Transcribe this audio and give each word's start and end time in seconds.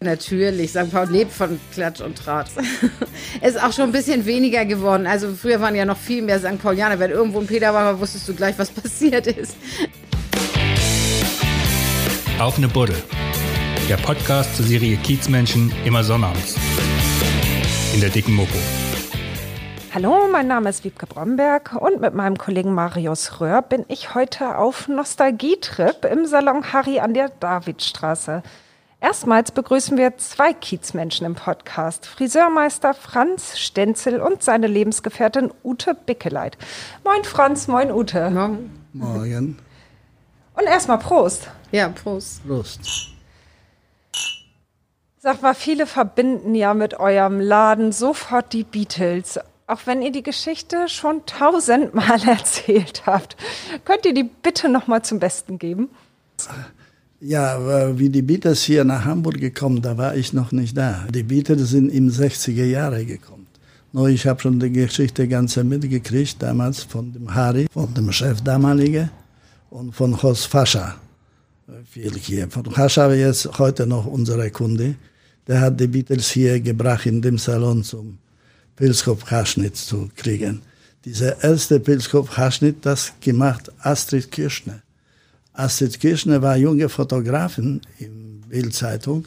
Natürlich, 0.00 0.70
St. 0.70 0.92
Paul 0.92 1.08
lebt 1.10 1.32
von 1.32 1.58
Klatsch 1.72 2.00
und 2.00 2.16
Tratsch. 2.16 2.52
ist 3.42 3.60
auch 3.60 3.72
schon 3.72 3.86
ein 3.86 3.92
bisschen 3.92 4.26
weniger 4.26 4.64
geworden. 4.64 5.08
Also 5.08 5.34
früher 5.34 5.60
waren 5.60 5.74
ja 5.74 5.84
noch 5.84 5.96
viel 5.96 6.22
mehr 6.22 6.38
St. 6.38 6.62
Paulianer. 6.62 7.00
Wenn 7.00 7.10
irgendwo 7.10 7.40
ein 7.40 7.48
Peter 7.48 7.74
war, 7.74 7.98
wusstest 7.98 8.28
du 8.28 8.34
gleich, 8.34 8.56
was 8.60 8.70
passiert 8.82 9.26
ist. 9.26 9.56
Auf 12.38 12.58
eine 12.58 12.68
Buddel. 12.68 12.94
Der 13.88 13.96
Podcast 13.96 14.54
zur 14.56 14.66
Serie 14.66 14.96
Kiezmenschen 14.98 15.72
immer 15.84 16.04
sonnabends. 16.04 16.54
In 17.92 18.00
der 18.00 18.10
dicken 18.10 18.34
Mopo. 18.34 18.56
Hallo, 19.92 20.28
mein 20.30 20.46
Name 20.46 20.70
ist 20.70 20.84
Wiebke 20.84 21.06
Bromberg 21.06 21.74
und 21.74 22.00
mit 22.00 22.14
meinem 22.14 22.38
Kollegen 22.38 22.72
Marius 22.72 23.40
Röhr 23.40 23.62
bin 23.62 23.84
ich 23.88 24.14
heute 24.14 24.58
auf 24.58 24.86
Nostalgietrip 24.86 26.04
im 26.04 26.24
Salon 26.26 26.72
Harry 26.72 27.00
an 27.00 27.14
der 27.14 27.30
Davidstraße. 27.40 28.44
Erstmals 29.00 29.52
begrüßen 29.52 29.96
wir 29.96 30.16
zwei 30.18 30.52
Kiezmenschen 30.52 31.24
im 31.24 31.36
Podcast. 31.36 32.04
Friseurmeister 32.04 32.94
Franz 32.94 33.56
Stenzel 33.56 34.20
und 34.20 34.42
seine 34.42 34.66
Lebensgefährtin 34.66 35.52
Ute 35.62 35.94
Bickeleit. 35.94 36.58
Moin 37.04 37.22
Franz, 37.22 37.68
moin 37.68 37.92
Ute. 37.92 38.28
Morgen. 38.30 38.70
Morgen. 38.92 39.58
Und 40.54 40.64
erstmal 40.64 40.98
Prost. 40.98 41.48
Ja, 41.70 41.90
Prost. 41.90 42.44
Prost. 42.44 42.80
Sag 45.18 45.42
mal, 45.42 45.54
viele 45.54 45.86
verbinden 45.86 46.56
ja 46.56 46.74
mit 46.74 46.94
eurem 46.98 47.38
Laden 47.38 47.92
sofort 47.92 48.52
die 48.52 48.64
Beatles. 48.64 49.38
Auch 49.68 49.80
wenn 49.84 50.02
ihr 50.02 50.10
die 50.10 50.24
Geschichte 50.24 50.88
schon 50.88 51.24
tausendmal 51.24 52.20
erzählt 52.26 53.04
habt. 53.06 53.36
Könnt 53.84 54.06
ihr 54.06 54.14
die 54.14 54.24
bitte 54.24 54.68
nochmal 54.68 55.02
zum 55.02 55.20
Besten 55.20 55.60
geben? 55.60 55.88
Ja, 57.20 57.98
wie 57.98 58.10
die 58.10 58.22
Beatles 58.22 58.62
hier 58.62 58.84
nach 58.84 59.04
Hamburg 59.04 59.40
gekommen, 59.40 59.82
da 59.82 59.98
war 59.98 60.14
ich 60.14 60.32
noch 60.32 60.52
nicht 60.52 60.76
da. 60.76 61.04
Die 61.12 61.24
Beatles 61.24 61.70
sind 61.70 61.88
im 61.90 62.10
60er 62.10 62.64
Jahre 62.64 63.04
gekommen. 63.04 63.48
Nur 63.92 64.08
ich 64.08 64.24
habe 64.26 64.40
schon 64.40 64.60
die 64.60 64.70
Geschichte 64.70 65.26
ganz 65.26 65.56
mitgekriegt, 65.56 66.40
damals 66.40 66.84
von 66.84 67.12
dem 67.12 67.34
Harry, 67.34 67.66
von 67.72 67.92
dem 67.92 68.12
Chef 68.12 68.40
damalige 68.42 69.10
und 69.70 69.96
von 69.96 70.22
Horst 70.22 70.46
Fascha. 70.46 70.96
Viel 71.90 72.16
hier. 72.16 72.48
Von 72.50 72.66
Fascha 72.66 73.12
jetzt 73.12 73.58
heute 73.58 73.84
noch 73.86 74.06
unsere 74.06 74.50
Kunde. 74.52 74.94
Der 75.48 75.60
hat 75.60 75.80
die 75.80 75.88
Beatles 75.88 76.30
hier 76.30 76.60
gebracht 76.60 77.06
in 77.06 77.20
dem 77.20 77.38
Salon 77.38 77.82
zum 77.82 78.18
Pilzkopf-Haarschnitt 78.76 79.76
zu 79.76 80.08
kriegen. 80.14 80.62
Dieser 81.04 81.42
erste 81.42 81.80
Pilzkopf-Haarschnitt, 81.80 82.76
das 82.86 83.12
gemacht 83.20 83.72
Astrid 83.80 84.30
Kirschner. 84.30 84.82
Astrid 85.58 85.98
Kirschner 85.98 86.40
war 86.40 86.56
junge 86.56 86.88
Fotografin 86.88 87.80
in 87.98 88.42
Bildzeitung. 88.48 89.24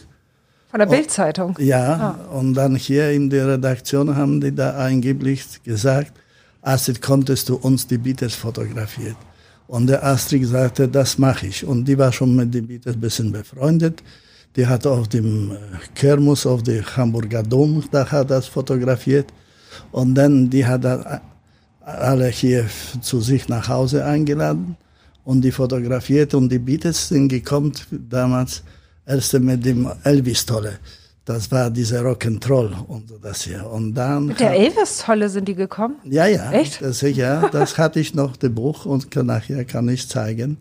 Von 0.70 0.80
der 0.80 0.88
Bildzeitung? 0.88 1.58
Ja, 1.60 2.18
ah. 2.18 2.38
und 2.38 2.54
dann 2.54 2.78
hier 2.78 3.12
in 3.12 3.30
der 3.30 3.50
Redaktion 3.50 4.16
haben 4.16 4.40
die 4.40 4.56
da 4.56 4.72
angeblich 4.78 5.62
gesagt, 5.64 6.14
Astrid, 6.62 7.02
konntest 7.02 7.50
du 7.50 7.56
uns 7.56 7.86
die 7.86 7.98
Beatles 7.98 8.34
fotografieren? 8.36 9.18
Und 9.68 9.88
der 9.88 10.06
Astrid 10.06 10.48
sagte, 10.48 10.88
das 10.88 11.18
mache 11.18 11.48
ich. 11.48 11.66
Und 11.66 11.86
die 11.86 11.98
war 11.98 12.14
schon 12.14 12.34
mit 12.34 12.54
den 12.54 12.66
Beatles 12.66 12.96
ein 12.96 13.02
bisschen 13.02 13.32
befreundet. 13.34 14.02
Die 14.56 14.66
hat 14.66 14.88
auf 14.88 15.10
dem 15.10 15.58
Kermus 15.96 16.46
auf 16.46 16.64
dem 16.64 16.86
Hamburger 16.96 17.44
Dom, 17.44 17.84
da 17.92 18.10
hat 18.10 18.32
das 18.32 18.48
fotografiert. 18.48 19.34
Und 19.92 20.16
dann, 20.16 20.50
die 20.50 20.66
hat 20.66 20.86
alle 21.82 22.28
hier 22.28 22.70
zu 23.02 23.20
sich 23.20 23.50
nach 23.50 23.68
Hause 23.68 24.06
eingeladen 24.06 24.78
und 25.24 25.42
die 25.42 25.52
fotografiert 25.52 26.34
und 26.34 26.50
die 26.50 26.60
Beatles 26.60 27.08
sind 27.10 27.28
gekommen 27.28 27.74
damals 28.10 28.64
erst 29.06 29.34
mit 29.40 29.66
dem 29.66 29.90
Elvis-Tolle. 30.04 30.80
Das 31.24 31.52
war 31.52 31.70
diese 31.70 32.02
Rock'n'Roll 32.02 32.86
und 32.88 33.14
das 33.22 33.44
hier. 33.44 33.70
Und 33.70 33.94
dann 33.94 34.26
mit 34.26 34.40
der 34.40 34.54
Elvis-Tolle 34.54 35.30
sind 35.30 35.48
die 35.48 35.56
gekommen? 35.56 35.98
Ja, 36.04 36.26
ja. 36.26 36.52
Echt? 36.52 36.82
Das, 36.82 37.02
ja, 37.02 37.48
das 37.50 37.78
hatte 37.78 38.00
ich 38.00 38.16
noch, 38.16 38.36
das 38.38 38.52
Buch, 38.52 38.86
und 38.86 39.16
nachher 39.16 39.64
kann 39.66 39.88
ich 39.90 40.10
zeigen. 40.10 40.58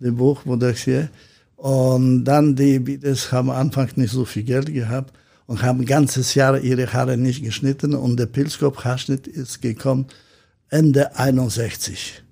Das 0.00 0.14
Buch, 0.14 0.40
wo 0.46 0.56
das 0.56 0.78
hier. 0.78 1.10
Und 1.56 2.24
dann 2.24 2.56
die 2.56 2.78
Beatles 2.78 3.30
haben 3.30 3.50
am 3.50 3.56
Anfang 3.56 3.90
nicht 3.96 4.12
so 4.12 4.24
viel 4.24 4.44
Geld 4.44 4.72
gehabt 4.72 5.12
und 5.46 5.62
haben 5.62 5.80
ein 5.80 5.86
ganzes 5.86 6.34
Jahr 6.34 6.58
ihre 6.58 6.90
Haare 6.90 7.18
nicht 7.18 7.44
geschnitten 7.44 7.94
und 7.94 8.18
der 8.18 8.26
Pilzkopf-Haarschnitt 8.26 9.26
ist 9.26 9.60
gekommen 9.60 10.06
Ende 10.70 11.16
61. 11.16 12.22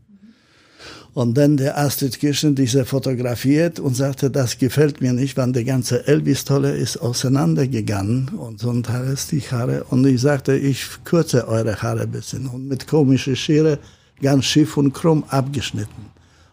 Und 1.18 1.36
dann 1.36 1.56
der 1.56 1.76
Astrid 1.76 2.20
Kirchen 2.20 2.54
diese 2.54 2.84
fotografiert 2.84 3.80
und 3.80 3.96
sagte, 3.96 4.30
das 4.30 4.56
gefällt 4.56 5.00
mir 5.00 5.12
nicht, 5.12 5.36
weil 5.36 5.50
der 5.50 5.64
ganze 5.64 6.06
Elvis-Tolle 6.06 6.76
ist 6.76 6.96
auseinandergegangen 6.98 8.28
und 8.38 8.60
so 8.60 8.68
und 8.68 8.88
alles 8.88 9.26
die 9.26 9.40
Haare. 9.40 9.82
Und 9.90 10.06
ich 10.06 10.20
sagte, 10.20 10.56
ich 10.56 10.86
kürze 11.02 11.48
eure 11.48 11.74
Haare 11.82 12.02
ein 12.02 12.12
bisschen 12.12 12.46
und 12.46 12.68
mit 12.68 12.86
komischer 12.86 13.34
Schere 13.34 13.80
ganz 14.22 14.44
schief 14.44 14.76
und 14.76 14.92
krumm 14.92 15.24
abgeschnitten. 15.26 16.04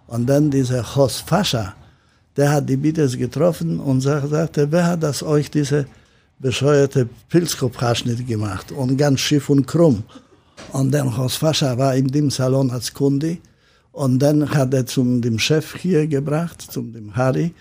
Und 0.07 0.27
dann 0.27 0.49
dieser 0.49 0.95
Horst 0.95 1.29
Fascha, 1.29 1.75
der 2.35 2.51
hat 2.51 2.67
die 2.67 2.77
Beatles 2.77 3.15
getroffen 3.15 3.79
und 3.79 4.01
sagte, 4.01 4.71
wer 4.71 4.87
hat 4.87 5.03
das 5.03 5.21
euch 5.21 5.51
diese 5.51 5.85
bescheuerte 6.39 7.07
Pilzkopfhaarschnitt 7.29 8.27
gemacht 8.27 8.71
und 8.71 8.97
ganz 8.97 9.19
schief 9.19 9.47
und 9.47 9.67
krumm. 9.67 10.01
Und 10.71 10.89
dann 10.91 11.15
Horst 11.15 11.37
Fascha 11.37 11.77
war 11.77 11.93
in 11.93 12.07
dem 12.07 12.31
Salon 12.31 12.71
als 12.71 12.91
Kunde 12.91 13.37
und 13.95 14.19
dann 14.19 14.49
hat 14.49 14.73
er 14.73 14.85
zum 14.85 15.21
dem 15.21 15.39
Chef 15.39 15.73
hier 15.77 16.05
gebracht, 16.05 16.61
zum 16.61 16.91
dem 16.91 17.15
Harry. 17.15 17.53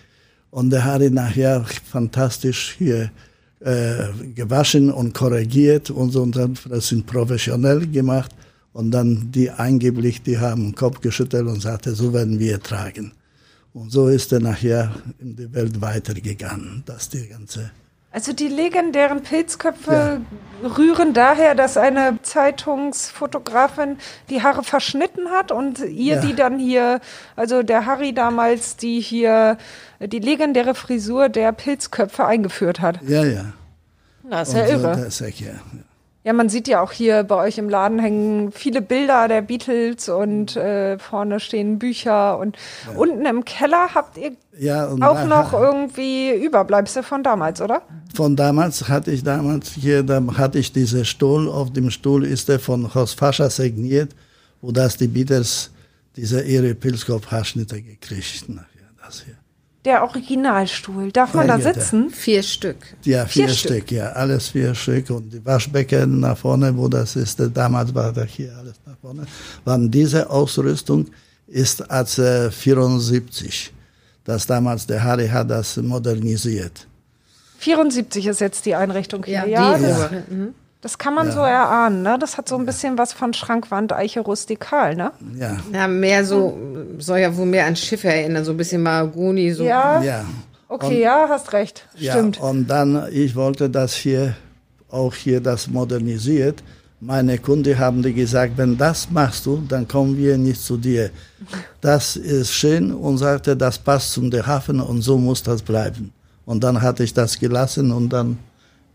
Und 0.51 0.71
der 0.71 0.85
Harry 0.85 1.09
nachher 1.09 1.65
fantastisch 1.65 2.75
hier 2.77 3.13
äh, 3.61 4.09
gewaschen 4.35 4.91
und 4.91 5.15
korrigiert 5.15 5.91
und 5.91 6.11
so. 6.11 6.23
Und 6.23 6.35
dann, 6.35 6.59
das 6.69 6.89
sind 6.89 7.07
professionell 7.07 7.87
gemacht. 7.87 8.33
Und 8.73 8.91
dann 8.91 9.31
die 9.31 9.49
angeblich, 9.49 10.23
die 10.23 10.37
haben 10.37 10.65
den 10.65 10.75
Kopf 10.75 11.01
geschüttelt 11.01 11.47
und 11.47 11.63
sagte, 11.63 11.95
so 11.95 12.13
werden 12.13 12.41
wir 12.41 12.61
tragen. 12.61 13.13
Und 13.73 13.93
so 13.93 14.09
ist 14.09 14.33
er 14.33 14.41
nachher 14.41 14.93
in 15.21 15.37
die 15.37 15.53
Welt 15.55 15.81
weitergegangen, 15.81 16.83
dass 16.85 17.09
die 17.11 17.29
ganze 17.29 17.71
also 18.15 18.33
die 18.33 18.47
legendären 18.47 19.25
Pilzköpfe 19.25 20.21
ja. 20.63 20.69
rühren 20.69 21.15
daher, 21.15 21.57
dass 21.57 21.77
eine 21.77 22.19
Zeitungsfotografin 22.23 23.99
die 24.31 24.41
Haare 24.41 24.63
verschnitten 24.63 25.31
hat 25.31 25.51
und 25.51 25.81
ihr 25.81 26.15
ja. 26.15 26.21
die 26.21 26.33
dann 26.33 26.61
hier, 26.61 27.01
also 27.35 27.65
der 27.65 27.87
Harry 27.87 28.15
damals, 28.15 28.77
die 28.77 29.01
hier 29.01 29.59
die 29.99 30.21
legendäre 30.21 30.77
Frisur 30.77 31.29
der 31.29 31.51
Pilzköpfe 31.51 32.25
eingeführt 32.25 32.81
hat. 32.81 33.01
Ja, 33.03 33.25
ja. 33.25 33.47
Das 34.31 34.51
ist 34.51 34.55
ja 34.55 34.67
irre. 34.69 34.93
Das 34.93 35.21
ist 35.21 35.41
ja, 35.41 35.47
ja. 35.49 35.55
Ja, 36.25 36.33
man 36.33 36.49
sieht 36.49 36.69
ja 36.69 36.81
auch 36.81 36.91
hier 36.91 37.23
bei 37.23 37.37
euch 37.37 37.59
im 37.59 37.69
Laden 37.69 37.99
hängen 37.99 38.51
viele 38.51 38.81
Bilder 38.81 39.29
der 39.29 39.43
Beatles 39.43 40.09
und 40.09 40.57
äh, 40.57 40.99
vorne 40.99 41.39
stehen 41.39 41.79
Bücher 41.79 42.39
und 42.39 42.57
ja. 42.87 42.99
unten 42.99 43.27
im 43.27 43.45
Keller 43.45 43.95
habt 43.95 44.17
ihr 44.17 44.33
ja, 44.59 44.89
auch 44.89 45.27
noch 45.27 45.53
irgendwie 45.53 46.33
Überbleibsel 46.33 47.03
von 47.03 47.23
damals, 47.23 47.61
oder? 47.61 47.83
Von 48.15 48.37
damals 48.37 48.89
hatte 48.89 49.11
ich 49.11 49.23
damals 49.23 49.73
hier, 49.73 50.03
da 50.03 50.23
hatte 50.39 50.59
ich 50.59 50.73
diesen 50.73 51.05
Stuhl, 51.05 51.47
auf 51.47 51.75
dem 51.75 51.91
Stuhl 51.91 52.25
ist 52.25 52.49
der 52.49 52.59
von 52.59 52.95
Horst 52.95 53.19
Fascha 53.19 53.51
signiert, 53.51 54.13
wo 54.63 54.73
das 54.73 54.97
die 54.97 55.09
Beatles 55.09 55.73
diese 56.17 56.41
ihre 56.41 56.75
Pilzkopf-Haarschnitte 56.75 57.83
gekriegt. 57.83 58.47
Ja, 58.49 58.65
das 59.05 59.25
hier. 59.27 59.35
Der 59.85 60.03
Originalstuhl. 60.03 61.13
Darf 61.13 61.35
man 61.35 61.47
ja, 61.47 61.59
da 61.59 61.73
sitzen? 61.75 62.09
Vier 62.11 62.43
Stück. 62.43 62.77
Ja, 63.03 63.27
vier, 63.27 63.47
vier 63.47 63.55
Stück. 63.55 63.73
Stück. 63.73 63.93
ja, 63.93 64.13
alles 64.13 64.49
vier 64.49 64.75
Stück. 64.75 65.11
Und 65.11 65.31
die 65.31 65.45
Waschbecken 65.45 66.21
nach 66.21 66.39
vorne, 66.39 66.75
wo 66.77 66.89
das 66.89 67.17
ist, 67.17 67.41
damals 67.53 67.95
war 67.95 68.13
das 68.13 68.31
hier 68.31 68.57
alles 68.57 68.75
nach 68.87 68.97
vorne. 69.01 69.27
Wann 69.65 69.91
diese 69.91 70.31
Ausrüstung 70.31 71.07
ist 71.47 71.91
als 71.91 72.19
äh, 72.19 72.51
74. 72.51 73.73
Das 74.25 74.47
damals, 74.47 74.87
der 74.87 75.03
Harry 75.05 75.29
hat 75.29 75.51
das 75.51 75.77
modernisiert. 75.77 76.87
74 77.59 78.27
ist 78.27 78.41
jetzt 78.41 78.65
die 78.67 78.75
Einrichtung 78.75 79.25
hier. 79.25 79.47
Ja, 79.47 79.77
ja, 79.77 79.79
das, 79.79 80.11
mhm. 80.31 80.55
Das 80.85 80.99
kann 80.99 81.15
man 81.15 81.29
ja. 81.29 81.33
so 81.33 81.41
erahnen, 81.41 82.03
ne? 82.03 82.19
Das 82.21 82.37
hat 82.37 82.47
so 82.47 82.59
ein 82.59 82.67
bisschen 82.67 82.99
was 82.99 83.15
von 83.15 83.33
Schrankwand, 83.33 83.95
Eiche 83.95 84.21
rustikal, 84.21 84.95
ne? 84.95 85.13
Ja. 85.35 85.57
Ja, 85.73 85.89
mehr 85.89 86.27
so, 86.27 86.59
soll 86.99 87.21
ja 87.21 87.35
wohl 87.35 87.47
mehr 87.47 87.65
an 87.65 87.75
Schiffe 87.75 88.09
erinnern, 88.09 88.45
so 88.45 88.51
ein 88.51 88.59
bisschen 88.59 88.83
Mahagoni, 88.83 89.51
so. 89.53 89.65
Ja. 89.65 90.03
ja. 90.03 90.27
Okay, 90.69 90.97
und, 90.97 91.01
ja, 91.01 91.27
hast 91.31 91.55
recht. 91.55 91.89
Stimmt. 91.97 92.37
Ja, 92.37 92.43
und 92.43 92.67
dann, 92.67 93.09
ich 93.11 93.35
wollte 93.35 93.71
das 93.71 93.95
hier, 93.95 94.37
auch 94.91 95.15
hier 95.15 95.41
das 95.41 95.69
modernisiert. 95.69 96.63
Meine 97.01 97.39
Kunden 97.39 97.79
haben 97.79 98.03
die 98.03 98.13
gesagt, 98.13 98.53
wenn 98.59 98.77
das 98.77 99.11
machst 99.11 99.47
du, 99.47 99.65
dann 99.67 99.89
kommen 99.89 100.19
wir 100.19 100.37
nicht 100.37 100.61
zu 100.61 100.77
dir. 100.77 101.09
Das 101.81 102.17
ist 102.17 102.53
schön 102.53 102.93
und 102.93 103.17
sagte, 103.17 103.57
das 103.57 103.79
passt 103.79 104.13
zum 104.13 104.31
Hafen 104.31 104.81
und 104.81 105.01
so 105.01 105.17
muss 105.17 105.43
das 105.43 105.63
bleiben. 105.63 106.13
Und 106.45 106.63
dann 106.63 106.83
hatte 106.83 107.05
ich 107.05 107.15
das 107.15 107.39
gelassen 107.39 107.91
und 107.91 108.11
dann 108.11 108.37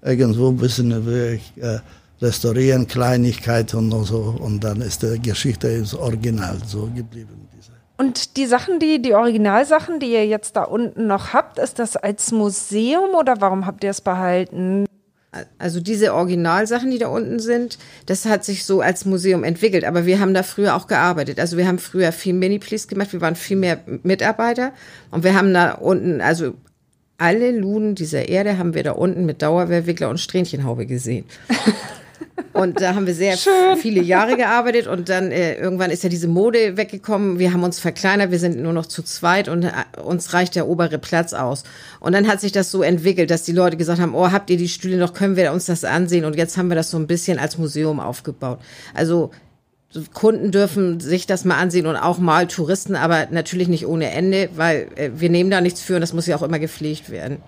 irgendwo 0.02 0.50
ein 0.50 0.58
bisschen 0.58 0.92
äh, 0.92 1.80
restaurieren, 2.22 2.88
Kleinigkeiten 2.88 3.92
und 3.92 4.06
so. 4.06 4.36
Und 4.40 4.64
dann 4.64 4.82
ist 4.82 5.04
die 5.04 5.22
Geschichte 5.22 5.68
ins 5.70 5.94
Original 5.94 6.58
so 6.66 6.90
geblieben. 6.94 7.48
Diese. 7.58 7.72
Und 7.98 8.38
die 8.38 8.46
Sachen, 8.46 8.80
die, 8.80 9.02
die 9.02 9.14
Originalsachen, 9.14 10.00
die 10.00 10.12
ihr 10.12 10.26
jetzt 10.26 10.56
da 10.56 10.64
unten 10.64 11.08
noch 11.08 11.34
habt, 11.34 11.60
ist 11.60 11.80
das 11.80 11.96
als 11.96 12.32
Museum 12.32 13.16
oder 13.18 13.36
warum 13.40 13.66
habt 13.66 13.84
ihr 13.84 13.92
es 13.92 14.02
behalten? 14.02 14.86
Also 15.60 15.80
diese 15.80 16.16
Originalsachen, 16.16 16.90
die 16.90 16.98
da 16.98 17.08
unten 17.08 17.40
sind, 17.40 17.78
das 18.08 18.26
hat 18.26 18.44
sich 18.44 18.66
so 18.66 18.82
als 18.82 19.06
Museum 19.06 19.44
entwickelt. 19.44 19.86
Aber 19.86 20.08
wir 20.08 20.20
haben 20.20 20.34
da 20.34 20.42
früher 20.42 20.76
auch 20.76 20.88
gearbeitet. 20.88 21.40
Also 21.40 21.56
wir 21.56 21.68
haben 21.68 21.78
früher 21.78 22.12
viel 22.12 22.34
Mini-Please 22.34 22.88
gemacht. 22.88 23.14
Wir 23.14 23.22
waren 23.22 23.36
viel 23.36 23.58
mehr 23.58 23.80
Mitarbeiter. 24.02 24.72
Und 25.12 25.24
wir 25.24 25.36
haben 25.36 25.54
da 25.54 25.74
unten, 25.74 26.20
also 26.20 26.56
alle 27.20 27.52
Luden 27.52 27.96
dieser 27.96 28.30
Erde 28.30 28.58
haben 28.58 28.74
wir 28.74 28.84
da 28.84 28.92
unten 28.92 29.26
mit 29.26 29.42
Dauerwehrwickler 29.42 30.10
und 30.10 30.20
Strähnchenhaube 30.20 30.86
gesehen. 30.86 31.26
Und 32.54 32.82
da 32.82 32.96
haben 32.96 33.08
wir 33.08 33.14
sehr 33.14 33.38
Schön. 33.38 33.78
viele 33.78 34.02
Jahre 34.02 34.36
gearbeitet 34.36 34.88
und 34.88 35.08
dann 35.08 35.32
äh, 35.32 35.56
irgendwann 35.56 35.92
ist 35.92 36.04
ja 36.04 36.10
diese 36.10 36.28
Mode 36.28 36.78
weggekommen. 36.78 37.40
Wir 37.40 37.54
haben 37.54 37.64
uns 37.64 37.80
verkleinert, 37.80 38.32
wir 38.32 38.40
sind 38.40 38.60
nur 38.60 38.74
noch 38.74 38.86
zu 38.86 39.04
zweit 39.04 39.48
und 39.48 39.64
äh, 39.64 39.72
uns 40.04 40.34
reicht 40.34 40.56
der 40.56 40.68
obere 40.68 40.98
Platz 40.98 41.34
aus. 41.34 41.64
Und 42.00 42.14
dann 42.14 42.28
hat 42.28 42.42
sich 42.42 42.52
das 42.52 42.72
so 42.72 42.82
entwickelt, 42.82 43.32
dass 43.32 43.44
die 43.44 43.52
Leute 43.52 43.78
gesagt 43.78 44.02
haben, 44.02 44.16
oh, 44.16 44.32
habt 44.32 44.50
ihr 44.50 44.58
die 44.58 44.68
Stühle 44.68 44.98
noch, 44.98 45.14
können 45.14 45.36
wir 45.36 45.54
uns 45.54 45.66
das 45.66 45.86
ansehen? 45.86 46.26
Und 46.26 46.36
jetzt 46.36 46.58
haben 46.58 46.70
wir 46.70 46.76
das 46.76 46.90
so 46.92 46.98
ein 46.98 47.08
bisschen 47.08 47.40
als 47.40 47.58
Museum 47.58 48.00
aufgebaut. 48.00 48.60
Also 48.94 49.32
Kunden 50.14 50.52
dürfen 50.52 51.00
sich 51.00 51.26
das 51.26 51.46
mal 51.46 51.58
ansehen 51.58 51.88
und 51.88 51.96
auch 51.96 52.20
mal 52.20 52.48
Touristen, 52.48 52.96
aber 52.96 53.28
natürlich 53.32 53.68
nicht 53.68 53.88
ohne 53.88 54.12
Ende, 54.12 54.50
weil 54.56 54.88
äh, 54.96 55.10
wir 55.16 55.30
nehmen 55.30 55.50
da 55.50 55.62
nichts 55.62 55.82
für 55.82 55.96
und 55.96 56.02
das 56.02 56.14
muss 56.14 56.28
ja 56.28 56.36
auch 56.36 56.44
immer 56.44 56.60
gepflegt 56.60 57.10
werden. 57.10 57.42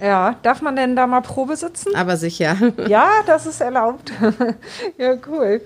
Ja, 0.00 0.36
darf 0.42 0.60
man 0.60 0.76
denn 0.76 0.94
da 0.94 1.06
mal 1.06 1.22
Probe 1.22 1.56
sitzen? 1.56 1.94
Aber 1.94 2.16
sicher. 2.16 2.56
Ja, 2.88 3.08
das 3.26 3.46
ist 3.46 3.60
erlaubt. 3.60 4.12
ja, 4.98 5.16
cool. 5.26 5.62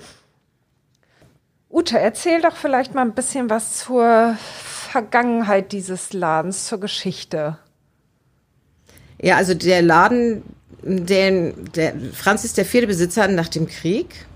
Ute, 1.68 1.98
erzähl 1.98 2.40
doch 2.40 2.54
vielleicht 2.56 2.94
mal 2.94 3.02
ein 3.02 3.14
bisschen 3.14 3.50
was 3.50 3.78
zur 3.78 4.36
Vergangenheit 4.38 5.72
dieses 5.72 6.12
Ladens, 6.12 6.66
zur 6.66 6.80
Geschichte. 6.80 7.58
Ja, 9.20 9.36
also 9.36 9.54
der 9.54 9.82
Laden, 9.82 10.42
den 10.82 11.70
der 11.74 11.94
Franz 12.12 12.44
ist 12.44 12.56
der 12.56 12.64
vierte 12.64 12.86
Besitzer 12.86 13.28
nach 13.28 13.48
dem 13.48 13.66
Krieg. 13.66 14.26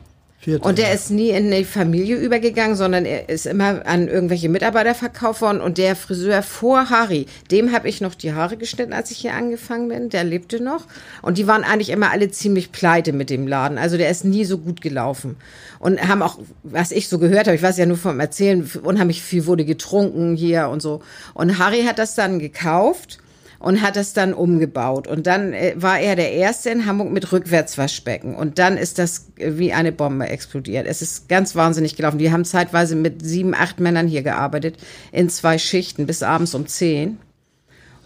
Vierte, 0.45 0.69
Und 0.69 0.77
der 0.77 0.89
ja. 0.89 0.95
ist 0.95 1.11
nie 1.11 1.31
in 1.31 1.51
die 1.51 1.65
Familie 1.65 2.17
übergegangen, 2.17 2.77
sondern 2.77 3.07
er 3.07 3.31
ist 3.31 3.47
immer 3.47 3.87
an 3.87 4.09
irgendwelche 4.09 4.51
Mitarbeiter 4.51 4.95
verkauft 4.95 5.41
worden. 5.41 5.63
Und 5.63 5.79
der 5.79 5.97
Friseur 5.97 6.43
vor 6.43 6.91
Harry, 6.91 7.25
dem 7.51 7.73
habe 7.73 7.89
ich 7.89 8.03
noch 8.03 8.15
die 8.15 8.35
Haare 8.35 8.59
geschnitten, 8.59 8.93
als 8.93 9.11
ich 9.11 9.17
hier 9.17 9.33
angefangen 9.33 9.89
bin. 9.89 10.11
Der 10.11 10.23
lebte 10.23 10.63
noch. 10.63 10.85
Und 11.23 11.39
die 11.39 11.47
waren 11.47 11.65
eigentlich 11.65 11.89
immer 11.89 12.11
alle 12.11 12.31
ziemlich 12.31 12.73
pleite 12.73 13.15
mit 13.15 13.31
dem 13.31 13.47
Laden. 13.47 13.79
Also 13.79 13.97
der 13.97 14.11
ist 14.11 14.27
nie 14.27 14.45
so 14.45 14.59
gut 14.59 14.83
gelaufen. 14.83 15.37
Und 15.79 15.99
haben 16.07 16.21
auch, 16.21 16.39
was 16.63 16.93
ich 16.93 17.09
so 17.09 17.19
gehört 17.19 17.47
habe, 17.47 17.57
ich 17.57 17.63
weiß 17.63 17.79
ja 17.79 17.87
nur 17.87 17.97
vom 17.97 18.21
Erzählen, 18.21 18.71
unheimlich 18.83 19.23
viel 19.23 19.47
wurde 19.47 19.65
getrunken 19.65 20.37
hier 20.37 20.69
und 20.69 20.83
so. 20.83 21.01
Und 21.33 21.59
Harry 21.59 21.85
hat 21.85 21.99
das 21.99 22.17
dann 22.17 22.39
gekauft 22.39 23.19
und 23.65 23.81
hat 23.81 23.97
das 23.97 24.13
dann 24.13 24.35
umgebaut. 24.35 25.09
Und 25.09 25.27
dann 25.27 25.55
äh, 25.55 25.73
war 25.75 25.99
er 25.99 26.17
der 26.17 26.33
Erste 26.33 26.69
in 26.69 26.85
Hamburg 26.85 27.11
mit 27.11 27.33
Rückwärtswaschbecken. 27.33 28.35
Und 28.35 28.59
dann 28.59 28.77
ist 28.77 28.99
das 28.99 29.29
äh, 29.39 29.53
wie 29.57 29.73
eine 29.73 29.91
Bombe 29.91 30.29
explodiert. 30.29 30.87
Es 30.87 31.01
ist 31.01 31.31
ganz 31.31 31.57
wahnsinnig 31.57 31.97
gelaufen. 31.97 32.19
Die 32.19 32.31
haben 32.31 32.45
zeitweise 32.45 32.95
mit 32.95 33.25
sieben, 33.25 33.55
acht 33.55 33.81
Männern 33.81 34.07
hier 34.07 34.23
gearbeitet, 34.23 34.77
in 35.13 35.31
zwei 35.31 35.57
Schichten 35.57 36.05
bis 36.05 36.23
abends 36.23 36.55
um 36.55 36.67
zehn. 36.67 37.17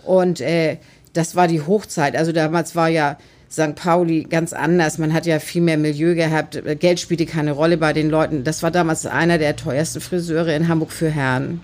Und 0.05 0.41
äh, 0.41 0.77
das 1.13 1.35
war 1.35 1.49
die 1.49 1.61
Hochzeit. 1.61 2.15
Also 2.15 2.31
damals 2.31 2.77
war 2.77 2.89
ja 2.89 3.19
St. 3.51 3.75
Pauli 3.75 4.29
ganz 4.31 4.53
anders. 4.53 4.99
Man 4.99 5.13
hat 5.13 5.27
ja 5.27 5.41
viel 5.41 5.63
mehr 5.63 5.77
Milieu 5.77 6.15
gehabt. 6.15 6.63
Geld 6.79 7.01
spielte 7.01 7.27
keine 7.27 7.51
Rolle 7.51 7.79
bei 7.79 7.93
den 7.93 8.11
Leuten. 8.11 8.45
Das 8.45 8.63
war 8.63 8.71
damals 8.71 9.07
einer 9.07 9.39
der 9.39 9.57
teuersten 9.57 10.01
Friseure 10.01 10.55
in 10.55 10.69
Hamburg 10.69 10.93
für 10.93 11.11
Herren. 11.11 11.61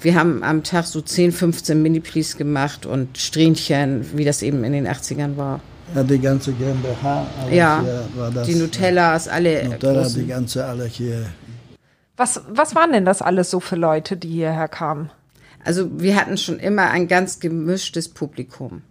Wir 0.00 0.14
haben 0.14 0.42
am 0.42 0.62
Tag 0.62 0.86
so 0.86 1.00
10, 1.00 1.32
15 1.32 1.80
Mini-Please 1.80 2.36
gemacht 2.36 2.86
und 2.86 3.18
Strähnchen, 3.18 4.06
wie 4.16 4.24
das 4.24 4.42
eben 4.42 4.64
in 4.64 4.72
den 4.72 4.86
80ern 4.86 5.36
war. 5.36 5.60
Ja, 5.94 6.02
die 6.02 6.18
ganze 6.18 6.52
GmbH. 6.52 7.26
Ja, 7.50 7.80
hier 7.82 8.08
war 8.14 8.30
das, 8.30 8.46
die 8.46 8.54
Nutellas, 8.54 9.28
alle 9.28 9.64
Nutella, 9.68 10.02
großen. 10.02 10.22
die 10.22 10.26
ganze 10.26 10.64
alle 10.64 10.86
hier. 10.86 11.26
Was, 12.16 12.40
was 12.48 12.74
waren 12.74 12.92
denn 12.92 13.04
das 13.04 13.20
alles 13.20 13.50
so 13.50 13.60
für 13.60 13.76
Leute, 13.76 14.16
die 14.16 14.28
hierher 14.28 14.68
kamen? 14.68 15.10
Also 15.64 16.00
wir 16.00 16.16
hatten 16.16 16.36
schon 16.36 16.58
immer 16.58 16.90
ein 16.90 17.08
ganz 17.08 17.40
gemischtes 17.40 18.08
Publikum. 18.08 18.82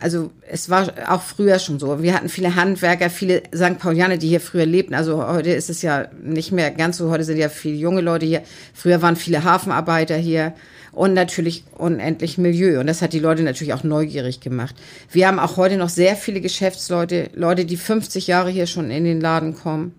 Also 0.00 0.30
es 0.48 0.70
war 0.70 0.92
auch 1.08 1.22
früher 1.22 1.58
schon 1.58 1.78
so. 1.78 2.02
Wir 2.02 2.14
hatten 2.14 2.30
viele 2.30 2.56
Handwerker, 2.56 3.10
viele 3.10 3.42
St. 3.54 3.78
Paulianer, 3.78 4.16
die 4.16 4.28
hier 4.28 4.40
früher 4.40 4.64
lebten. 4.64 4.94
Also 4.94 5.26
heute 5.26 5.50
ist 5.50 5.68
es 5.68 5.82
ja 5.82 6.08
nicht 6.22 6.52
mehr 6.52 6.70
ganz 6.70 6.96
so. 6.96 7.10
Heute 7.10 7.24
sind 7.24 7.36
ja 7.36 7.50
viele 7.50 7.76
junge 7.76 8.00
Leute 8.00 8.24
hier. 8.24 8.42
Früher 8.72 9.02
waren 9.02 9.16
viele 9.16 9.44
Hafenarbeiter 9.44 10.16
hier 10.16 10.54
und 10.92 11.12
natürlich 11.12 11.64
unendlich 11.76 12.38
Milieu. 12.38 12.80
Und 12.80 12.86
das 12.86 13.02
hat 13.02 13.12
die 13.12 13.18
Leute 13.18 13.42
natürlich 13.42 13.74
auch 13.74 13.84
neugierig 13.84 14.40
gemacht. 14.40 14.74
Wir 15.12 15.28
haben 15.28 15.38
auch 15.38 15.58
heute 15.58 15.76
noch 15.76 15.90
sehr 15.90 16.16
viele 16.16 16.40
Geschäftsleute, 16.40 17.30
Leute, 17.34 17.66
die 17.66 17.76
50 17.76 18.26
Jahre 18.26 18.50
hier 18.50 18.66
schon 18.66 18.90
in 18.90 19.04
den 19.04 19.20
Laden 19.20 19.54
kommen. 19.54 19.94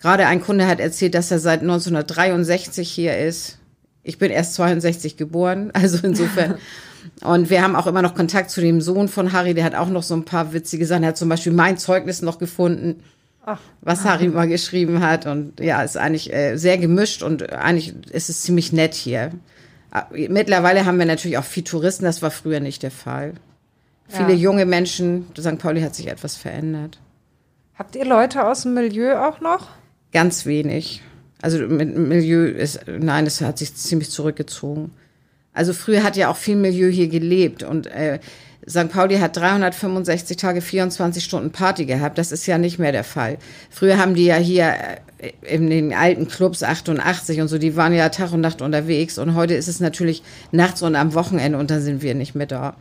Gerade 0.00 0.26
ein 0.26 0.40
Kunde 0.40 0.66
hat 0.66 0.80
erzählt, 0.80 1.14
dass 1.14 1.30
er 1.30 1.38
seit 1.38 1.60
1963 1.60 2.90
hier 2.90 3.18
ist. 3.18 3.58
Ich 4.04 4.18
bin 4.18 4.30
erst 4.30 4.54
62 4.54 5.16
geboren, 5.16 5.70
also 5.74 5.98
insofern. 6.06 6.56
Und 7.22 7.50
wir 7.50 7.62
haben 7.62 7.74
auch 7.76 7.86
immer 7.86 8.02
noch 8.02 8.14
Kontakt 8.14 8.50
zu 8.50 8.60
dem 8.60 8.80
Sohn 8.80 9.08
von 9.08 9.32
Harry, 9.32 9.52
der 9.54 9.64
hat 9.64 9.74
auch 9.74 9.88
noch 9.88 10.02
so 10.02 10.14
ein 10.14 10.24
paar 10.24 10.52
witzige 10.52 10.86
Sachen. 10.86 11.02
Er 11.02 11.08
hat 11.10 11.16
zum 11.18 11.28
Beispiel 11.28 11.52
mein 11.52 11.76
Zeugnis 11.78 12.22
noch 12.22 12.38
gefunden, 12.38 13.02
was 13.82 14.04
Harry 14.04 14.28
mal 14.28 14.48
geschrieben 14.48 15.00
hat. 15.00 15.26
Und 15.26 15.60
ja, 15.60 15.82
ist 15.82 15.96
eigentlich 15.98 16.32
äh, 16.32 16.56
sehr 16.56 16.78
gemischt 16.78 17.22
und 17.22 17.52
eigentlich 17.52 17.94
ist 18.10 18.30
es 18.30 18.40
ziemlich 18.42 18.72
nett 18.72 18.94
hier. 18.94 19.32
Äh, 19.92 20.28
Mittlerweile 20.28 20.86
haben 20.86 20.98
wir 20.98 21.04
natürlich 21.06 21.36
auch 21.36 21.44
viel 21.44 21.62
Touristen, 21.64 22.04
das 22.04 22.22
war 22.22 22.30
früher 22.30 22.60
nicht 22.60 22.82
der 22.82 22.90
Fall. 22.90 23.34
Viele 24.08 24.32
Ja. 24.32 24.36
junge 24.38 24.64
Menschen, 24.66 25.26
St. 25.38 25.58
Pauli 25.58 25.82
hat 25.82 25.94
sich 25.94 26.08
etwas 26.08 26.36
verändert. 26.36 26.98
Habt 27.74 27.96
ihr 27.96 28.04
Leute 28.04 28.46
aus 28.46 28.62
dem 28.62 28.74
Milieu 28.74 29.18
auch 29.18 29.40
noch? 29.40 29.68
Ganz 30.12 30.46
wenig. 30.46 31.02
Also 31.44 31.58
mit 31.58 31.94
Milieu 31.94 32.46
ist, 32.46 32.80
nein, 32.86 33.26
es 33.26 33.42
hat 33.42 33.58
sich 33.58 33.76
ziemlich 33.76 34.10
zurückgezogen. 34.10 34.92
Also 35.52 35.74
früher 35.74 36.02
hat 36.02 36.16
ja 36.16 36.30
auch 36.30 36.38
viel 36.38 36.56
Milieu 36.56 36.88
hier 36.88 37.08
gelebt 37.08 37.62
und 37.62 37.86
äh, 37.86 38.18
St. 38.66 38.88
Pauli 38.88 39.18
hat 39.18 39.36
365 39.36 40.38
Tage 40.38 40.62
24 40.62 41.22
Stunden 41.22 41.50
Party 41.50 41.84
gehabt. 41.84 42.16
Das 42.16 42.32
ist 42.32 42.46
ja 42.46 42.56
nicht 42.56 42.78
mehr 42.78 42.92
der 42.92 43.04
Fall. 43.04 43.36
Früher 43.68 43.98
haben 43.98 44.14
die 44.14 44.24
ja 44.24 44.36
hier 44.36 44.74
äh, 45.18 45.32
in 45.42 45.68
den 45.68 45.92
alten 45.92 46.28
Clubs 46.28 46.62
88 46.62 47.42
und 47.42 47.48
so, 47.48 47.58
die 47.58 47.76
waren 47.76 47.92
ja 47.92 48.08
Tag 48.08 48.32
und 48.32 48.40
Nacht 48.40 48.62
unterwegs 48.62 49.18
und 49.18 49.34
heute 49.34 49.52
ist 49.52 49.68
es 49.68 49.80
natürlich 49.80 50.22
nachts 50.50 50.80
und 50.80 50.96
am 50.96 51.12
Wochenende 51.12 51.58
und 51.58 51.70
dann 51.70 51.82
sind 51.82 52.00
wir 52.00 52.14
nicht 52.14 52.34
mehr 52.34 52.46
da. 52.46 52.74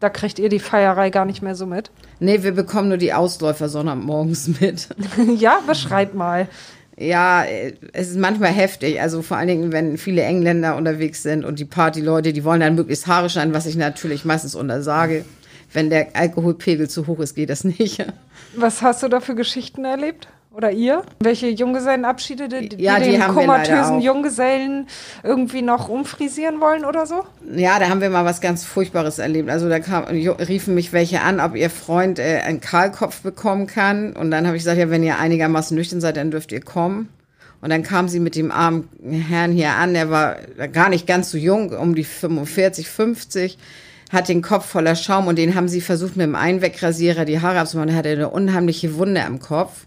Da 0.00 0.10
kriegt 0.10 0.40
ihr 0.40 0.48
die 0.48 0.58
Feierei 0.58 1.10
gar 1.10 1.26
nicht 1.26 1.42
mehr 1.42 1.54
so 1.54 1.64
mit. 1.64 1.92
Nee, 2.18 2.42
wir 2.42 2.52
bekommen 2.52 2.88
nur 2.88 2.98
die 2.98 3.12
Ausläufer 3.12 3.68
sonnabends 3.68 4.48
mit. 4.60 4.88
ja, 5.38 5.60
beschreib 5.64 6.14
mal. 6.14 6.48
Ja, 6.96 7.44
äh, 7.44 7.74
es 7.92 8.10
ist 8.10 8.18
manchmal 8.18 8.52
heftig. 8.52 9.00
Also 9.00 9.22
vor 9.22 9.36
allen 9.36 9.48
Dingen, 9.48 9.72
wenn 9.72 9.98
viele 9.98 10.22
Engländer 10.22 10.76
unterwegs 10.76 11.22
sind 11.22 11.44
und 11.44 11.58
die 11.58 11.64
Partyleute, 11.64 12.32
die 12.32 12.44
wollen 12.44 12.60
dann 12.60 12.74
möglichst 12.74 13.06
haarisch 13.06 13.34
sein, 13.34 13.54
was 13.54 13.66
ich 13.66 13.76
natürlich 13.76 14.24
meistens 14.24 14.54
untersage. 14.54 15.24
Wenn 15.72 15.90
der 15.90 16.14
Alkoholpegel 16.14 16.88
zu 16.88 17.06
hoch 17.06 17.18
ist, 17.18 17.34
geht 17.34 17.50
das 17.50 17.64
nicht. 17.64 18.04
Was 18.54 18.82
hast 18.82 19.02
du 19.02 19.08
da 19.08 19.20
für 19.20 19.34
Geschichten 19.34 19.84
erlebt? 19.84 20.28
Oder 20.56 20.70
ihr? 20.70 21.02
Welche 21.18 21.48
Junggesellenabschiede, 21.48 22.48
die, 22.48 22.68
die 22.68 22.82
Ja, 22.82 23.00
die 23.00 23.10
den 23.10 23.22
komatösen. 23.22 24.00
Junggesellen 24.00 24.86
irgendwie 25.24 25.62
noch 25.62 25.88
umfrisieren 25.88 26.60
wollen 26.60 26.84
oder 26.84 27.06
so? 27.06 27.24
Ja, 27.56 27.80
da 27.80 27.88
haben 27.88 28.00
wir 28.00 28.08
mal 28.08 28.24
was 28.24 28.40
ganz 28.40 28.64
Furchtbares 28.64 29.18
erlebt. 29.18 29.50
Also 29.50 29.68
da 29.68 29.80
kam, 29.80 30.04
riefen 30.04 30.76
mich 30.76 30.92
welche 30.92 31.22
an, 31.22 31.40
ob 31.40 31.56
ihr 31.56 31.70
Freund 31.70 32.20
äh, 32.20 32.42
einen 32.44 32.60
Kahlkopf 32.60 33.22
bekommen 33.22 33.66
kann. 33.66 34.12
Und 34.12 34.30
dann 34.30 34.46
habe 34.46 34.56
ich 34.56 34.62
gesagt, 34.62 34.78
ja, 34.78 34.90
wenn 34.90 35.02
ihr 35.02 35.18
einigermaßen 35.18 35.76
nüchtern 35.76 36.00
seid, 36.00 36.16
dann 36.16 36.30
dürft 36.30 36.52
ihr 36.52 36.60
kommen. 36.60 37.08
Und 37.60 37.70
dann 37.70 37.82
kam 37.82 38.08
sie 38.08 38.20
mit 38.20 38.36
dem 38.36 38.52
armen 38.52 38.88
Herrn 39.28 39.50
hier 39.50 39.70
an, 39.70 39.94
der 39.94 40.10
war 40.10 40.36
gar 40.72 40.88
nicht 40.88 41.06
ganz 41.06 41.30
so 41.30 41.38
jung, 41.38 41.70
um 41.70 41.94
die 41.94 42.04
45, 42.04 42.88
50, 42.88 43.58
hat 44.12 44.28
den 44.28 44.42
Kopf 44.42 44.66
voller 44.66 44.94
Schaum 44.94 45.26
und 45.26 45.36
den 45.36 45.54
haben 45.54 45.66
sie 45.66 45.80
versucht 45.80 46.16
mit 46.16 46.26
dem 46.26 46.36
Einwegrasierer 46.36 47.24
die 47.24 47.40
Haare 47.40 47.60
abzumachen. 47.60 47.88
Da 47.88 47.96
hatte 47.96 48.10
er 48.10 48.16
eine 48.16 48.28
unheimliche 48.28 48.96
Wunde 48.96 49.24
am 49.24 49.40
Kopf. 49.40 49.86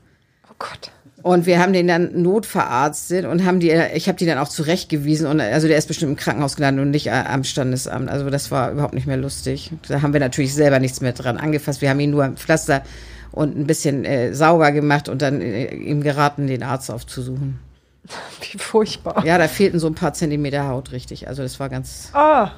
Oh 0.60 0.66
Gott. 0.66 0.92
Und 1.24 1.46
wir 1.46 1.60
haben 1.60 1.74
den 1.74 1.88
dann 1.88 2.22
notverarztet 2.22 3.26
und 3.26 3.44
haben 3.44 3.60
die, 3.60 3.72
ich 3.72 4.08
habe 4.08 4.18
die 4.18 4.26
dann 4.26 4.38
auch 4.38 4.48
zurechtgewiesen 4.48 5.28
und 5.28 5.42
also 5.42 5.68
der 5.68 5.78
ist 5.78 5.88
bestimmt 5.88 6.12
im 6.12 6.16
Krankenhaus 6.16 6.56
gelandet 6.56 6.86
und 6.86 6.92
nicht 6.92 7.08
äh, 7.08 7.12
am 7.12 7.44
Standesamt. 7.44 8.10
Also 8.10 8.30
das 8.30 8.50
war 8.52 8.72
überhaupt 8.72 8.94
nicht 8.94 9.08
mehr 9.08 9.18
lustig. 9.18 9.72
Da 9.88 10.02
haben 10.02 10.14
wir 10.14 10.20
natürlich 10.20 10.54
selber 10.54 10.80
nichts 10.80 11.02
mehr 11.02 11.14
dran 11.14 11.38
angefasst. 11.38 11.82
Wir 11.82 11.90
haben 11.90 12.00
ihn 12.00 12.12
nur 12.12 12.24
ein 12.24 12.38
Pflaster 12.38 12.84
und 13.32 13.58
ein 13.58 13.68
bisschen 13.68 14.06
äh, 14.06 14.34
sauber 14.34 14.72
gemacht 14.72 15.10
und 15.10 15.22
dann 15.22 15.42
äh, 15.42 15.74
ihm 15.74 16.02
geraten, 16.02 16.48
den 16.48 16.64
Arzt 16.64 16.90
aufzusuchen. 16.92 17.60
Wie 18.52 18.58
furchtbar. 18.58 19.26
Ja, 19.26 19.38
da 19.38 19.48
fehlten 19.48 19.80
so 19.80 19.88
ein 19.88 19.96
paar 19.96 20.14
Zentimeter 20.14 20.68
Haut, 20.68 20.92
richtig. 20.92 21.28
Also 21.28 21.44
das 21.44 21.60
war 21.60 21.68
ganz, 21.68 22.10
Ah. 22.14 22.52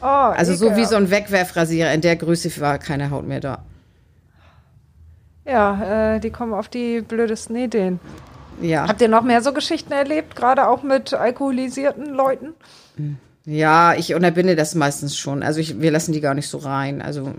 Oh, 0.00 0.04
also 0.04 0.54
so 0.54 0.76
wie 0.76 0.84
so 0.84 0.94
ein 0.94 1.10
Wegwerfrasierer. 1.10 1.92
In 1.92 2.00
der 2.00 2.14
Größe 2.14 2.60
war 2.60 2.78
keine 2.78 3.10
Haut 3.10 3.26
mehr 3.26 3.40
da. 3.40 3.64
Ja, 5.48 6.16
äh, 6.16 6.20
die 6.20 6.30
kommen 6.30 6.52
auf 6.52 6.68
die 6.68 7.00
blödesten 7.00 7.56
Ideen. 7.56 8.00
Ja. 8.60 8.86
Habt 8.86 9.00
ihr 9.00 9.08
noch 9.08 9.22
mehr 9.22 9.40
so 9.42 9.52
Geschichten 9.52 9.92
erlebt, 9.92 10.36
gerade 10.36 10.68
auch 10.68 10.82
mit 10.82 11.14
alkoholisierten 11.14 12.06
Leuten? 12.12 12.54
Ja, 13.44 13.94
ich 13.94 14.14
unterbinde 14.14 14.56
das 14.56 14.74
meistens 14.74 15.16
schon. 15.16 15.42
Also 15.42 15.60
ich, 15.60 15.80
wir 15.80 15.90
lassen 15.90 16.12
die 16.12 16.20
gar 16.20 16.34
nicht 16.34 16.48
so 16.48 16.58
rein. 16.58 17.00
Also 17.00 17.32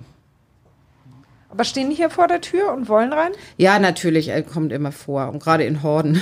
Aber 1.50 1.64
stehen 1.66 1.90
die 1.90 1.96
hier 1.96 2.10
vor 2.10 2.28
der 2.28 2.42
Tür 2.42 2.74
und 2.74 2.90
wollen 2.90 3.14
rein? 3.14 3.32
ja, 3.58 3.78
natürlich, 3.80 4.30
äh, 4.30 4.42
kommt 4.42 4.72
immer 4.72 4.92
vor. 4.92 5.30
Und 5.30 5.44
gerade 5.44 5.66
in 5.66 5.84
Horden. 5.84 6.22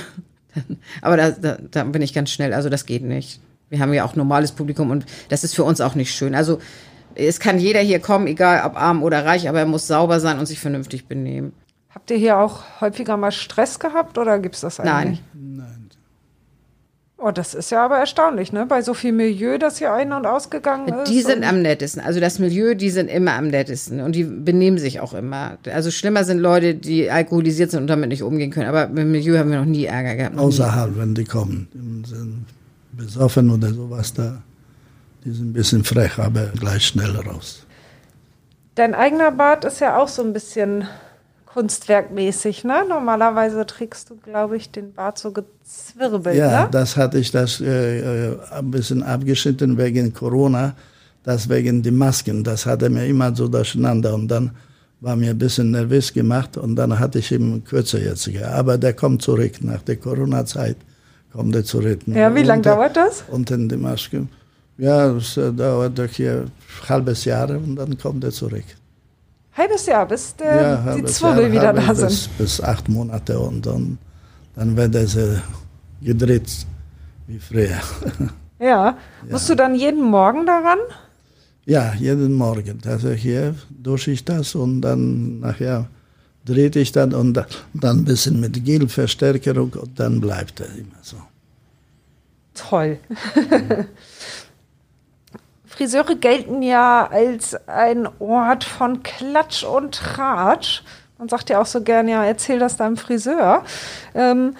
Aber 1.00 1.16
da, 1.16 1.30
da, 1.30 1.58
da 1.70 1.84
bin 1.84 2.02
ich 2.02 2.12
ganz 2.12 2.30
schnell. 2.30 2.52
Also 2.52 2.68
das 2.68 2.84
geht 2.84 3.02
nicht. 3.02 3.40
Wir 3.70 3.80
haben 3.80 3.94
ja 3.94 4.04
auch 4.04 4.16
normales 4.16 4.52
Publikum 4.52 4.90
und 4.90 5.06
das 5.28 5.44
ist 5.44 5.54
für 5.54 5.64
uns 5.64 5.80
auch 5.80 5.94
nicht 5.94 6.14
schön. 6.14 6.34
Also 6.34 6.58
es 7.14 7.38
kann 7.40 7.58
jeder 7.58 7.80
hier 7.80 8.00
kommen, 8.00 8.26
egal 8.26 8.66
ob 8.66 8.76
arm 8.76 9.02
oder 9.02 9.24
reich, 9.24 9.48
aber 9.48 9.60
er 9.60 9.66
muss 9.66 9.86
sauber 9.86 10.20
sein 10.20 10.38
und 10.38 10.46
sich 10.46 10.58
vernünftig 10.58 11.06
benehmen. 11.06 11.52
Habt 11.98 12.12
ihr 12.12 12.16
hier 12.16 12.38
auch 12.38 12.62
häufiger 12.80 13.16
mal 13.16 13.32
Stress 13.32 13.80
gehabt 13.80 14.18
oder 14.18 14.38
gibt's 14.38 14.60
das 14.60 14.78
eigentlich? 14.78 15.20
Nein. 15.34 15.88
Oh, 17.16 17.32
das 17.32 17.54
ist 17.54 17.70
ja 17.72 17.84
aber 17.84 17.98
erstaunlich, 17.98 18.52
ne? 18.52 18.66
Bei 18.66 18.82
so 18.82 18.94
viel 18.94 19.10
Milieu, 19.10 19.58
das 19.58 19.78
hier 19.78 19.92
ein- 19.92 20.12
und 20.12 20.24
ausgegangen 20.24 20.86
ist. 20.86 21.10
Die 21.10 21.22
sind 21.22 21.42
am 21.42 21.60
nettesten. 21.60 22.00
Also 22.00 22.20
das 22.20 22.38
Milieu, 22.38 22.76
die 22.76 22.90
sind 22.90 23.08
immer 23.08 23.32
am 23.32 23.48
nettesten 23.48 24.00
und 24.00 24.14
die 24.14 24.22
benehmen 24.22 24.78
sich 24.78 25.00
auch 25.00 25.12
immer. 25.12 25.58
Also 25.66 25.90
schlimmer 25.90 26.22
sind 26.22 26.38
Leute, 26.38 26.76
die 26.76 27.10
alkoholisiert 27.10 27.72
sind 27.72 27.80
und 27.80 27.86
damit 27.88 28.10
nicht 28.10 28.22
umgehen 28.22 28.52
können. 28.52 28.68
Aber 28.68 28.84
im 28.84 29.10
Milieu 29.10 29.36
haben 29.36 29.50
wir 29.50 29.58
noch 29.58 29.64
nie 29.66 29.86
Ärger 29.86 30.14
gehabt. 30.14 30.38
Außerhalb, 30.38 30.96
wenn 30.96 31.16
die 31.16 31.24
kommen, 31.24 31.66
die 31.74 32.08
sind 32.08 32.46
besoffen 32.92 33.50
oder 33.50 33.74
sowas 33.74 34.14
da. 34.14 34.40
Die 35.24 35.32
sind 35.32 35.50
ein 35.50 35.52
bisschen 35.54 35.82
frech, 35.82 36.16
aber 36.20 36.52
gleich 36.60 36.86
schnell 36.86 37.16
raus. 37.16 37.66
Dein 38.76 38.94
eigener 38.94 39.32
Bart 39.32 39.64
ist 39.64 39.80
ja 39.80 39.96
auch 39.98 40.06
so 40.06 40.22
ein 40.22 40.32
bisschen 40.32 40.86
kunstwerkmäßig, 41.52 42.64
ne? 42.64 42.84
Normalerweise 42.88 43.64
trägst 43.66 44.10
du, 44.10 44.16
glaube 44.16 44.56
ich, 44.56 44.70
den 44.70 44.92
Bart 44.92 45.18
so 45.18 45.32
gezwirbelt, 45.32 46.36
Ja, 46.36 46.64
ne? 46.64 46.68
das 46.70 46.96
hatte 46.96 47.18
ich 47.18 47.30
das 47.30 47.60
äh, 47.60 48.30
äh, 48.30 48.36
ein 48.50 48.70
bisschen 48.70 49.02
abgeschnitten 49.02 49.76
wegen 49.78 50.12
Corona, 50.12 50.74
das 51.24 51.48
wegen 51.48 51.82
die 51.82 51.90
Masken. 51.90 52.44
Das 52.44 52.66
hatte 52.66 52.88
mir 52.90 53.06
immer 53.06 53.34
so 53.34 53.48
durcheinander 53.48 54.14
und 54.14 54.28
dann 54.28 54.50
war 55.00 55.16
mir 55.16 55.30
ein 55.30 55.38
bisschen 55.38 55.70
nervös 55.70 56.12
gemacht 56.12 56.56
und 56.56 56.76
dann 56.76 56.98
hatte 56.98 57.18
ich 57.20 57.30
ihn 57.32 57.62
kürzer 57.64 58.00
jetzt. 58.00 58.28
Aber 58.42 58.76
der 58.78 58.94
kommt 58.94 59.22
zurück 59.22 59.52
nach 59.62 59.82
der 59.82 59.96
Corona-Zeit. 59.96 60.76
Kommt 61.32 61.54
er 61.54 61.64
zurück. 61.64 62.00
Ja, 62.06 62.34
wie 62.34 62.42
lange 62.42 62.60
Unter- 62.60 62.74
dauert 62.76 62.96
das? 62.96 63.22
Unten 63.28 63.68
die 63.68 63.76
Maske. 63.76 64.26
Ja, 64.78 65.12
das 65.12 65.36
äh, 65.36 65.52
dauert 65.52 65.98
doch 65.98 66.08
hier 66.08 66.46
ein 66.46 66.88
halbes 66.88 67.24
Jahr 67.24 67.50
und 67.50 67.76
dann 67.76 67.96
kommt 67.98 68.24
er 68.24 68.30
zurück. 68.30 68.64
Halbes 69.58 69.86
Jahr, 69.86 70.06
bis 70.06 70.36
der, 70.36 70.62
ja, 70.62 70.94
die 70.94 71.04
Zwirbel 71.04 71.52
Jahr, 71.52 71.52
wieder 71.52 71.72
da 71.72 71.92
bis, 71.92 72.24
sind. 72.24 72.38
Bis 72.38 72.60
acht 72.60 72.88
Monate 72.88 73.38
und 73.40 73.66
dann, 73.66 73.98
dann 74.54 74.76
wird 74.76 74.94
es 74.94 75.16
äh, 75.16 75.38
gedreht 76.00 76.48
wie 77.26 77.38
früher. 77.38 77.78
Ja. 78.60 78.98
Musst 79.30 79.48
du 79.48 79.54
dann 79.54 79.76
jeden 79.76 80.02
Morgen 80.02 80.44
daran? 80.44 80.78
Ja, 81.64 81.94
jeden 81.94 82.32
Morgen. 82.32 82.80
Also 82.86 83.10
hier 83.10 83.54
dusche 83.70 84.10
ich 84.10 84.24
das 84.24 84.56
und 84.56 84.80
dann 84.80 85.38
nachher 85.38 85.86
drehe 86.44 86.70
ich 86.74 86.90
das 86.90 87.14
und 87.14 87.34
dann, 87.34 87.46
dann 87.74 87.98
ein 87.98 88.04
bisschen 88.04 88.40
mit 88.40 88.64
Gelverstärkerung 88.64 89.74
und 89.74 90.00
dann 90.00 90.20
bleibt 90.20 90.58
er 90.58 90.74
immer 90.74 90.98
so. 91.02 91.18
Toll. 92.54 92.98
Friseure 95.78 96.16
gelten 96.16 96.60
ja 96.62 97.06
als 97.06 97.54
ein 97.68 98.08
Ort 98.18 98.64
von 98.64 99.04
Klatsch 99.04 99.62
und 99.62 99.94
Tratsch. 99.94 100.82
Man 101.18 101.28
sagt 101.28 101.50
ja 101.50 101.60
auch 101.60 101.66
so 101.66 101.82
gern, 101.82 102.08
ja, 102.08 102.24
erzähl 102.24 102.58
das 102.58 102.76
deinem 102.76 102.96
Friseur. 102.96 103.64
Ähm, 104.12 104.56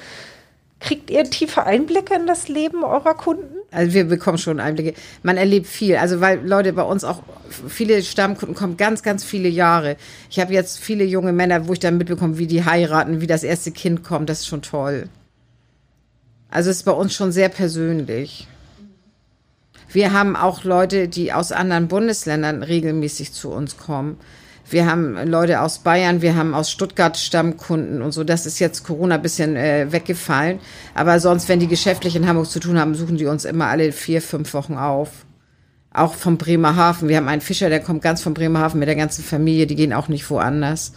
kriegt 0.79 1.11
ihr 1.11 1.25
tiefe 1.25 1.65
Einblicke 1.65 2.15
in 2.15 2.29
das 2.29 2.47
Leben 2.47 2.85
eurer 2.85 3.15
Kunden? 3.15 3.57
Also 3.73 3.95
wir 3.95 4.05
bekommen 4.05 4.39
schon 4.39 4.61
Einblicke. 4.61 4.95
Man 5.25 5.37
erlebt 5.37 5.67
viel. 5.67 5.97
Also 5.97 6.21
weil 6.21 6.47
Leute 6.47 6.73
bei 6.73 6.83
uns 6.83 7.03
auch, 7.03 7.25
viele 7.69 8.01
Stammkunden 8.05 8.55
kommen 8.55 8.77
ganz, 8.77 9.03
ganz 9.03 9.25
viele 9.25 9.49
Jahre. 9.49 9.97
Ich 10.31 10.39
habe 10.39 10.53
jetzt 10.53 10.79
viele 10.79 11.03
junge 11.03 11.33
Männer, 11.33 11.67
wo 11.67 11.73
ich 11.73 11.81
dann 11.81 11.99
mitbekomme, 11.99 12.39
wie 12.39 12.47
die 12.47 12.65
heiraten, 12.65 13.21
wie 13.21 13.27
das 13.27 13.43
erste 13.43 13.73
Kind 13.73 14.05
kommt. 14.05 14.31
Das 14.31 14.41
ist 14.41 14.47
schon 14.47 14.63
toll. 14.63 15.09
Also 16.49 16.71
es 16.71 16.77
ist 16.77 16.85
bei 16.85 16.93
uns 16.93 17.13
schon 17.13 17.33
sehr 17.33 17.49
persönlich. 17.49 18.47
Wir 19.91 20.13
haben 20.13 20.37
auch 20.37 20.65
Leute, 20.65 21.09
die 21.09 21.33
aus 21.33 21.53
anderen 21.53 21.89
Bundesländern 21.89 22.63
regelmäßig 22.63 23.33
zu 23.33 23.51
uns 23.51 23.77
kommen. 23.77 24.19
Wir 24.71 24.85
haben 24.85 25.17
Leute 25.27 25.63
aus 25.63 25.79
Bayern, 25.79 26.21
wir 26.21 26.37
haben 26.37 26.55
aus 26.55 26.71
Stuttgart 26.71 27.17
Stammkunden 27.17 28.03
und 28.03 28.13
so. 28.13 28.23
Das 28.23 28.45
ist 28.45 28.59
jetzt 28.59 28.85
Corona 28.85 29.17
bisschen 29.17 29.57
äh, 29.57 29.91
weggefallen. 29.91 30.59
Aber 30.95 31.21
sonst, 31.21 31.49
wenn 31.49 31.59
die 31.59 31.69
geschäftlich 31.69 32.17
in 32.17 32.29
Hamburg 32.29 32.51
zu 32.51 32.61
tun 32.61 32.79
haben, 32.79 32.95
suchen 32.95 33.17
die 33.17 33.25
uns 33.25 33.47
immer 33.47 33.67
alle 33.67 33.93
vier, 33.93 34.21
fünf 34.21 34.53
Wochen 34.53 34.75
auf. 34.75 35.25
Auch 35.91 36.13
vom 36.13 36.37
Bremerhaven. 36.37 37.09
Wir 37.09 37.17
haben 37.17 37.29
einen 37.29 37.41
Fischer, 37.41 37.71
der 37.71 37.81
kommt 37.81 38.03
ganz 38.03 38.21
vom 38.21 38.35
Bremerhaven 38.35 38.79
mit 38.79 38.89
der 38.89 38.97
ganzen 38.97 39.25
Familie. 39.25 39.67
Die 39.67 39.75
gehen 39.75 39.95
auch 39.95 40.09
nicht 40.09 40.29
woanders. 40.29 40.93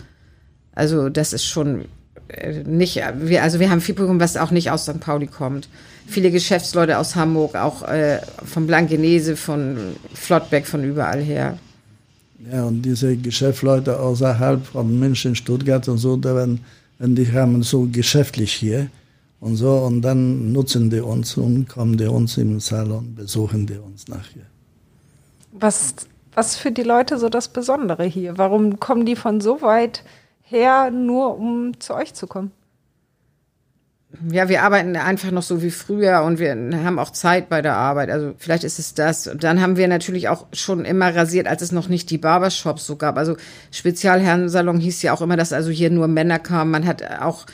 Also 0.76 1.08
das 1.08 1.32
ist 1.32 1.46
schon 1.46 1.86
äh, 2.28 2.64
nicht, 2.64 3.02
wir, 3.16 3.42
also 3.42 3.62
wir 3.62 3.70
haben 3.70 3.80
viel 3.80 3.96
Publikum, 3.96 4.20
was 4.20 4.36
auch 4.36 4.52
nicht 4.52 4.70
aus 4.70 4.84
St. 4.84 5.00
Pauli 5.00 5.28
kommt. 5.28 5.70
Viele 6.08 6.32
Geschäftsleute 6.32 6.98
aus 6.98 7.16
Hamburg, 7.16 7.56
auch 7.56 7.84
äh, 7.84 8.20
von 8.46 8.68
Blankenese, 8.68 9.36
von 9.36 9.96
Flottbeck, 10.14 10.68
von 10.68 10.84
überall 10.84 11.22
her. 11.22 11.58
Ja, 12.52 12.66
und 12.66 12.82
diese 12.82 13.16
Geschäftsleute 13.16 14.00
außerhalb 14.00 14.66
von 14.66 15.00
München, 15.00 15.36
Stuttgart 15.36 15.88
und 15.88 15.98
so, 16.00 16.18
da 16.18 16.36
werden, 16.36 16.60
wenn 16.98 17.16
die 17.16 17.32
haben 17.32 17.62
so 17.62 17.88
geschäftlich 17.92 18.54
hier 18.54 18.88
und 19.40 19.56
so, 19.56 19.72
und 19.72 20.02
dann 20.02 20.52
nutzen 20.52 20.90
die 20.90 21.02
uns 21.02 21.38
und 21.38 21.68
kommen 21.70 21.98
die 21.98 22.08
uns 22.08 22.38
im 22.38 22.60
Salon, 22.60 23.14
besuchen 23.16 23.68
die 23.68 23.78
uns 23.78 24.08
nachher. 24.08 24.48
Was, 25.52 25.96
was 26.34 26.56
für 26.56 26.72
die 26.72 26.84
Leute 26.84 27.20
so 27.20 27.30
das 27.30 27.48
Besondere 27.48 28.06
hier? 28.06 28.38
Warum 28.38 28.80
kommen 28.80 29.06
die 29.06 29.16
von 29.16 29.40
so 29.42 29.62
weit 29.62 30.04
her, 30.42 30.90
nur 30.92 31.38
um 31.38 31.80
zu 31.80 31.94
euch 31.94 32.14
zu 32.14 32.26
kommen? 32.28 32.52
Ja, 34.30 34.50
wir 34.50 34.62
arbeiten 34.64 34.96
einfach 34.98 35.32
noch 35.32 35.42
so 35.42 35.64
wie 35.64 35.72
früher 35.72 36.24
und 36.24 36.38
wir 36.38 36.52
haben 36.52 37.00
auch 37.00 37.12
Zeit 37.12 37.48
bei 37.48 37.62
der 37.62 37.76
Arbeit. 37.76 38.10
Also 38.10 38.34
vielleicht 38.38 38.66
ist 38.66 38.78
es 38.78 38.94
das. 38.94 39.28
Und 39.28 39.44
dann 39.44 39.62
haben 39.62 39.78
wir 39.78 39.88
natürlich 39.88 40.28
auch 40.28 40.48
schon 40.52 40.84
immer 40.84 41.16
rasiert, 41.16 41.48
als 41.48 41.62
es 41.62 41.72
noch 41.72 41.88
nicht 41.88 42.10
die 42.10 42.18
Barbershops 42.18 42.86
so 42.86 42.98
gab. 42.98 43.18
Also 43.18 43.38
Spezialherrensalon 43.72 44.80
hieß 44.80 45.02
ja 45.02 45.14
auch 45.14 45.22
immer, 45.22 45.38
dass 45.38 45.54
also 45.54 45.72
hier 45.72 45.90
nur 45.90 46.08
Männer 46.08 46.40
kamen. 46.40 46.72
Man 46.72 46.86
hat 46.86 47.04
auch, 47.22 47.46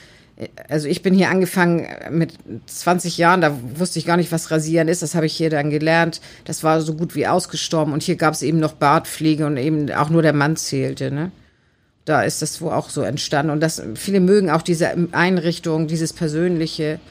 also 0.68 0.88
ich 0.88 1.04
bin 1.04 1.14
hier 1.14 1.30
angefangen 1.30 1.88
mit 2.10 2.34
20 2.66 3.20
Jahren, 3.20 3.42
da 3.42 3.56
wusste 3.76 4.00
ich 4.00 4.06
gar 4.06 4.18
nicht, 4.18 4.32
was 4.32 4.50
Rasieren 4.50 4.88
ist. 4.88 5.04
Das 5.04 5.14
habe 5.14 5.28
ich 5.28 5.38
hier 5.38 5.52
dann 5.52 5.70
gelernt. 5.70 6.22
Das 6.46 6.64
war 6.64 6.82
so 6.82 6.96
gut 6.96 7.16
wie 7.16 7.28
ausgestorben. 7.28 7.94
Und 7.94 8.02
hier 8.02 8.16
gab 8.16 8.34
es 8.34 8.42
eben 8.42 8.60
noch 8.60 8.74
Bartpflege 8.74 9.46
und 9.46 9.58
eben 9.58 9.92
auch 9.92 10.10
nur 10.10 10.24
der 10.24 10.34
Mann 10.34 10.56
zählte, 10.56 11.12
ne? 11.12 11.32
Da 12.08 12.22
ist 12.22 12.42
das 12.42 12.62
wohl 12.62 12.72
auch 12.72 12.90
so 12.90 13.02
entstanden. 13.02 13.52
Und 13.52 13.60
das, 13.60 13.82
viele 13.96 14.22
mögen 14.22 14.50
auch 14.50 14.62
diese 14.62 14.92
Einrichtung, 15.12 15.88
dieses 15.88 16.14
Persönliche. 16.14 17.02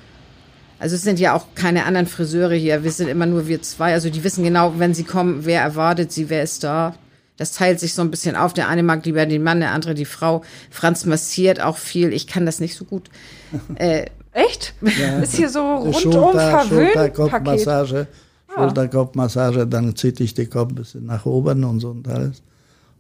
Also 0.79 0.97
es 0.97 1.03
sind 1.03 1.21
ja 1.21 1.35
auch 1.35 1.49
keine 1.55 1.85
anderen 1.85 2.07
Friseure 2.07 2.55
hier. 2.55 2.83
Wir 2.83 2.91
sind 2.91 3.09
immer 3.09 3.27
nur 3.27 3.47
wir 3.47 3.61
zwei. 3.61 3.93
Also 3.93 4.09
die 4.09 4.25
wissen 4.25 4.43
genau, 4.43 4.79
wenn 4.79 4.95
sie 4.95 5.05
kommen, 5.05 5.45
wer 5.45 5.61
erwartet 5.61 6.13
sie, 6.13 6.31
wer 6.31 6.43
ist 6.43 6.65
da. 6.65 6.95
Das 7.37 7.53
teilt 7.53 7.79
sich 7.79 7.93
so 7.93 8.01
ein 8.01 8.11
bisschen 8.11 8.37
auf. 8.37 8.55
Der 8.55 8.69
eine 8.69 8.83
mag 8.83 9.05
lieber 9.05 9.27
den 9.27 9.43
Mann, 9.43 9.61
der 9.61 9.73
andere 9.73 9.93
die 9.93 10.07
Frau. 10.07 10.43
Franz 10.71 11.05
massiert 11.05 11.61
auch 11.61 11.77
viel. 11.77 12.15
Ich 12.15 12.27
kann 12.27 12.47
das 12.47 12.59
nicht 12.61 12.75
so 12.75 12.87
gut. 12.87 13.11
Äh, 13.75 14.07
Echt? 14.33 14.75
Ist 15.23 15.37
hier 15.37 15.49
so 15.51 15.61
rundum 15.61 15.95
Schulter, 15.95 16.51
verwöhnt. 16.51 16.93
Schulterkopfmassage, 16.93 18.07
Schulterkopfmassage, 18.55 19.67
dann 19.67 19.97
ziehe 19.97 20.13
ich 20.19 20.35
die 20.35 20.47
Kopf 20.47 20.73
ein 20.73 20.75
bisschen 20.75 21.07
nach 21.07 21.25
oben 21.25 21.65
und 21.65 21.81
so 21.81 21.91
und 21.91 22.07
alles. 22.07 22.43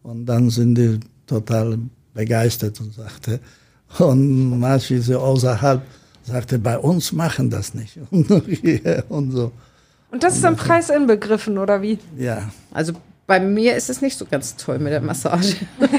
Und 0.02 0.24
dann 0.24 0.48
sind 0.48 0.76
die 0.76 1.00
total 1.26 1.78
begeistert 2.14 2.80
und 2.80 2.94
sagte, 2.94 3.40
und 3.98 4.58
manche 4.58 5.00
so 5.00 5.18
außerhalb 5.18 5.82
sagte, 6.24 6.58
bei 6.58 6.78
uns 6.78 7.12
machen 7.12 7.50
das 7.50 7.74
nicht. 7.74 7.98
und 9.08 9.30
so. 9.30 9.52
Und 10.10 10.22
das 10.22 10.36
ist 10.36 10.44
im 10.44 10.56
Preis 10.56 10.90
inbegriffen, 10.90 11.58
oder 11.58 11.82
wie? 11.82 11.98
Ja. 12.16 12.50
also 12.72 12.94
bei 13.26 13.40
mir 13.40 13.74
ist 13.76 13.90
es 13.90 14.00
nicht 14.00 14.16
so 14.16 14.24
ganz 14.24 14.56
toll 14.56 14.78
mit 14.78 14.92
der 14.92 15.00
Massage. 15.00 15.56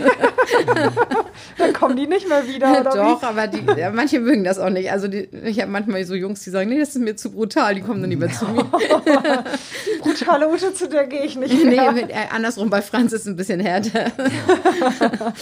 Dann 1.57 1.73
kommen 1.73 1.97
die 1.97 2.07
nicht 2.07 2.27
mehr 2.27 2.47
wieder, 2.47 2.81
oder 2.81 2.91
Doch, 2.91 3.21
wie? 3.21 3.25
aber 3.25 3.47
die, 3.47 3.63
ja, 3.79 3.91
manche 3.91 4.19
mögen 4.19 4.43
das 4.43 4.59
auch 4.59 4.69
nicht. 4.69 4.91
Also 4.91 5.07
die, 5.07 5.27
ich 5.43 5.59
habe 5.59 5.71
manchmal 5.71 6.03
so 6.05 6.15
Jungs, 6.15 6.43
die 6.43 6.49
sagen, 6.49 6.69
nee, 6.69 6.79
das 6.79 6.89
ist 6.89 6.99
mir 6.99 7.15
zu 7.15 7.31
brutal, 7.31 7.75
die 7.75 7.81
kommen 7.81 8.01
dann 8.01 8.09
lieber 8.09 8.29
zu 8.29 8.45
mir. 8.45 8.63
Brutale 10.01 10.49
Ute, 10.49 10.73
zu 10.73 10.87
der 10.87 11.07
gehe 11.07 11.23
ich 11.23 11.35
nicht 11.35 11.53
nee, 11.53 11.75
mehr. 11.75 11.91
mit, 11.91 12.09
äh, 12.09 12.27
andersrum, 12.31 12.69
bei 12.69 12.81
Franz 12.81 13.11
ist 13.11 13.21
es 13.21 13.27
ein 13.27 13.35
bisschen 13.35 13.59
härter. 13.59 14.11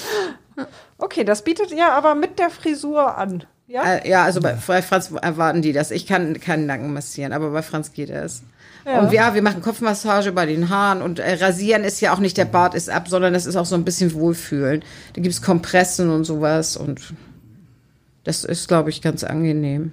Okay, 0.98 1.26
das 1.26 1.44
bietet 1.44 1.72
ihr 1.72 1.92
aber 1.92 2.16
mit 2.16 2.40
der 2.40 2.50
Frisur 2.50 3.18
an. 3.18 3.44
Ja? 3.68 3.96
Äh, 3.96 4.10
ja, 4.10 4.24
also 4.24 4.40
bei, 4.40 4.58
bei 4.66 4.82
Franz 4.82 5.12
erwarten 5.12 5.62
die 5.62 5.74
das. 5.74 5.92
Ich 5.92 6.08
kann 6.08 6.40
keinen 6.40 6.66
Nacken 6.66 6.94
massieren, 6.94 7.34
aber 7.34 7.50
bei 7.50 7.62
Franz 7.62 7.92
geht 7.92 8.10
es. 8.10 8.44
Ja. 8.86 9.00
Und 9.00 9.12
ja, 9.12 9.34
wir 9.34 9.42
machen 9.42 9.62
Kopfmassage 9.62 10.32
bei 10.32 10.46
den 10.46 10.70
Haaren 10.70 11.02
und 11.02 11.18
äh, 11.18 11.44
rasieren 11.44 11.84
ist 11.84 12.02
ja 12.02 12.14
auch 12.14 12.20
nicht 12.20 12.38
der 12.38 12.46
Bart 12.46 12.76
ist 12.76 12.90
ab, 12.90 13.08
sondern 13.08 13.34
das 13.34 13.48
ist 13.48 13.56
auch 13.56 13.66
so 13.66 13.76
ein 13.76 13.84
bisschen 13.84 14.14
Wohlfühlen. 14.14 14.84
Da 15.14 15.22
gibt's 15.22 15.42
Kompressen 15.42 16.12
und 16.12 16.24
sowas 16.24 16.78
und 16.78 17.14
das 18.24 18.44
ist, 18.44 18.68
glaube 18.68 18.92
ich, 18.92 19.02
ganz 19.02 19.24
angenehm. 19.24 19.92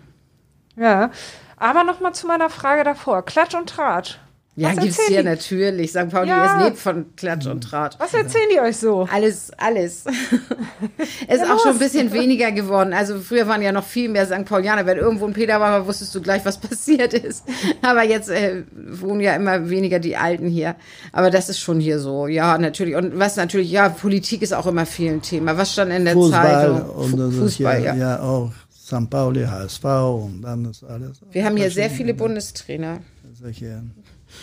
Ja. 0.77 1.11
Aber 1.57 1.85
nochmal 1.85 2.13
zu 2.13 2.27
meiner 2.27 2.51
Frage 2.51 2.85
davor. 2.85 3.25
Klatsch 3.25 3.55
und 3.55 3.69
Tratsch. 3.69 4.19
Ja, 4.55 4.69
Was 4.77 4.81
gibt's 4.85 4.99
erzählen 4.99 5.09
hier 5.09 5.23
die- 5.23 5.29
natürlich. 5.31 5.91
St. 5.93 6.09
Pauli 6.11 6.29
Ja. 6.29 6.59
ist 6.59 6.65
lebt 6.67 6.79
von 6.79 7.17
Klatsch 7.17 7.47
und 7.47 7.63
Tratsch. 7.63 7.97
Was 7.99 8.13
erzählen 8.13 8.49
die 8.55 8.61
euch 8.61 8.77
so? 8.77 9.09
Alles, 9.11 9.51
alles. 9.57 10.05
ist 11.29 11.45
auch 11.51 11.59
schon 11.63 11.73
ein 11.73 11.79
bisschen 11.79 12.13
weniger 12.13 12.53
geworden. 12.53 12.93
Also 12.93 13.19
früher 13.21 13.49
waren 13.49 13.63
ja 13.63 13.73
noch 13.73 13.85
viel 13.85 14.09
mehr 14.11 14.27
St. 14.27 14.45
Paulianer. 14.45 14.85
Wenn 14.85 14.99
irgendwo 14.99 15.27
ein 15.27 15.33
Peter 15.33 15.59
war, 15.59 15.87
wusstest 15.87 16.15
du 16.15 16.21
gleich, 16.21 16.45
was 16.45 16.59
passiert 16.61 17.15
ist. 17.15 17.45
Aber 17.81 18.03
jetzt 18.03 18.29
äh, 18.29 18.65
wohnen 18.73 19.21
ja 19.21 19.35
immer 19.37 19.71
weniger 19.71 19.99
die 19.99 20.17
Alten 20.19 20.49
hier. 20.49 20.77
Aber 21.13 21.31
das 21.31 21.49
ist 21.49 21.59
schon 21.59 21.81
hier 21.81 21.99
so. 21.99 22.27
Ja, 22.27 22.59
natürlich. 22.59 22.95
Und 22.95 23.19
was 23.19 23.37
natürlich, 23.37 23.71
ja, 23.71 23.89
Politik 23.89 24.43
ist 24.43 24.53
auch 24.53 24.67
immer 24.67 24.85
viel 24.85 25.13
ein 25.13 25.23
Thema. 25.23 25.57
Was 25.57 25.73
stand 25.73 25.93
in 25.93 26.05
der 26.05 26.13
Fußball 26.15 26.43
Zeitung? 26.77 26.91
und 26.91 27.33
Fußball, 27.33 27.83
ja, 27.83 27.95
ja. 27.95 28.17
ja 28.17 28.21
auch 28.23 28.53
St. 28.75 29.09
Pauli, 29.09 29.45
HSV 29.47 29.85
und 29.85 30.43
dann 30.43 30.67
ist 30.67 30.85
alles. 30.85 31.21
Wir 31.31 31.45
haben 31.47 31.57
hier 31.57 31.71
sehr 31.71 31.89
viele 31.89 32.13
Bundestrainer. 32.13 32.99
Solche, 33.41 33.83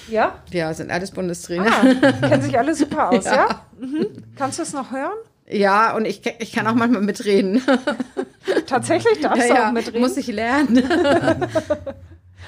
Ja? 0.10 0.40
Ja, 0.52 0.74
sind 0.74 0.92
alles 0.92 1.12
Bundestrainer. 1.12 1.72
Ah, 1.72 2.28
kennen 2.28 2.42
sich 2.42 2.58
alle 2.58 2.74
super 2.76 3.10
aus, 3.10 3.26
ja? 3.26 3.62
Mhm. 3.80 4.08
Kannst 4.38 4.60
du 4.60 4.64
es 4.64 4.74
noch 4.74 4.92
hören? 4.92 5.14
Ja, 5.48 5.96
und 5.96 6.06
ich, 6.06 6.22
ich 6.40 6.52
kann 6.52 6.68
auch 6.68 6.76
manchmal 6.76 7.02
mitreden. 7.02 7.62
Tatsächlich 8.68 9.20
darfst 9.22 9.50
du 9.50 9.54
auch 9.68 9.72
mitreden. 9.72 10.00
muss 10.02 10.16
ich 10.18 10.28
lernen. 10.28 10.84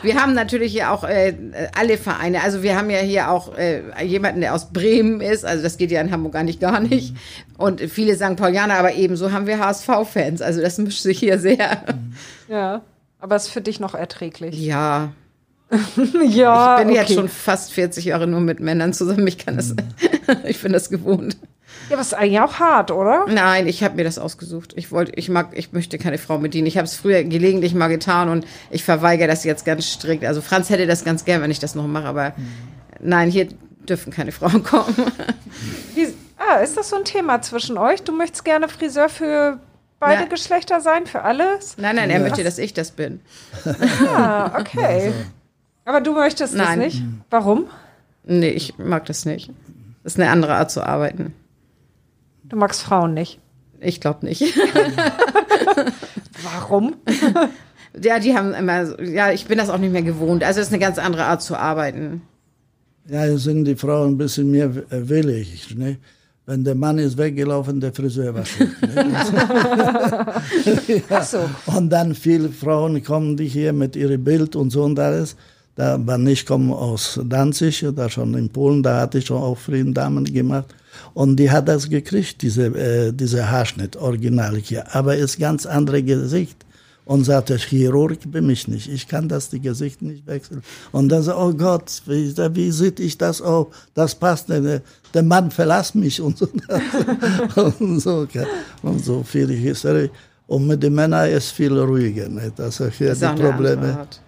Wir 0.04 0.20
haben 0.20 0.34
natürlich 0.34 0.72
hier 0.72 0.92
auch 0.92 1.04
äh, 1.04 1.36
alle 1.78 1.96
Vereine. 1.96 2.42
Also 2.42 2.64
wir 2.64 2.76
haben 2.76 2.90
ja 2.90 2.98
hier 3.00 3.30
auch 3.30 3.56
äh, 3.56 3.84
jemanden, 4.04 4.42
der 4.42 4.56
aus 4.56 4.74
Bremen 4.74 5.22
ist. 5.22 5.46
Also 5.46 5.62
das 5.62 5.78
geht 5.78 5.92
ja 5.92 6.02
in 6.02 6.10
Hamburg 6.10 6.36
eigentlich 6.36 6.60
gar 6.60 6.80
nicht. 6.80 7.14
Und 7.60 7.82
viele 7.82 8.16
St. 8.16 8.36
Paulianer, 8.36 8.76
aber 8.76 8.96
ebenso 8.96 9.32
haben 9.32 9.46
wir 9.46 9.60
HSV-Fans. 9.60 10.42
Also 10.42 10.60
das 10.60 10.80
mischt 10.80 11.04
sich 11.04 11.20
hier 11.20 11.38
sehr. 11.38 11.84
ja. 12.48 12.82
Aber 13.20 13.36
ist 13.36 13.50
für 13.50 13.62
dich 13.62 13.80
noch 13.80 13.94
erträglich. 13.94 14.60
Ja, 14.60 15.12
Ja, 16.28 16.80
ich 16.80 16.86
bin 16.86 16.94
jetzt 16.96 17.06
okay. 17.06 17.14
schon 17.16 17.30
fast 17.30 17.72
40 17.74 18.06
Jahre 18.06 18.28
nur 18.28 18.42
mit 18.42 18.60
Männern 18.60 18.94
zusammen. 18.94 19.26
Ich 19.28 19.38
kann 19.38 19.56
das, 19.56 19.76
ich 20.46 20.62
bin 20.62 20.74
das 20.74 20.90
gewohnt. 20.90 21.38
Ja, 21.90 21.96
aber 21.96 22.02
ist 22.02 22.14
eigentlich 22.14 22.40
auch 22.40 22.60
hart, 22.60 22.92
oder? 22.92 23.26
Nein, 23.28 23.68
ich 23.68 23.84
habe 23.84 23.96
mir 23.96 24.04
das 24.04 24.18
ausgesucht. 24.18 24.74
Ich 24.76 24.92
wollte, 24.92 25.14
ich 25.16 25.30
mag, 25.30 25.50
ich 25.54 25.72
möchte 25.72 25.98
keine 25.98 26.18
Frau 26.18 26.38
bedienen. 26.38 26.68
Ich 26.68 26.78
habe 26.78 26.86
es 26.86 26.96
früher 26.96 27.24
gelegentlich 27.24 27.74
mal 27.74 27.88
getan 27.88 28.30
und 28.30 28.46
ich 28.70 28.84
verweigere 28.84 29.28
das 29.28 29.44
jetzt 29.44 29.66
ganz 29.66 29.86
strikt. 29.86 30.26
Also 30.26 30.42
Franz 30.42 30.70
hätte 30.70 30.88
das 30.88 31.04
ganz 31.04 31.26
gern, 31.26 31.42
wenn 31.42 31.52
ich 31.52 31.60
das 31.60 31.76
noch 31.76 31.88
mache, 31.88 32.06
aber 32.06 32.34
nein, 33.00 33.30
hier 33.30 33.48
dürfen 33.88 34.12
keine 34.12 34.32
Frauen 34.32 34.64
kommen. 34.64 34.96
Wie, 35.96 36.08
ah, 36.38 36.58
ist 36.58 36.78
das 36.78 36.90
so 36.90 36.98
ein 36.98 37.06
Thema 37.06 37.42
zwischen 37.42 37.78
euch? 37.78 38.04
Du 38.04 38.12
möchtest 38.12 38.46
gerne 38.46 38.68
Friseur 38.70 39.10
für 39.10 39.60
beide 40.00 40.24
Ja. 40.24 40.28
Geschlechter 40.28 40.82
sein, 40.82 41.06
für 41.08 41.24
alles? 41.24 41.78
Nein, 41.78 41.96
nein, 41.96 42.10
er 42.10 42.20
möchte, 42.20 42.44
dass 42.44 42.58
ich 42.58 42.74
das 42.74 42.92
bin. 42.92 43.22
Ah, 44.16 44.60
okay. 44.60 45.14
Aber 45.86 46.02
du 46.02 46.14
möchtest 46.14 46.54
das 46.54 46.66
Nein. 46.68 46.80
nicht? 46.80 47.02
Warum? 47.30 47.66
Nee, 48.24 48.50
ich 48.50 48.78
mag 48.78 49.06
das 49.06 49.26
nicht. 49.26 49.50
Das 50.04 50.14
ist 50.14 50.20
eine 50.20 50.30
andere 50.32 50.56
Art 50.56 50.72
zu 50.72 50.86
arbeiten. 50.86 51.34
Du 52.44 52.56
magst 52.58 52.82
Frauen 52.82 53.14
nicht. 53.14 53.40
Ich 53.80 54.00
glaube 54.02 54.26
nicht. 54.26 54.44
Warum? 56.44 56.96
Ja, 58.02 58.20
die 58.20 58.34
haben 58.34 58.54
immer, 58.54 58.86
so- 58.86 59.02
ja, 59.02 59.34
ich 59.34 59.48
bin 59.48 59.58
das 59.58 59.70
auch 59.70 59.78
nicht 59.78 59.92
mehr 59.92 60.02
gewohnt. 60.02 60.46
Also 60.46 60.62
es 60.62 60.68
ist 60.68 60.72
eine 60.74 60.80
ganz 60.80 60.98
andere 60.98 61.26
Art 61.26 61.42
zu 61.42 61.58
arbeiten. 61.58 62.22
ja, 63.10 63.26
jetzt 63.26 63.44
sind 63.44 63.66
die 63.66 63.76
Frauen 63.76 64.14
ein 64.14 64.18
bisschen 64.18 64.50
mehr 64.50 64.68
äh, 64.68 65.10
willig. 65.10 65.76
Ne? 65.76 65.98
Wenn 66.46 66.64
der 66.64 66.76
Mann 66.76 67.00
ist 67.00 67.18
weggelaufen, 67.18 67.82
der 67.82 67.92
Friseur 67.94 68.34
war 68.34 68.46
schuld. 68.46 68.72
Ne? 68.82 69.14
Ach 71.10 71.24
so. 71.24 71.50
Und 71.66 71.90
dann 71.90 72.16
viele 72.16 72.48
Frauen 72.48 73.04
kommen 73.04 73.36
die 73.36 73.48
hier 73.50 73.74
mit 73.74 73.98
ihrem 73.98 74.24
Bild 74.24 74.56
und 74.56 74.70
so 74.70 74.84
und 74.86 74.98
alles. 74.98 75.36
Da, 75.76 75.98
wann 76.04 76.28
ich 76.28 76.46
komme 76.46 76.76
aus 76.76 77.20
Danzig, 77.24 77.86
da 77.96 78.10
schon 78.10 78.34
in 78.34 78.50
Polen, 78.50 78.84
da 78.84 79.02
hatte 79.02 79.20
ich 79.20 79.26
schon 79.26 79.42
auch 79.42 79.58
vielen 79.58 79.94
Damen 79.94 80.26
gemacht. 80.26 80.74
Und 81.14 81.38
die 81.38 81.50
hat 81.50 81.68
das 81.68 81.90
gekriegt, 81.90 82.42
diese, 82.42 82.66
äh, 82.66 83.14
diese 83.14 83.50
Haarschnitt, 83.50 83.96
original 83.96 84.58
hier. 84.58 84.94
Aber 84.94 85.16
ist 85.16 85.40
ganz 85.40 85.66
andere 85.66 86.04
Gesicht. 86.04 86.66
Und 87.04 87.24
sagte, 87.24 87.58
Chirurg 87.58 88.20
bin 88.32 88.50
ich 88.52 88.68
nicht. 88.68 88.88
Ich 88.88 89.08
kann 89.08 89.28
das 89.28 89.50
die 89.50 89.60
Gesicht 89.60 90.04
nicht 90.04 90.28
wechseln. 90.28 90.62
Und 90.92 91.10
dann 91.10 91.24
so, 91.24 91.36
oh 91.36 91.52
Gott, 91.52 92.04
wie, 92.06 92.32
wie 92.56 92.72
sieht 92.72 93.00
ich 93.00 93.18
das 93.18 93.42
auf? 93.42 93.68
Das 93.96 94.14
passt 94.14 94.50
nicht. 94.50 94.84
Der 95.14 95.24
Mann 95.24 95.50
verlässt 95.50 95.96
mich 95.96 96.22
und 96.22 96.38
so. 96.38 96.48
und 97.80 98.00
so, 98.00 98.28
und 98.84 99.04
so 99.04 99.24
viel 99.24 99.50
Historie. 99.50 100.12
Und 100.46 100.68
mit 100.68 100.84
den 100.84 100.94
Männern 100.94 101.30
ist 101.30 101.50
viel 101.52 101.78
ruhiger. 101.78 102.30
Das 102.56 102.78
sind 102.78 102.94
hier 102.94 103.14
auch 103.14 103.36
die 103.36 103.42
Probleme. 103.42 103.98
Art. 103.98 104.22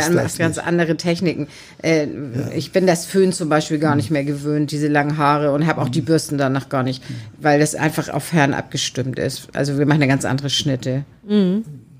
Ist 0.00 0.08
Wir 0.10 0.16
haben 0.18 0.38
ganz 0.38 0.56
nicht. 0.56 0.66
andere 0.66 0.96
Techniken. 0.96 1.48
Äh, 1.82 2.06
Ich 2.54 2.72
bin 2.72 2.86
das 2.86 3.06
Föhn 3.06 3.32
zum 3.32 3.48
Beispiel 3.48 3.78
gar 3.78 3.96
nicht 3.96 4.10
mehr 4.10 4.24
gewöhnt, 4.24 4.70
diese 4.70 4.88
langen 4.88 5.18
Haare 5.18 5.52
und 5.52 5.66
habe 5.66 5.80
auch 5.80 5.88
die 5.88 6.00
Bürsten 6.00 6.38
danach 6.38 6.68
gar 6.68 6.82
nicht, 6.82 7.02
weil 7.38 7.60
das 7.60 7.74
einfach 7.74 8.08
auf 8.08 8.32
Herren 8.32 8.54
abgestimmt 8.54 9.18
ist. 9.18 9.48
Also 9.54 9.78
wir 9.78 9.86
machen 9.86 10.02
eine 10.02 10.08
ganz 10.08 10.24
andere 10.24 10.50
Schnitte. 10.50 11.04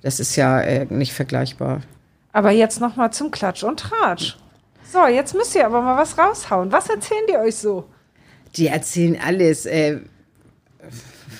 Das 0.03 0.21
ist 0.21 0.37
ja 0.37 0.61
äh, 0.61 0.87
nicht 0.91 1.13
vergleichbar. 1.13 1.81
Aber 2.33 2.51
jetzt 2.51 2.81
noch 2.81 2.97
mal 2.97 3.11
zum 3.13 3.31
Klatsch 3.31 3.63
und 3.63 3.81
Tratsch. 3.81 4.37
So, 4.93 5.07
jetzt 5.07 5.35
müsst 5.35 5.55
ihr 5.55 5.65
aber 5.67 5.81
mal 5.83 5.97
was 5.97 6.19
raushauen. 6.19 6.71
Was 6.73 6.89
erzählen 6.89 7.25
die 7.31 7.37
euch 7.37 7.57
so? 7.57 7.85
Die 8.57 8.67
erzählen 8.69 9.19
alles. 9.25 9.67
Äh, 9.67 10.01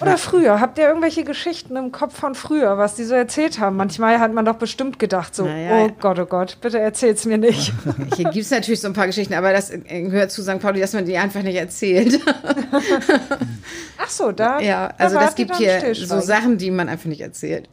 Oder 0.01 0.19
früher? 0.19 0.61
Habt 0.61 0.79
ihr 0.79 0.87
irgendwelche 0.87 1.25
Geschichten 1.25 1.77
im 1.77 1.93
Kopf 1.93 2.19
von 2.19 2.35
früher, 2.35 2.79
was 2.79 2.95
die 2.95 3.05
so 3.05 3.15
erzählt 3.15 3.59
haben? 3.59 3.77
Manchmal 3.77 4.21
hat 4.21 4.33
man 4.33 4.45
doch 4.45 4.57
bestimmt 4.57 4.99
gedacht, 4.99 5.35
so, 5.35 5.45
Na 5.45 5.59
ja, 5.59 5.85
oh. 5.85 5.91
Gott, 6.01 6.19
oh 6.19 6.27
Gott, 6.27 6.59
bitte 6.61 6.79
erzähl's 6.79 7.25
mir 7.25 7.39
nicht. 7.39 7.73
hier 8.17 8.25
gibt 8.31 8.45
es 8.45 8.51
natürlich 8.51 8.81
so 8.81 8.89
ein 8.89 8.95
paar 8.95 9.07
Geschichten, 9.07 9.35
aber 9.35 9.53
das 9.53 9.71
äh, 9.71 9.79
gehört 10.03 10.31
zu 10.31 10.43
St. 10.43 10.61
Pauli, 10.61 10.81
dass 10.81 10.93
man 10.93 11.05
die 11.05 11.17
einfach 11.17 11.43
nicht 11.43 11.57
erzählt. 11.57 12.21
Ach 13.99 14.09
so, 14.09 14.33
da. 14.33 14.61
ja, 14.61 14.89
da 14.89 15.05
also 15.05 15.17
wart 15.17 15.27
das 15.27 15.35
gibt 15.35 15.57
hier 15.57 15.95
so 15.95 16.21
Sachen, 16.21 16.59
die 16.59 16.71
man 16.71 16.89
einfach 16.89 17.07
nicht 17.07 17.21
erzählt. 17.21 17.69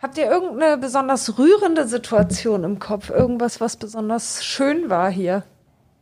Habt 0.00 0.16
ihr 0.16 0.30
irgendeine 0.30 0.78
besonders 0.78 1.38
rührende 1.38 1.88
Situation 1.88 2.62
im 2.62 2.78
Kopf? 2.78 3.10
Irgendwas, 3.10 3.60
was 3.60 3.76
besonders 3.76 4.44
schön 4.44 4.90
war 4.90 5.10
hier? 5.10 5.42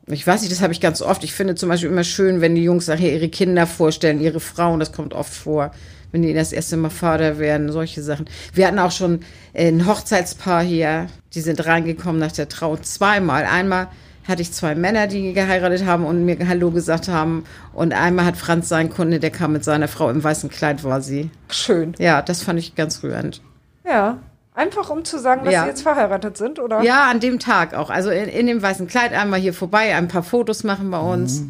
Ich 0.09 0.25
weiß 0.27 0.43
nicht, 0.43 0.53
das 0.53 0.63
habe 0.63 0.73
ich 0.73 0.81
ganz 0.81 1.03
oft. 1.03 1.25
Ich 1.25 1.33
finde 1.33 1.57
zum 1.57 1.69
Beispiel 1.69 1.91
immer 1.91 2.05
schön, 2.05 2.41
wenn 2.41 2.55
die 2.55 2.63
Jungs 2.63 2.87
nachher 2.87 3.13
ihre 3.13 3.29
Kinder 3.29 3.67
vorstellen, 3.67 4.21
ihre 4.21 4.39
Frauen, 4.39 4.79
das 4.79 4.93
kommt 4.93 5.15
oft 5.15 5.33
vor, 5.33 5.73
wenn 6.13 6.23
die 6.23 6.33
das 6.33 6.53
erste 6.53 6.77
Mal 6.77 6.91
Vater 6.91 7.39
werden, 7.39 7.73
solche 7.73 8.03
Sachen. 8.03 8.27
Wir 8.53 8.69
hatten 8.69 8.79
auch 8.79 8.93
schon 8.93 9.21
ein 9.53 9.85
Hochzeitspaar 9.87 10.63
hier, 10.63 11.09
die 11.35 11.41
sind 11.41 11.67
reingekommen 11.67 12.21
nach 12.21 12.31
der 12.31 12.49
Trauung 12.49 12.83
zweimal. 12.85 13.45
Einmal 13.45 13.89
hatte 14.29 14.43
ich 14.43 14.53
zwei 14.53 14.75
Männer, 14.77 15.09
die 15.09 15.33
geheiratet 15.33 15.85
haben 15.85 16.05
und 16.05 16.25
mir 16.25 16.37
Hallo 16.47 16.71
gesagt 16.71 17.09
haben. 17.09 17.45
Und 17.73 17.93
einmal 17.93 18.27
hat 18.27 18.37
Franz 18.37 18.69
seinen 18.69 18.91
Kunde, 18.91 19.19
der 19.19 19.31
kam 19.31 19.53
mit 19.53 19.65
seiner 19.65 19.89
Frau 19.89 20.09
im 20.11 20.23
weißen 20.23 20.51
Kleid, 20.51 20.85
war 20.85 21.01
sie. 21.01 21.31
Schön. 21.51 21.95
Ja, 21.99 22.23
das 22.23 22.43
fand 22.43 22.59
ich 22.59 22.75
ganz 22.77 23.03
rührend. 23.03 23.41
Ja. 23.85 24.19
Einfach 24.57 24.89
um 24.91 25.05
zu 25.05 25.19
sagen, 25.19 25.45
dass 25.45 25.53
Ja. 25.53 25.63
sie 25.63 25.69
jetzt 25.69 25.83
verheiratet 25.83 26.37
sind, 26.39 26.59
oder? 26.59 26.83
Ja, 26.83 27.11
an 27.11 27.21
dem 27.21 27.39
Tag 27.39 27.75
auch. 27.75 27.91
Also 27.91 28.11
in, 28.11 28.25
in 28.29 28.47
dem 28.47 28.63
weißen 28.63 28.87
Kleid 28.89 29.13
einmal 29.13 29.39
hier 29.39 29.53
vorbei, 29.53 29.95
ein 29.95 30.09
paar 30.09 30.23
Fotos 30.23 30.65
machen 30.65 30.91
bei 30.91 30.99
uns. 30.99 31.43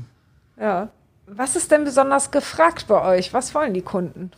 Ja. 0.61 0.89
Was 1.29 1.55
ist 1.57 1.71
denn 1.71 1.85
besonders 1.85 2.33
gefragt 2.33 2.87
bei 2.89 3.01
euch? 3.17 3.33
Was 3.33 3.55
wollen 3.55 3.75
die 3.75 3.83
Kunden? 3.83 4.33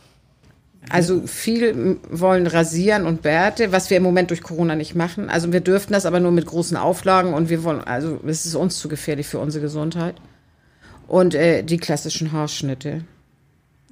Also 0.91 1.25
viel 1.27 1.97
wollen 2.09 2.47
rasieren 2.47 3.05
und 3.05 3.21
Bärte, 3.23 3.71
was 3.71 3.89
wir 3.89 3.97
im 3.97 4.03
Moment 4.03 4.29
durch 4.29 4.41
Corona 4.43 4.75
nicht 4.75 4.95
machen. 4.95 5.29
Also 5.29 5.51
wir 5.51 5.61
dürften 5.61 5.93
das 5.93 6.05
aber 6.05 6.19
nur 6.19 6.31
mit 6.31 6.45
großen 6.45 6.77
Auflagen 6.77 7.33
und 7.33 7.49
wir 7.49 7.63
wollen, 7.63 7.83
also 7.83 8.19
es 8.25 8.45
ist 8.45 8.55
uns 8.55 8.79
zu 8.79 8.87
gefährlich 8.87 9.27
für 9.27 9.39
unsere 9.39 9.63
Gesundheit. 9.63 10.15
Und 11.07 11.33
äh, 11.33 11.63
die 11.63 11.77
klassischen 11.77 12.31
Haarschnitte. 12.31 13.03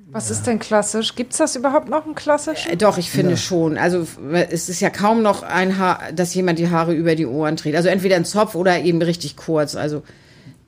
Was 0.09 0.31
ist 0.31 0.47
denn 0.47 0.59
klassisch? 0.59 1.15
Gibt 1.15 1.33
es 1.33 1.37
das 1.37 1.55
überhaupt 1.57 1.89
noch 1.89 2.05
im 2.05 2.15
Klassischen? 2.15 2.71
Äh, 2.71 2.77
Doch, 2.77 2.97
ich 2.97 3.11
finde 3.11 3.35
schon. 3.35 3.77
Also 3.77 4.07
es 4.49 4.69
ist 4.69 4.79
ja 4.79 4.89
kaum 4.89 5.21
noch 5.21 5.43
ein 5.43 5.77
Haar, 5.77 5.99
dass 6.13 6.33
jemand 6.33 6.59
die 6.59 6.69
Haare 6.69 6.93
über 6.93 7.15
die 7.15 7.25
Ohren 7.25 7.57
dreht. 7.57 7.75
Also 7.75 7.89
entweder 7.89 8.15
ein 8.15 8.23
Zopf 8.23 8.55
oder 8.55 8.79
eben 8.79 9.01
richtig 9.01 9.35
kurz. 9.35 9.75
Also 9.75 10.03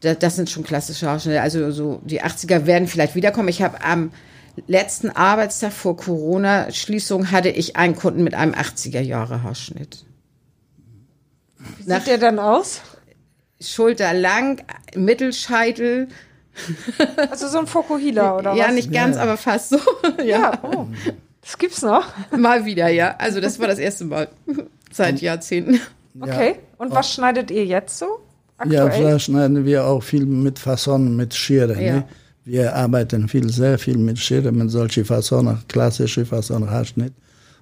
das, 0.02 0.20
das 0.20 0.36
sind 0.36 0.50
schon 0.50 0.64
klassische 0.64 1.10
Haarschnitte. 1.10 1.42
Also 1.42 1.72
so 1.72 2.02
die 2.04 2.22
80er 2.22 2.66
werden 2.66 2.90
vielleicht 2.90 3.16
wiederkommen. 3.16 3.48
Ich 3.48 3.62
habe 3.62 3.82
am 3.82 4.12
letzten 4.68 5.10
Arbeitstag 5.10 5.72
vor 5.72 5.96
Corona-Schließung 5.96 7.32
hatte 7.32 7.50
ich 7.50 7.78
einen 7.78 7.96
Kunden 7.96 8.24
mit 8.24 8.34
einem 8.34 8.54
80er 8.54 9.00
Jahre 9.00 9.42
Haarschnitt. 9.44 10.06
Wie 11.78 11.84
sieht 11.84 12.08
der 12.08 12.18
denn 12.18 12.40
aus? 12.40 12.82
Schulter 13.62 14.14
lang, 14.14 14.64
Mittelscheitel. 14.96 16.10
Also 17.32 17.48
so 17.48 17.60
ein 17.60 17.68
Fokuhila 17.68 18.38
oder 18.38 18.54
ja, 18.54 18.68
was? 18.68 18.74
nicht 18.74 18.92
ganz, 18.92 19.18
aber 19.18 19.38
fast 19.38 19.70
so. 19.70 19.80
ja. 20.18 20.24
Ja, 20.24 20.60
oh. 20.64 20.88
Das 21.42 21.58
gibt's 21.58 21.82
noch. 21.82 22.06
Mal 22.38 22.66
wieder, 22.66 22.90
ja. 22.90 23.16
Also 23.18 23.40
das 23.42 23.60
war 23.60 23.68
das 23.68 23.80
erste 23.80 24.06
Mal 24.06 24.28
seit 24.92 25.22
Jahrzehnten. 25.22 25.80
Okay. 26.20 26.56
Und 26.78 26.92
was 26.92 27.14
schneidet 27.14 27.52
ihr 27.52 27.66
jetzt 27.66 27.98
so? 27.98 28.20
Ja, 28.66 28.86
Aktuell? 28.86 29.12
da 29.12 29.20
schneiden 29.20 29.66
wir 29.66 29.86
auch 29.86 30.04
viel 30.04 30.26
mit 30.26 30.60
Fasson, 30.60 31.16
mit 31.16 31.34
Schere. 31.34 31.82
Ja. 31.82 31.94
Ne? 31.94 32.04
Wir 32.44 32.76
arbeiten 32.76 33.28
viel, 33.28 33.50
sehr 33.50 33.78
viel 33.78 33.98
mit 33.98 34.20
Schere, 34.20 34.52
mit 34.52 34.70
solchen 34.70 35.06
Fasson, 35.06 35.60
klassische 35.68 36.26
Fasson, 36.26 36.70
Haarschnitt. 36.70 37.14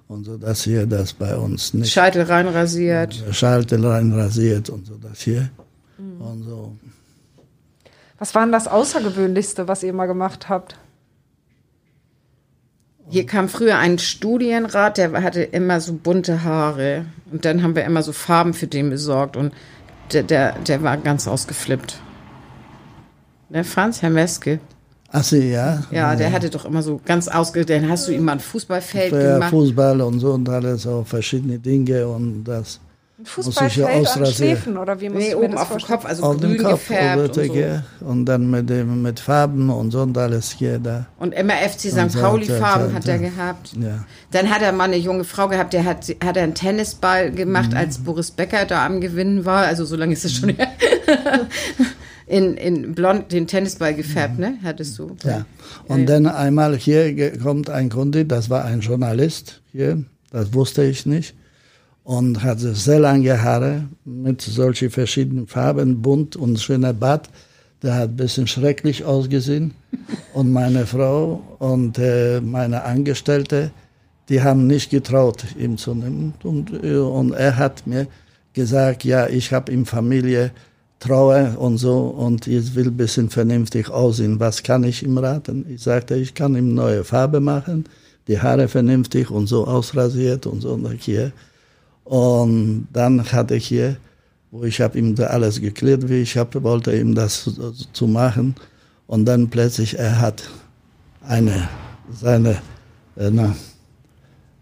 Und 0.08 0.24
so 0.24 0.38
das 0.38 0.64
hier, 0.64 0.86
das 0.86 1.12
bei 1.12 1.36
uns 1.36 1.74
nicht. 1.74 1.92
Scheitel 1.92 2.22
reinrasiert. 2.22 3.22
Scheitel 3.30 3.86
reinrasiert 3.86 4.70
und 4.70 4.86
so 4.86 4.94
das 4.96 5.20
hier. 5.20 5.50
Und 5.98 6.44
so. 6.44 6.76
Was 8.18 8.34
war 8.34 8.42
denn 8.42 8.52
das 8.52 8.66
Außergewöhnlichste, 8.66 9.68
was 9.68 9.82
ihr 9.82 9.92
mal 9.92 10.06
gemacht 10.06 10.48
habt? 10.48 10.76
Hier 13.08 13.24
kam 13.24 13.48
früher 13.48 13.78
ein 13.78 13.98
Studienrat, 13.98 14.98
der 14.98 15.22
hatte 15.22 15.42
immer 15.42 15.80
so 15.80 15.94
bunte 15.94 16.42
Haare. 16.42 17.06
Und 17.30 17.44
dann 17.44 17.62
haben 17.62 17.74
wir 17.74 17.84
immer 17.84 18.02
so 18.02 18.12
Farben 18.12 18.54
für 18.54 18.66
den 18.66 18.90
besorgt. 18.90 19.36
Und 19.36 19.54
der, 20.12 20.24
der, 20.24 20.52
der 20.58 20.82
war 20.82 20.96
ganz 20.96 21.26
ausgeflippt. 21.26 22.00
Der 23.50 23.64
Franz, 23.64 24.02
Herr 24.02 24.10
Meske. 24.10 24.60
Ach 25.10 25.24
so, 25.24 25.36
ja. 25.36 25.84
Ja, 25.90 26.16
der 26.16 26.32
hatte 26.32 26.50
doch 26.50 26.66
immer 26.66 26.82
so 26.82 27.00
ganz 27.02 27.28
ausge... 27.28 27.64
Dann 27.64 27.88
hast 27.88 28.08
du 28.08 28.12
ihm 28.12 28.24
mal 28.24 28.32
ein 28.32 28.40
Fußballfeld 28.40 29.10
gemacht. 29.10 29.50
Fußball 29.50 30.02
und 30.02 30.18
so 30.18 30.32
und 30.32 30.46
alles, 30.48 30.86
auch 30.86 31.06
verschiedene 31.06 31.58
Dinge 31.58 32.06
und 32.06 32.44
das. 32.44 32.78
Ein 33.20 33.26
Fußballfeld 33.26 33.86
an 33.88 34.00
ausrasieren. 34.02 34.32
Schläfen 34.34 34.76
oder 34.78 35.00
wie 35.00 35.08
muss 35.08 35.18
Nee, 35.18 35.28
ich 35.30 35.34
mir 35.34 35.44
oben 35.44 35.58
auf 35.58 35.68
dem? 35.70 35.80
Kopf, 35.80 36.04
also 36.04 36.22
auf 36.22 36.36
grün 36.38 36.52
dem 36.52 36.62
Kopf 36.62 36.86
gefärbt 36.88 37.36
und, 37.36 37.46
so. 37.46 37.54
ja. 37.54 37.82
und 38.00 38.26
dann 38.26 38.48
mit, 38.48 38.70
dem, 38.70 39.02
mit 39.02 39.18
Farben 39.18 39.70
und 39.70 39.90
so 39.90 40.02
und 40.02 40.16
alles 40.16 40.52
hier 40.52 40.78
da. 40.78 41.06
und 41.18 41.34
immer 41.34 41.54
FC 41.54 41.80
St. 41.90 42.16
Pauli-Farben 42.20 42.94
hat 42.94 43.08
er 43.08 43.18
gehabt. 43.18 43.72
Ja. 43.76 44.04
Dann 44.30 44.48
hat 44.50 44.62
er 44.62 44.70
mal 44.70 44.84
eine 44.84 44.98
junge 44.98 45.24
Frau 45.24 45.48
gehabt, 45.48 45.72
der 45.72 45.84
hat, 45.84 46.06
hat 46.24 46.36
er 46.36 46.44
einen 46.44 46.54
Tennisball 46.54 47.32
gemacht, 47.32 47.70
Mhm. 47.72 47.76
als 47.76 47.98
Boris 47.98 48.30
Becker 48.30 48.64
da 48.66 48.86
am 48.86 49.00
Gewinnen 49.00 49.44
war. 49.44 49.64
Also 49.66 49.84
so 49.84 49.96
lange 49.96 50.12
ist 50.12 50.24
es 50.24 50.34
schon 50.34 50.50
her. 50.50 50.68
in, 52.26 52.56
in 52.56 52.94
blond 52.94 53.32
den 53.32 53.46
Tennisball 53.46 53.94
gefärbt, 53.94 54.38
ne? 54.38 54.58
Hattest 54.62 54.98
du. 54.98 55.06
Mhm. 55.08 55.16
Ja. 55.24 55.44
Und 55.88 56.06
dann 56.06 56.26
einmal 56.28 56.76
hier 56.76 57.36
kommt 57.38 57.68
ein 57.70 57.88
Kunde, 57.88 58.24
das 58.26 58.48
war 58.50 58.64
ein 58.64 58.80
Journalist 58.80 59.60
hier, 59.72 60.04
das 60.30 60.52
wusste 60.54 60.84
ich 60.84 61.04
nicht. 61.06 61.34
Und 62.08 62.42
hatte 62.42 62.74
sehr 62.74 63.00
lange 63.00 63.42
Haare 63.42 63.84
mit 64.06 64.40
solchen 64.40 64.88
verschiedenen 64.88 65.46
Farben, 65.46 66.00
bunt 66.00 66.36
und 66.36 66.58
schöner 66.58 66.94
Bart. 66.94 67.28
Der 67.82 67.96
hat 67.96 68.08
ein 68.08 68.16
bisschen 68.16 68.46
schrecklich 68.46 69.04
ausgesehen. 69.04 69.74
Und 70.32 70.50
meine 70.50 70.86
Frau 70.86 71.42
und 71.58 71.98
äh, 71.98 72.40
meine 72.40 72.84
Angestellte, 72.84 73.72
die 74.30 74.40
haben 74.40 74.66
nicht 74.66 74.88
getraut, 74.88 75.44
ihn 75.58 75.76
zu 75.76 75.94
nehmen. 75.94 76.32
Und, 76.44 76.82
äh, 76.82 76.96
und 76.96 77.32
er 77.32 77.58
hat 77.58 77.86
mir 77.86 78.06
gesagt, 78.54 79.04
ja, 79.04 79.26
ich 79.26 79.52
habe 79.52 79.70
ihm 79.70 79.84
Familie, 79.84 80.52
Trauer 81.00 81.56
und 81.58 81.76
so 81.76 82.06
und 82.06 82.46
ich 82.46 82.74
will 82.74 82.86
ein 82.86 82.96
bisschen 82.96 83.28
vernünftig 83.28 83.90
aussehen. 83.90 84.40
Was 84.40 84.62
kann 84.62 84.82
ich 84.82 85.02
ihm 85.02 85.18
raten? 85.18 85.66
Ich 85.68 85.82
sagte, 85.82 86.16
ich 86.16 86.32
kann 86.32 86.56
ihm 86.56 86.72
neue 86.72 87.04
Farbe 87.04 87.40
machen, 87.40 87.84
die 88.28 88.40
Haare 88.40 88.66
vernünftig 88.66 89.30
und 89.30 89.46
so 89.46 89.66
ausrasiert 89.66 90.46
und 90.46 90.62
so 90.62 90.72
und 90.72 90.90
hier. 91.02 91.32
Und 92.08 92.88
dann 92.90 93.22
hatte 93.32 93.56
ich 93.56 93.66
hier, 93.66 93.98
wo 94.50 94.64
ich 94.64 94.80
habe 94.80 94.98
ihm 94.98 95.14
alles 95.18 95.60
geklärt, 95.60 96.08
wie 96.08 96.22
ich 96.22 96.38
hab, 96.38 96.54
wollte 96.62 96.96
ihm 96.96 97.14
das 97.14 97.44
zu, 97.44 97.72
zu 97.92 98.06
machen. 98.06 98.54
Und 99.06 99.26
dann 99.26 99.50
plötzlich, 99.50 99.98
er 99.98 100.18
hat 100.18 100.42
eine, 101.20 101.68
seine, 102.10 102.62
äh, 103.14 103.28
na, 103.30 103.54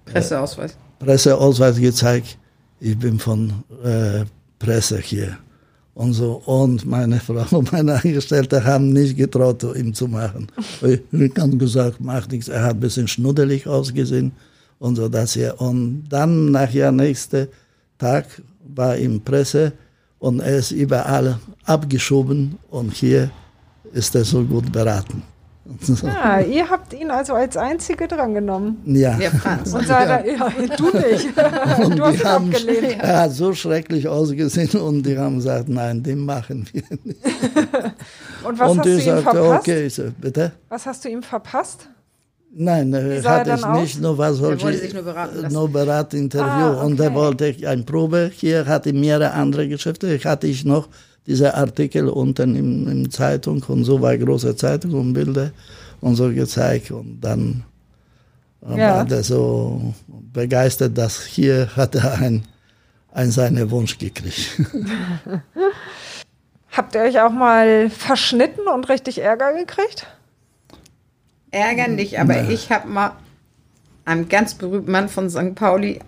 Presseausweis. 0.06 0.76
Presseausweis 0.98 1.76
gezeigt. 1.76 2.37
Ich 2.80 2.98
bin 2.98 3.20
von 3.20 3.52
äh, 3.85 4.24
Presse 4.59 4.98
hier. 4.98 5.38
Und 5.94 6.14
so. 6.14 6.42
Und 6.46 6.85
meine 6.85 7.20
Frau 7.26 7.59
und 7.59 7.70
meine 7.70 7.94
Angestellte 7.94 8.64
haben 8.64 8.92
nicht 8.92 9.16
getraut, 9.16 9.62
ihm 9.62 9.94
zu 9.94 10.09
machen. 10.09 10.48
Ich 10.82 11.32
habe 11.38 11.56
gesagt, 11.56 12.00
macht 12.00 12.32
nichts. 12.32 12.48
Er 12.48 12.64
hat 12.64 12.76
ein 12.76 12.80
bisschen 12.80 13.06
schnuddelig 13.06 13.68
ausgesehen 13.68 14.32
und 14.79 14.97
so 14.97 15.09
das 15.09 15.35
hier. 15.35 15.61
Und 15.61 16.05
dann 16.09 16.51
nachher 16.51 16.93
nächste 16.93 17.49
Tag 17.99 18.27
war 18.75 18.97
ihm 18.97 19.21
Presse 19.21 19.73
und 20.19 20.41
er 20.41 20.57
ist 20.59 20.71
überall 20.71 21.39
abgeschoben 21.65 22.59
und 22.71 22.93
hier 22.93 23.31
ist 23.93 24.15
er 24.15 24.25
so 24.25 24.43
gut 24.45 24.71
beraten. 24.73 25.23
Ja, 26.03 26.41
ihr 26.41 26.69
habt 26.69 26.93
ihn 26.93 27.11
also 27.11 27.35
als 27.35 27.57
Einzige 27.57 28.07
drangenommen. 28.07 28.79
Ja. 28.85 29.17
Der 29.17 29.31
Franz. 29.33 29.75
Und 29.75 29.87
sagt 29.87 30.09
er, 30.09 30.27
ja, 30.33 30.49
du 30.77 30.85
nicht. 30.97 31.27
Und 31.85 31.99
du 31.99 32.05
hast 32.05 32.25
haben, 32.25 32.55
abgelehnt. 32.55 33.01
er 33.01 33.23
hat 33.23 33.33
so 33.33 33.53
schrecklich 33.53 34.07
ausgesehen 34.07 34.81
und 34.81 35.03
die 35.05 35.19
haben 35.19 35.37
gesagt, 35.37 35.69
nein, 35.69 36.03
den 36.03 36.21
machen 36.21 36.67
wir 36.73 36.83
nicht. 37.03 37.19
Und 38.45 38.59
was 38.59 38.71
und 38.71 38.79
hast 38.79 38.87
du 38.87 38.91
ihm 38.91 39.01
sagte, 39.01 39.23
verpasst? 39.23 39.61
okay, 39.61 39.89
so, 39.89 40.03
bitte? 40.21 40.53
Was 40.69 40.87
hast 40.87 41.05
du 41.05 41.09
ihm 41.09 41.23
verpasst? 41.23 41.89
Nein, 42.59 42.95
äh, 42.95 43.21
hatte 43.23 43.51
ich 43.53 43.66
nicht, 43.66 44.01
nur 44.01 44.16
was 44.16 44.37
solche, 44.38 44.64
wollte 44.64 44.79
sich 44.79 44.95
nur 44.95 45.03
beraten 45.03 45.42
lassen. 45.42 45.55
nur 45.55 45.69
Beratinterview 45.69 46.79
Ah, 46.79 46.83
und 46.85 46.97
da 46.99 47.05
okay. 47.07 47.14
wollte 47.14 47.47
ich 47.49 47.66
eine 47.69 47.83
Probe, 47.83 48.31
hier 48.35 48.64
hatte 48.66 48.92
mehrere 48.95 49.33
andere 49.33 49.69
Geschäfte, 49.69 50.14
ich 50.14 50.25
hatte 50.25 50.47
ich 50.47 50.64
noch 50.64 50.88
diese 51.27 51.55
Artikel 51.55 52.09
unten 52.09 52.55
im, 52.57 52.88
im 52.88 53.11
Zeitung 53.11 53.62
und 53.69 53.85
so 53.85 54.01
war 54.01 54.16
große 54.16 54.57
Zeitung 54.57 54.95
und 54.95 55.12
Bilder 55.12 55.51
und 56.01 56.14
so 56.16 56.31
gezeigt 56.33 56.90
und 56.92 57.21
dann 57.21 57.64
Ja. 58.62 58.97
war 58.97 59.05
der 59.05 59.23
so 59.23 59.92
begeistert, 60.33 60.97
dass 60.97 61.25
hier 61.27 61.69
hat 61.77 61.95
er 61.95 62.14
ein, 62.14 62.42
ein 63.12 63.31
seinen 63.31 63.71
Wunsch 63.71 63.99
gekriegt. 63.99 64.61
Habt 66.73 66.95
ihr 66.95 67.03
euch 67.03 67.21
auch 67.21 67.33
mal 67.33 67.88
verschnitten 67.90 68.66
und 68.69 68.88
richtig 68.88 69.19
Ärger 69.21 69.53
gekriegt? 69.55 70.07
Ärger 71.57 71.88
nicht, 71.88 72.19
aber 72.19 72.49
ich 72.49 72.71
habe 72.71 72.88
mal 72.88 73.12
einen 74.05 74.29
ganz 74.29 74.55
berühmten 74.55 74.90
Mann 74.90 75.09
von 75.09 75.31
St. 75.31 75.55
Pauli, 75.55 76.01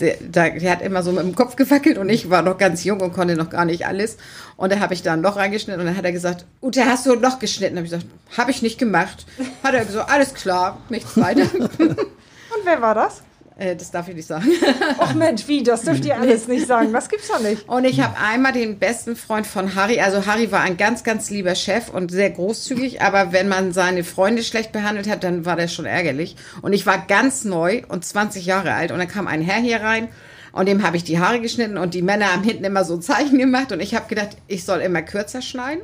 der, 0.00 0.16
der, 0.20 0.50
der 0.58 0.70
hat 0.70 0.82
immer 0.82 1.02
so 1.02 1.12
mit 1.12 1.22
dem 1.22 1.34
Kopf 1.34 1.56
gewackelt 1.56 1.98
und 1.98 2.08
ich 2.08 2.30
war 2.30 2.42
noch 2.42 2.58
ganz 2.58 2.84
jung 2.84 3.00
und 3.00 3.12
konnte 3.12 3.36
noch 3.36 3.50
gar 3.50 3.64
nicht 3.64 3.86
alles. 3.86 4.16
Und 4.56 4.72
da 4.72 4.80
habe 4.80 4.94
ich 4.94 5.02
da 5.02 5.12
ein 5.12 5.22
Loch 5.22 5.36
reingeschnitten 5.36 5.80
und 5.80 5.86
dann 5.86 5.96
hat 5.96 6.04
er 6.04 6.12
gesagt, 6.12 6.46
Ute, 6.62 6.84
hast 6.86 7.06
du 7.06 7.12
ein 7.12 7.20
Loch 7.20 7.38
geschnitten? 7.38 7.76
Habe 7.76 7.86
ich 7.86 7.92
gesagt, 7.92 8.10
habe 8.36 8.50
ich 8.50 8.62
nicht 8.62 8.78
gemacht. 8.78 9.26
Hat 9.62 9.74
er 9.74 9.84
gesagt, 9.84 10.10
alles 10.10 10.34
klar, 10.34 10.78
nichts 10.88 11.16
weiter. 11.16 11.46
Und 11.78 12.64
wer 12.64 12.82
war 12.82 12.94
das? 12.96 13.22
Äh, 13.60 13.76
das 13.76 13.90
darf 13.90 14.08
ich 14.08 14.14
nicht 14.14 14.26
sagen. 14.26 14.48
Ach 14.98 15.14
Mensch, 15.14 15.46
wie, 15.46 15.62
das 15.62 15.82
dürft 15.82 16.04
ihr 16.04 16.18
alles 16.18 16.48
nicht 16.48 16.66
sagen. 16.66 16.92
Das 16.92 17.08
gibt's 17.08 17.28
doch 17.28 17.40
nicht. 17.40 17.68
Und 17.68 17.84
ich 17.84 18.00
habe 18.00 18.16
einmal 18.18 18.52
den 18.52 18.78
besten 18.78 19.16
Freund 19.16 19.46
von 19.46 19.74
Harry, 19.74 20.00
also 20.00 20.26
Harry 20.26 20.50
war 20.50 20.62
ein 20.62 20.76
ganz, 20.76 21.04
ganz 21.04 21.30
lieber 21.30 21.54
Chef 21.54 21.90
und 21.90 22.10
sehr 22.10 22.30
großzügig, 22.30 23.02
aber 23.02 23.32
wenn 23.32 23.48
man 23.48 23.72
seine 23.72 24.02
Freunde 24.02 24.42
schlecht 24.42 24.72
behandelt 24.72 25.08
hat, 25.08 25.24
dann 25.24 25.44
war 25.44 25.56
das 25.56 25.74
schon 25.74 25.84
ärgerlich. 25.84 26.36
Und 26.62 26.72
ich 26.72 26.86
war 26.86 27.04
ganz 27.06 27.44
neu 27.44 27.82
und 27.88 28.04
20 28.04 28.46
Jahre 28.46 28.72
alt 28.72 28.92
und 28.92 28.98
dann 28.98 29.08
kam 29.08 29.26
ein 29.26 29.42
Herr 29.42 29.60
hier 29.60 29.82
rein 29.82 30.08
und 30.52 30.66
dem 30.66 30.82
habe 30.82 30.96
ich 30.96 31.04
die 31.04 31.18
Haare 31.18 31.40
geschnitten 31.40 31.76
und 31.76 31.92
die 31.92 32.02
Männer 32.02 32.32
haben 32.32 32.42
hinten 32.42 32.64
immer 32.64 32.84
so 32.84 32.94
ein 32.94 33.02
Zeichen 33.02 33.38
gemacht 33.38 33.72
und 33.72 33.80
ich 33.80 33.94
habe 33.94 34.08
gedacht, 34.08 34.36
ich 34.48 34.64
soll 34.64 34.80
immer 34.80 35.02
kürzer 35.02 35.42
schneiden. 35.42 35.82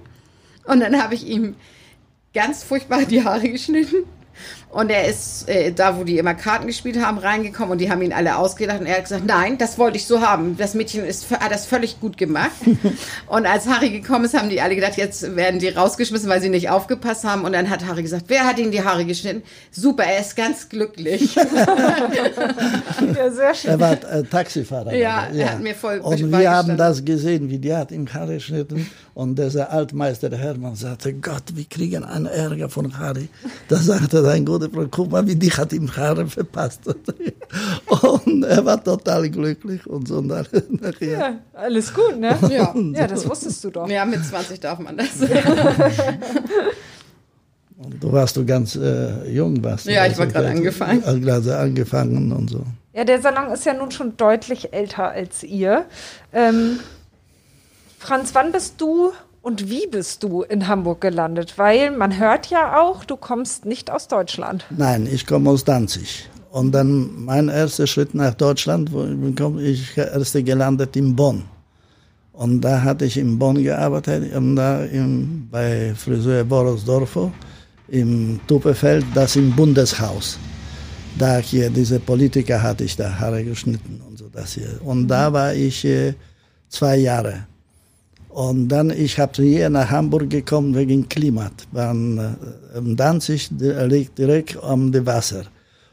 Und 0.65 0.81
dann 0.81 1.01
habe 1.01 1.15
ich 1.15 1.27
ihm 1.27 1.55
ganz 2.35 2.65
furchtbar 2.65 3.05
die 3.05 3.23
Haare 3.23 3.49
geschnitten. 3.49 4.05
Und 4.77 4.91
er 4.91 5.09
ist 5.09 5.49
äh, 5.49 5.73
da, 5.73 5.97
wo 5.97 6.05
die 6.05 6.19
immer 6.19 6.35
Karten 6.35 6.67
gespielt 6.67 7.03
haben, 7.03 7.17
reingekommen 7.17 7.73
und 7.73 7.81
die 7.81 7.91
haben 7.91 8.03
ihn 8.03 8.13
alle 8.13 8.37
ausgedacht. 8.37 8.81
Und 8.81 8.85
er 8.85 8.97
hat 8.97 9.05
gesagt, 9.05 9.25
nein, 9.25 9.57
das 9.57 9.79
wollte 9.79 9.97
ich 9.97 10.05
so 10.05 10.21
haben. 10.21 10.59
Das 10.59 10.75
Mädchen 10.75 11.03
ist, 11.03 11.31
hat 11.31 11.51
das 11.51 11.65
völlig 11.65 11.99
gut 11.99 12.19
gemacht. 12.19 12.51
und 13.27 13.47
als 13.47 13.67
Harry 13.69 13.89
gekommen 13.89 14.27
ist, 14.27 14.37
haben 14.37 14.51
die 14.51 14.61
alle 14.61 14.75
gedacht, 14.75 14.99
jetzt 14.99 15.35
werden 15.35 15.61
die 15.61 15.71
rausgeschmissen, 15.71 16.29
weil 16.29 16.43
sie 16.43 16.51
nicht 16.51 16.69
aufgepasst 16.69 17.25
haben. 17.25 17.47
Und 17.47 17.55
dann 17.55 17.71
hat 17.71 17.87
Harry 17.87 18.03
gesagt, 18.03 18.27
wer 18.29 18.45
hat 18.45 18.59
ihm 18.59 18.71
die 18.71 18.85
Haare 18.85 19.07
geschnitten? 19.07 19.45
Super, 19.71 20.05
er 20.05 20.21
ist 20.21 20.37
ganz 20.37 20.69
glücklich. 20.69 21.35
Ja, 23.17 23.31
sehr 23.31 23.55
schön. 23.55 23.71
Er 23.71 23.81
war 23.81 23.93
äh, 23.93 24.23
Taxifahrer. 24.25 24.95
Ja, 24.95 25.29
er 25.33 25.53
hat 25.53 25.63
mir 25.63 25.75
voll 25.75 26.01
Und 26.01 26.31
wir 26.31 26.51
haben 26.51 26.77
das 26.77 27.05
gesehen, 27.05 27.49
wie 27.51 27.59
die 27.59 27.75
hat 27.75 27.93
ihm 27.93 28.13
Haare 28.13 28.35
geschnitten. 28.35 28.91
Und 29.15 29.39
dieser 29.39 29.71
Altmeister 29.71 30.31
Hermann 30.37 30.75
sagte, 30.75 31.15
Gott, 31.15 31.45
wir 31.55 31.65
kriegen 31.65 32.05
einen 32.05 32.27
Ärger 32.27 32.69
von 32.69 32.99
Harry. 32.99 33.29
Da 33.69 33.77
sagte 33.77 34.23
sein 34.23 34.45
guter 34.45 34.66
Freund, 34.71 34.91
guck 34.91 35.11
mal, 35.11 35.27
wie 35.27 35.37
die 35.37 35.51
hat 35.51 35.73
ihm 35.73 35.95
Haare 35.97 36.27
verpasst. 36.27 36.81
Und 36.87 38.43
er 38.45 38.65
war 38.65 38.83
total 38.83 39.29
glücklich 39.31 39.87
und 39.87 40.09
so. 40.09 40.19
Und 40.19 40.29
dann 40.29 40.47
nachher. 40.71 41.19
Ja, 41.19 41.35
alles 41.53 41.93
gut, 41.95 42.19
ne? 42.19 42.37
Ja. 42.51 42.75
Ja, 42.95 43.07
das 43.07 43.29
wusstest 43.29 43.63
du 43.65 43.71
doch. 43.71 43.89
ja, 43.89 44.05
mit 44.05 44.25
20 44.25 44.61
darf 44.61 44.79
man 44.79 44.97
das. 44.97 45.09
Und 47.79 48.03
du 48.03 48.11
warst 48.11 48.37
du 48.37 48.45
ganz 48.47 48.75
äh, 48.77 49.29
jung, 49.31 49.63
warst 49.63 49.87
du. 49.87 49.93
Ja, 49.93 50.07
ich 50.07 50.17
war 50.17 50.25
Also, 50.25 50.33
gerade 50.35 50.47
äh, 50.49 50.51
angefangen. 50.51 51.03
äh, 51.07 51.21
Gerade 51.21 51.59
angefangen 51.59 52.33
und 52.33 52.49
so. 52.51 52.65
Ja, 52.95 53.05
der 53.05 53.21
Salon 53.21 53.53
ist 53.53 53.67
ja 53.67 53.75
nun 53.75 53.91
schon 53.91 54.17
deutlich 54.17 54.73
älter 54.73 55.11
als 55.11 55.43
ihr. 55.43 55.85
Ähm, 56.33 56.79
Franz, 57.99 58.35
wann 58.35 58.53
bist 58.53 58.81
du 58.81 59.13
und 59.47 59.71
wie 59.71 59.87
bist 59.87 60.25
du 60.25 60.43
in 60.43 60.67
Hamburg 60.67 61.01
gelandet? 61.01 61.57
Weil 61.57 61.93
man 61.93 62.19
hört 62.19 62.51
ja 62.51 62.81
auch, 62.81 63.05
du 63.05 63.17
kommst 63.17 63.65
nicht 63.65 63.93
aus 63.93 64.09
Deutschland. 64.09 64.67
Nein, 64.71 65.07
ich 65.07 65.25
komme 65.25 65.51
aus 65.51 65.63
Danzig. 65.63 66.29
Und 66.51 66.73
dann 66.73 67.25
mein 67.25 67.49
erster 67.49 67.87
Schritt 67.87 68.13
nach 68.13 68.35
Deutschland, 68.35 68.93
wo 68.93 69.05
ich 69.05 69.17
bin, 69.17 69.59
ich 69.61 69.97
erst 69.97 70.33
gelandet 70.45 70.97
in 70.97 71.15
Bonn. 71.15 71.45
Und 72.33 72.61
da 72.61 72.83
hatte 72.83 73.05
ich 73.05 73.17
in 73.17 73.39
Bonn 73.39 73.63
gearbeitet, 73.63 74.35
und 74.35 74.57
da 74.57 74.85
im, 74.85 75.49
bei 75.49 75.95
Friseur 75.95 76.43
Boris 76.43 76.85
Dorfo 76.85 77.31
im 77.87 78.41
Tuppefeld, 78.49 79.07
das 79.15 79.37
im 79.37 79.55
Bundeshaus. 79.55 80.41
da 81.17 81.39
hier 81.39 81.71
diese 81.71 82.01
Politiker 82.01 82.61
hatte 82.61 82.83
ich 82.83 82.97
da 82.97 83.17
Haare 83.17 83.45
geschnitten 83.45 84.03
und 84.09 84.19
so 84.19 84.29
das 84.29 84.55
hier. 84.55 84.81
Und 84.83 85.07
da 85.07 85.33
war 85.33 85.55
ich 85.55 85.85
äh, 85.85 86.15
zwei 86.69 86.97
Jahre. 86.97 87.47
Und 88.37 88.69
dann, 88.69 88.91
ich 88.91 89.19
habe 89.19 89.43
hier 89.43 89.71
nach 89.71 89.89
Hamburg 89.89 90.29
gekommen 90.29 90.75
wegen 90.75 91.09
Klimat. 91.09 91.67
Waren, 91.73 92.19
äh, 92.19 92.35
Danzig 92.95 93.51
liegt 93.51 94.19
direkt 94.19 94.63
am 94.63 94.93
um 94.93 95.07
Wasser. 95.07 95.45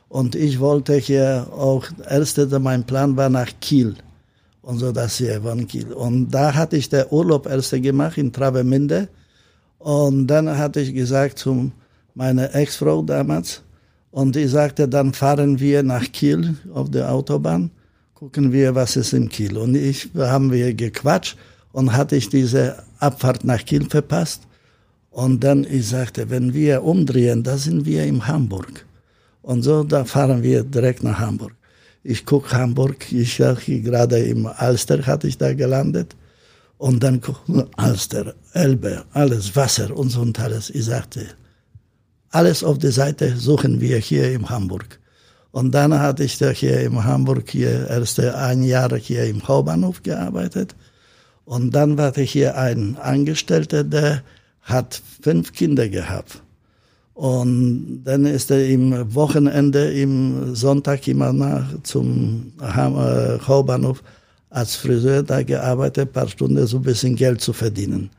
Und 0.10 0.36
ich 0.36 0.60
wollte 0.60 0.96
hier 0.96 1.48
auch, 1.56 1.86
erste, 2.06 2.60
mein 2.60 2.84
Plan 2.84 3.16
war 3.16 3.30
nach 3.30 3.50
Kiel. 3.62 3.96
Und 4.62 4.80
so 4.80 4.92
das 4.92 5.20
hier 5.20 5.42
von 5.42 5.66
Kiel. 5.70 5.94
Und 5.94 6.32
da 6.32 6.54
hatte 6.54 6.76
ich 6.76 6.90
den 6.90 7.06
Urlaub 7.12 7.48
erste 7.48 7.80
gemacht 7.80 8.18
in 8.18 8.34
Travemünde. 8.34 9.08
Und 9.80 10.28
dann 10.28 10.58
hatte 10.58 10.82
ich 10.82 10.94
gesagt 10.94 11.40
zu 11.40 11.72
meiner 12.14 12.54
Ex-Frau 12.54 13.04
damals, 13.04 13.62
und 14.12 14.36
die 14.36 14.48
sagte, 14.48 14.90
dann 14.90 15.14
fahren 15.14 15.62
wir 15.62 15.82
nach 15.82 16.12
Kiel 16.12 16.56
auf 16.74 16.92
der 16.92 17.10
Autobahn, 17.10 17.72
gucken 18.14 18.52
wir, 18.52 18.76
was 18.76 18.98
ist 18.98 19.14
in 19.14 19.30
Kiel. 19.30 19.58
Und 19.58 19.76
ich 19.76 20.10
haben 20.18 20.52
wir 20.52 20.74
gequatscht 20.74 21.38
und 21.74 21.92
hatte 21.92 22.16
ich 22.16 22.30
diese 22.30 22.78
Abfahrt 23.00 23.44
nach 23.44 23.66
Kiel 23.66 23.90
verpasst. 23.90 24.44
Und 25.12 25.44
dann 25.44 25.66
ich 25.66 25.90
sagte, 25.90 26.30
wenn 26.30 26.54
wir 26.54 26.84
umdrehen, 26.84 27.44
da 27.44 27.58
sind 27.58 27.86
wir 27.86 28.06
in 28.06 28.26
Hamburg. 28.26 28.86
Und 29.42 29.64
so, 29.64 29.84
da 29.84 30.06
fahren 30.06 30.42
wir 30.42 30.64
direkt 30.64 31.04
nach 31.04 31.20
Hamburg. 31.20 31.54
Ich 32.04 32.26
guck 32.26 32.54
Hamburg, 32.54 33.12
ich 33.12 33.38
gerade 33.38 34.20
im 34.20 34.46
Alster 34.46 35.06
hatte 35.06 35.28
ich 35.28 35.38
da 35.38 35.54
gelandet. 35.54 36.16
Und 36.78 37.04
dann 37.04 37.22
gucken 37.22 37.66
Alster, 37.76 38.34
Elbe, 38.54 39.04
alles 39.12 39.56
Wasser 39.56 39.96
und 39.96 40.10
so 40.10 40.22
und 40.22 40.40
alles. 40.40 40.70
Ich 40.70 40.86
sagte, 40.86 41.26
alles 42.30 42.64
auf 42.64 42.78
der 42.78 42.92
Seite 42.92 43.36
suchen 43.38 43.80
wir 43.82 43.98
hier 43.98 44.32
in 44.32 44.50
Hamburg. 44.50 45.00
Und 45.52 45.72
dann 45.72 45.98
hatte 45.98 46.24
ich 46.24 46.38
da 46.38 46.50
hier 46.50 46.82
in 46.82 47.04
Hamburg 47.04 47.50
hier 47.50 47.88
erst 47.88 48.20
ein 48.20 48.64
Jahr 48.64 48.96
hier 48.98 49.26
im 49.26 49.48
Hauptbahnhof 49.48 50.02
gearbeitet. 50.02 50.76
Und 51.46 51.72
dann 51.76 51.98
war 51.98 52.14
hier 52.14 52.58
ein 52.58 52.98
Angestellter, 52.98 53.84
der 53.84 54.24
hat 54.62 55.02
fünf 55.22 55.52
Kinder 55.52 55.90
gehabt. 55.90 56.42
Und 57.14 58.04
dann 58.06 58.26
ist 58.26 58.50
er 58.50 58.68
im 58.68 59.14
Wochenende, 59.14 59.92
im 59.92 60.56
Sonntag 60.56 61.08
immer 61.08 61.32
nach 61.32 61.66
zum 61.84 62.54
äh, 62.60 63.40
Hauptbahnhof 63.40 64.02
als 64.50 64.76
Friseur 64.76 65.22
da 65.22 65.44
gearbeitet, 65.44 66.10
ein 66.10 66.14
paar 66.14 66.28
Stunden 66.28 66.66
so 66.66 66.78
ein 66.78 66.84
bisschen 66.84 67.16
Geld 67.16 67.42
zu 67.42 67.54
verdienen. 67.54 68.10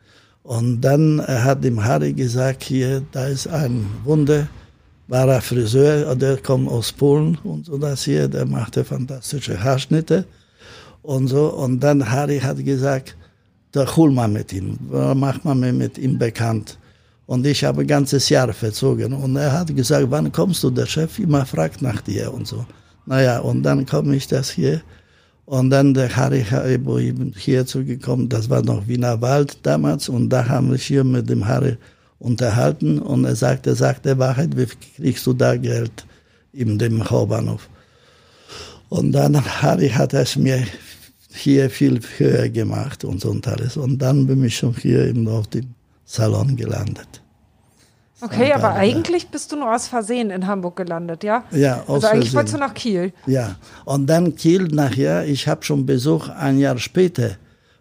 Und 0.43 0.83
dann 0.83 1.23
hat 1.27 1.65
dem 1.65 1.83
Harry 1.83 2.13
gesagt, 2.13 2.65
hier, 2.65 3.03
da 3.13 3.27
ist 3.27 3.49
ein 3.49 3.87
wunderbarer 4.05 5.41
Friseur, 5.41 6.15
der 6.15 6.37
kommt 6.37 6.69
aus 6.69 6.93
Polen 6.93 7.39
und 7.45 7.67
so 7.67 7.79
das 7.79 8.05
hier, 8.05 8.29
der 8.29 8.45
machte 8.45 8.85
fantastische 8.85 9.63
Haarschnitte 9.63 10.27
und 11.05 11.29
so. 11.29 11.47
Und 11.55 11.81
dann 11.81 12.11
Harry 12.11 12.41
hat 12.41 12.65
gesagt, 12.65 13.17
da 13.73 13.87
hol 13.97 14.11
mal 14.11 14.29
mit 14.29 14.53
ihm, 14.53 14.79
mach 14.91 15.45
mal 15.45 15.55
mit 15.55 15.99
ihm 15.99 16.19
bekannt. 16.19 16.79
Und 17.27 17.47
ich 17.47 17.65
habe 17.65 17.83
ein 17.83 17.87
ganzes 17.87 18.29
Jahr 18.29 18.53
verzogen. 18.53 19.13
Und 19.13 19.37
er 19.37 19.53
hat 19.53 19.75
gesagt, 19.75 20.07
wann 20.11 20.33
kommst 20.33 20.63
du? 20.63 20.71
Der 20.71 20.87
Chef 20.87 21.19
immer 21.19 21.47
fragt 21.47 21.81
nach 21.81 22.01
dir 22.01 22.33
und 22.33 22.47
so. 22.47 22.67
Naja, 23.07 23.39
und 23.39 23.63
dann 23.63 23.87
komme 23.87 24.17
ich 24.17 24.27
das 24.27 24.51
hier 24.51 24.83
und 25.47 25.71
dann 25.71 25.93
der 25.93 26.15
Harry 26.17 26.45
wo 26.85 26.99
ich 26.99 27.15
bin 27.15 27.35
hierzu 27.37 27.85
gekommen, 27.85 28.29
das 28.29 28.49
war 28.49 28.63
noch 28.63 28.87
Wiener 28.89 29.21
Wald 29.21 29.59
damals 29.63 30.09
und 30.09 30.31
da 30.31 30.49
haben 30.49 30.71
wir 30.71 30.79
hier 30.79 31.05
mit 31.05 31.29
dem 31.29 31.47
Harry 31.47 31.77
unterhalten 32.19 32.99
und 32.99 33.25
er 33.25 33.37
sagte, 33.37 33.75
sagte 33.75 34.19
Wahrheit, 34.19 34.57
wie 34.57 34.67
kriegst 34.97 35.27
du 35.27 35.35
da 35.35 35.57
Geld 35.57 36.07
in 36.53 36.79
dem 36.79 37.05
Hauptbahnhof? 37.09 37.69
Und 38.89 39.13
dann 39.13 39.45
Harry 39.63 39.91
hat 39.91 40.15
es 40.15 40.37
mir 40.37 40.63
hier 41.35 41.71
viel 41.71 42.01
höher 42.17 42.49
gemacht 42.49 43.05
und 43.05 43.21
so 43.21 43.31
und 43.31 43.47
alles. 43.47 43.77
Und 43.77 43.99
dann 43.99 44.27
bin 44.27 44.45
ich 44.45 44.57
schon 44.57 44.75
hier 44.75 45.07
eben 45.07 45.27
auf 45.29 45.49
dem 45.49 45.75
Salon 46.05 46.57
gelandet. 46.57 47.23
Okay, 48.21 48.53
aber 48.53 48.73
eigentlich 48.73 49.29
bist 49.29 49.53
du 49.53 49.57
nur 49.57 49.75
aus 49.75 49.89
Versehen 49.89 50.31
in 50.31 50.47
Hamburg 50.47 50.77
gelandet, 50.77 51.25
ja? 51.25 51.45
Ja, 51.51 51.83
aus 51.83 52.05
Also 52.05 52.07
eigentlich 52.07 52.31
Versehen. 52.31 52.37
wolltest 52.37 52.55
du 52.55 52.59
nach 52.59 52.75
Kiel. 52.75 53.13
Ja, 53.27 53.57
und 53.85 54.07
dann 54.07 54.35
Kiel 54.35 54.69
nachher, 54.69 55.27
ich 55.27 55.47
habe 55.47 55.63
schon 55.63 55.85
Besuch 55.85 56.29
ein 56.29 56.59
Jahr 56.59 56.79
später. 56.79 57.33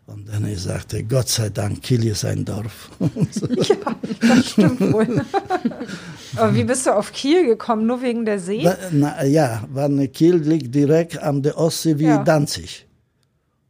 Und 0.05 0.27
dann 0.27 0.45
ich 0.45 0.61
sagte, 0.61 1.01
Gott 1.03 1.29
sei 1.29 1.49
Dank, 1.49 1.81
Kiel 1.81 2.05
ist 2.07 2.25
ein 2.25 2.43
Dorf. 2.43 2.89
ja, 2.99 3.75
das 4.21 4.49
stimmt 4.49 4.81
wohl. 4.91 5.07
aber 6.35 6.53
wie 6.53 6.65
bist 6.65 6.85
du 6.85 6.93
auf 6.93 7.13
Kiel 7.13 7.45
gekommen? 7.45 7.85
Nur 7.87 8.01
wegen 8.01 8.25
der 8.25 8.39
See? 8.39 8.69
Na, 8.91 9.23
ja, 9.23 9.63
weil 9.71 10.07
Kiel 10.09 10.35
liegt 10.35 10.75
direkt 10.75 11.23
am 11.23 11.41
der 11.41 11.57
Ostsee 11.57 11.97
wie 11.99 12.05
ja. 12.05 12.21
Danzig. 12.21 12.85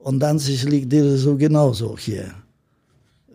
Und 0.03 0.19
Danzig 0.19 0.63
liegt 0.63 0.91
dir 0.91 1.17
so 1.17 1.37
genauso 1.37 1.97
hier 1.97 2.25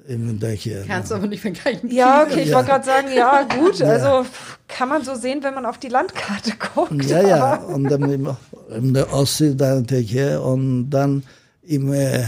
im 0.07 0.39
Hier, 0.41 0.85
Kannst 0.87 1.11
du 1.11 1.17
aber 1.17 1.27
nicht 1.27 1.43
vergleichen. 1.43 1.91
Ja, 1.91 2.23
okay, 2.23 2.43
ich 2.43 2.49
ja. 2.49 2.57
wollte 2.57 2.71
gerade 2.71 2.85
sagen, 2.85 3.09
ja, 3.15 3.43
gut, 3.43 3.83
also 3.83 4.27
kann 4.67 4.89
man 4.89 5.05
so 5.05 5.15
sehen, 5.15 5.43
wenn 5.43 5.55
man 5.55 5.67
auf 5.67 5.79
die 5.79 5.89
Landkarte 5.89 6.53
guckt. 6.75 7.05
Ja, 7.05 7.21
ja, 7.21 7.55
und 7.57 7.85
dann 7.85 8.11
im, 8.11 8.29
in 8.75 8.95
der 8.95 9.13
Ostsee 9.13 9.55
dann 9.55 9.87
hier 9.89 10.43
und 10.43 10.89
dann 10.89 11.23
im 11.63 11.93
äh, 11.93 12.21
äh, 12.21 12.25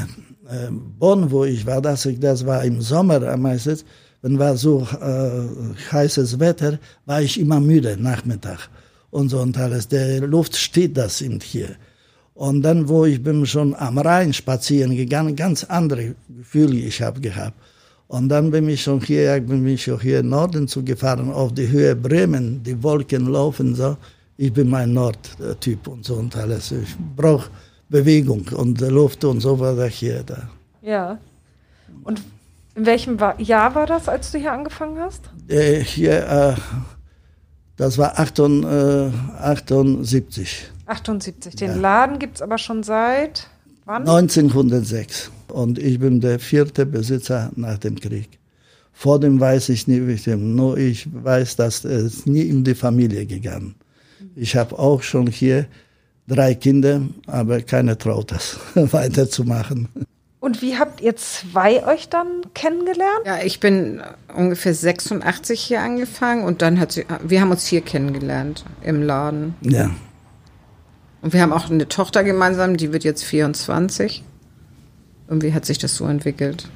Bonn, 0.71 1.31
wo 1.31 1.45
ich 1.45 1.65
war, 1.65 1.81
das, 1.81 2.07
das 2.19 2.45
war 2.45 2.65
im 2.65 2.83
Sommer 2.83 3.37
meistens, 3.39 3.85
wenn 4.21 4.39
war 4.39 4.57
so 4.57 4.87
äh, 5.01 5.93
heißes 5.93 6.39
Wetter, 6.39 6.79
war 7.07 7.23
ich 7.23 7.41
immer 7.41 7.61
müde 7.61 7.97
Nachmittag 7.97 8.69
und 9.11 9.31
so 9.31 9.41
und 9.41 9.57
alles. 9.57 9.89
Der 9.89 10.21
Luft 10.21 10.57
steht 10.57 10.99
das 10.99 11.23
eben 11.23 11.41
hier. 11.41 11.77
Und 12.41 12.63
dann, 12.63 12.89
wo 12.89 13.05
ich 13.05 13.23
bin 13.23 13.45
schon 13.45 13.75
am 13.75 13.99
Rhein 13.99 14.33
spazieren 14.33 14.97
gegangen, 14.97 15.37
ganz 15.37 15.63
andere 15.65 16.15
Gefühle 16.27 16.79
ich 16.79 17.03
habe 17.03 17.21
gehabt. 17.21 17.53
Und 18.09 18.31
dann 18.31 18.51
bin 18.51 18.67
ich 18.71 18.83
schon 18.83 19.03
hier, 19.03 19.39
bin 19.43 19.67
ich 19.67 19.85
schon 19.85 20.01
hier 20.01 20.21
in 20.21 20.31
Norden 20.31 20.67
zugefahren, 20.67 21.31
auf 21.31 21.53
die 21.53 21.69
Höhe 21.69 21.95
Bremen, 21.95 22.63
die 22.63 22.83
Wolken 22.83 23.27
laufen 23.27 23.75
so. 23.75 23.99
Ich 24.39 24.55
bin 24.55 24.71
mein 24.71 24.95
Nordtyp 24.95 25.87
und 25.87 26.07
so 26.07 26.15
und 26.15 26.35
alles. 26.35 26.73
Ich 26.73 26.97
brauche 27.15 27.51
Bewegung 27.91 28.49
und 28.55 28.81
Luft 28.81 29.23
und 29.27 29.41
so 29.41 29.61
war 29.61 29.77
das 29.77 29.93
hier 29.93 30.23
da. 30.23 30.49
Ja. 30.81 31.19
Und 32.05 32.23
in 32.75 32.87
welchem 32.87 33.19
Jahr 33.37 33.75
war 33.75 33.87
das, 33.87 34.09
als 34.09 34.33
du 34.33 34.39
hier 34.39 34.53
angefangen 34.53 34.99
hast? 34.99 35.29
Äh, 35.47 35.81
hier, 35.81 36.27
äh, 36.27 36.55
das 37.77 37.99
war 37.99 38.19
78. 38.19 40.73
78. 40.91 41.57
Den 41.57 41.71
ja. 41.71 41.77
Laden 41.77 42.19
gibt 42.19 42.37
es 42.37 42.43
aber 42.43 42.59
schon 42.59 42.83
seit 42.83 43.49
wann? 43.85 44.03
1906. 44.03 45.31
Und 45.49 45.79
ich 45.79 45.99
bin 45.99 46.21
der 46.21 46.39
vierte 46.39 46.87
Besitzer 46.87 47.51
nach 47.57 47.79
dem 47.79 47.99
Krieg. 47.99 48.29
Vor 48.93 49.19
dem 49.19 49.41
weiß 49.41 49.71
ich 49.71 49.89
nie. 49.89 50.01
Nur 50.37 50.77
ich 50.77 51.09
weiß, 51.11 51.57
dass 51.57 51.85
es 51.85 52.27
nie 52.27 52.43
in 52.43 52.65
die 52.65 52.75
Familie 52.75 53.27
gegangen. 53.27 53.75
Ich 54.37 54.57
habe 54.57 54.79
auch 54.79 55.03
schon 55.03 55.27
hier 55.27 55.67
drei 56.29 56.55
Kinder, 56.55 57.03
aber 57.27 57.63
keiner 57.63 57.97
traut 57.99 58.31
das 58.33 58.59
weiterzumachen. 58.75 59.89
Und 60.39 60.63
wie 60.63 60.79
habt 60.79 61.03
ihr 61.03 61.17
zwei 61.17 61.87
euch 61.87 62.09
dann 62.09 62.27
kennengelernt? 62.55 63.27
Ja, 63.27 63.43
ich 63.43 63.61
bin 63.61 64.03
ungefähr 64.35 64.73
86 64.73 65.61
hier 65.61 65.83
angefangen 65.83 66.45
und 66.45 66.63
dann 66.63 66.81
hat 66.81 66.93
sie, 66.93 67.05
wir 67.23 67.43
haben 67.43 67.51
uns 67.51 67.67
hier 67.67 67.83
kennengelernt 67.83 68.65
im 68.83 69.03
Laden. 69.03 69.55
Ja. 69.61 69.91
Und 71.23 71.33
wir 71.33 71.43
haben 71.43 71.53
auch 71.53 71.71
eine 71.71 71.89
Tochter 71.89 72.25
gemeinsam, 72.25 72.77
die 72.77 72.93
wird 72.93 73.05
jetzt 73.05 73.25
24. 73.25 74.25
Irgendwie 75.29 75.53
hat 75.53 75.65
sich 75.65 75.79
das 75.79 75.97
so 75.97 76.07
entwickelt. 76.07 76.69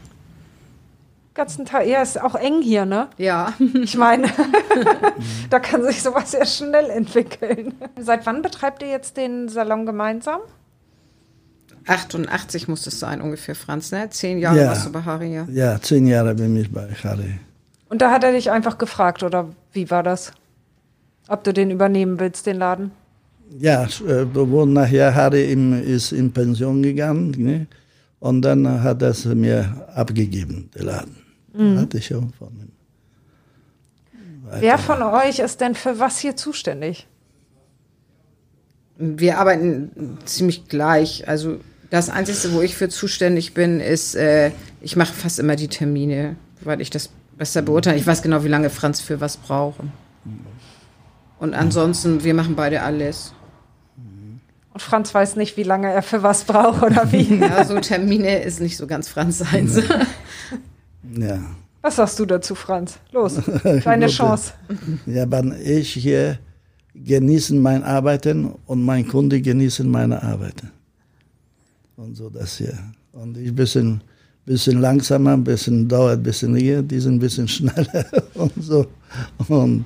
Ganzen 1.35 1.64
Tag, 1.64 1.87
ja, 1.87 2.00
ist 2.00 2.20
auch 2.20 2.37
eng 2.37 2.62
hier, 2.62 2.85
ne? 2.85 3.09
Ja. 3.18 3.52
Ich 3.83 3.96
meine, 3.96 4.28
da 5.50 5.59
kann 5.59 5.83
sich 5.83 6.02
sowas 6.02 6.30
sehr 6.30 6.46
schnell 6.46 6.90
entwickeln. 6.90 7.74
Seit 7.98 8.24
wann 8.26 8.42
betreibt 8.42 8.83
ihr 8.83 8.88
jetzt 8.88 9.16
den 9.16 9.48
Salon 9.48 9.85
gemeinsam? 9.87 10.40
88 11.87 12.68
muss 12.68 12.87
es 12.87 13.00
sein, 13.00 13.20
ungefähr, 13.20 13.57
Franz, 13.57 13.90
ne? 13.90 14.09
Zehn 14.11 14.38
Jahre 14.38 14.61
ja. 14.61 14.68
warst 14.68 14.87
du 14.87 14.92
bei 14.92 15.02
Harry, 15.02 15.35
ja? 15.35 15.46
Ja, 15.50 15.80
zehn 15.80 16.07
Jahre 16.07 16.35
bin 16.35 16.57
ich 16.57 16.70
bei 16.70 16.88
Harry. 17.02 17.40
Und 17.88 18.00
da 18.00 18.11
hat 18.11 18.24
er 18.24 18.33
dich 18.33 18.50
einfach 18.50 18.78
gefragt, 18.78 19.22
oder 19.22 19.48
wie 19.72 19.90
war 19.90 20.02
das? 20.02 20.33
Ob 21.28 21.44
du 21.44 21.52
den 21.52 21.70
übernehmen 21.70 22.20
willst, 22.20 22.46
den 22.46 22.59
Laden? 22.59 22.92
Ja, 23.59 23.85
äh, 23.85 24.26
wo 24.33 24.64
nachher 24.66 25.14
Harry 25.14 25.52
ist 25.83 26.12
in 26.12 26.33
Pension 26.33 26.83
gegangen, 26.83 27.30
ne? 27.37 27.66
Und 28.20 28.42
dann 28.42 28.83
hat 28.83 29.02
er 29.02 29.11
es 29.11 29.24
mir 29.26 29.87
abgegeben, 29.94 30.70
der 30.74 30.85
Laden. 30.85 31.16
Mhm. 31.52 31.78
Hatte 31.78 31.98
ich 31.98 32.07
schon 32.07 32.33
von 32.33 32.48
ihm. 32.48 32.72
Wer 34.61 34.78
von 34.78 35.02
euch 35.02 35.38
ist 35.38 35.61
denn 35.61 35.74
für 35.74 35.98
was 35.98 36.18
hier 36.18 36.37
zuständig? 36.37 37.07
Wir 38.96 39.38
arbeiten 39.38 40.18
ziemlich 40.24 40.68
gleich. 40.68 41.28
Also 41.28 41.59
das 41.90 42.11
Einzige, 42.11 42.54
wo 42.54 42.62
ich 42.62 42.76
für 42.76 42.88
zuständig 42.88 43.54
bin, 43.54 43.80
ist, 43.80 44.14
äh, 44.14 44.52
ich 44.80 44.96
mache 44.96 45.12
fast 45.12 45.38
immer 45.38 45.57
die 45.57 45.68
Termine, 45.68 46.37
weil 46.61 46.80
ich 46.80 46.90
das 46.90 47.11
besser 47.37 47.62
beurteile. 47.62 47.96
Ich 47.96 48.07
weiß 48.07 48.22
genau, 48.22 48.44
wie 48.44 48.48
lange 48.48 48.70
Franz 48.70 49.00
für 49.00 49.20
was 49.20 49.37
braucht. 49.37 49.80
Und 51.38 51.55
ansonsten, 51.55 52.25
wir 52.25 52.35
machen 52.35 52.57
beide 52.57 52.83
alles. 52.83 53.35
Und 54.75 54.81
Franz 54.81 55.14
weiß 55.14 55.37
nicht, 55.37 55.57
wie 55.57 55.62
lange 55.62 55.88
er 55.92 56.03
für 56.03 56.23
was 56.23 56.44
braucht 56.44 56.83
oder 56.83 57.12
wie. 57.12 57.38
Ja, 57.40 57.64
so 57.64 57.79
Termine 57.79 58.42
ist 58.42 58.61
nicht 58.61 58.77
so 58.77 58.87
ganz 58.87 59.09
Franz 59.09 59.38
seins. 59.38 59.81
Ja. 61.16 61.38
Was 61.81 61.97
sagst 61.97 62.18
du 62.18 62.27
dazu, 62.27 62.55
Franz? 62.55 62.99
Los, 63.12 63.40
deine 63.85 64.09
Chance. 64.09 64.55
Ja, 65.07 65.25
aber 65.25 65.44
ich 65.61 65.92
hier 65.92 66.38
genießen 66.94 67.61
mein 67.61 67.85
Arbeiten 67.85 68.55
und 68.66 68.83
mein 68.83 69.07
Kunde 69.07 69.40
genießen 69.40 69.88
meine 69.88 70.23
Arbeiten. 70.23 70.70
Und 71.97 72.16
so 72.16 72.31
das 72.31 72.57
hier. 72.57 72.77
Und 73.12 73.37
ich 73.37 73.55
bisschen, 73.55 74.01
bisschen 74.44 74.81
langsamer, 74.81 75.35
ein 75.35 75.44
bisschen 75.44 75.88
dauert 75.88 76.18
ein 76.18 76.23
bisschen 76.23 76.57
hier, 76.57 76.83
die 76.83 76.99
sind 76.99 77.16
ein 77.16 77.18
bisschen 77.20 77.47
schneller 77.55 78.07
und 78.35 78.53
so. 78.61 78.87
Und 79.49 79.85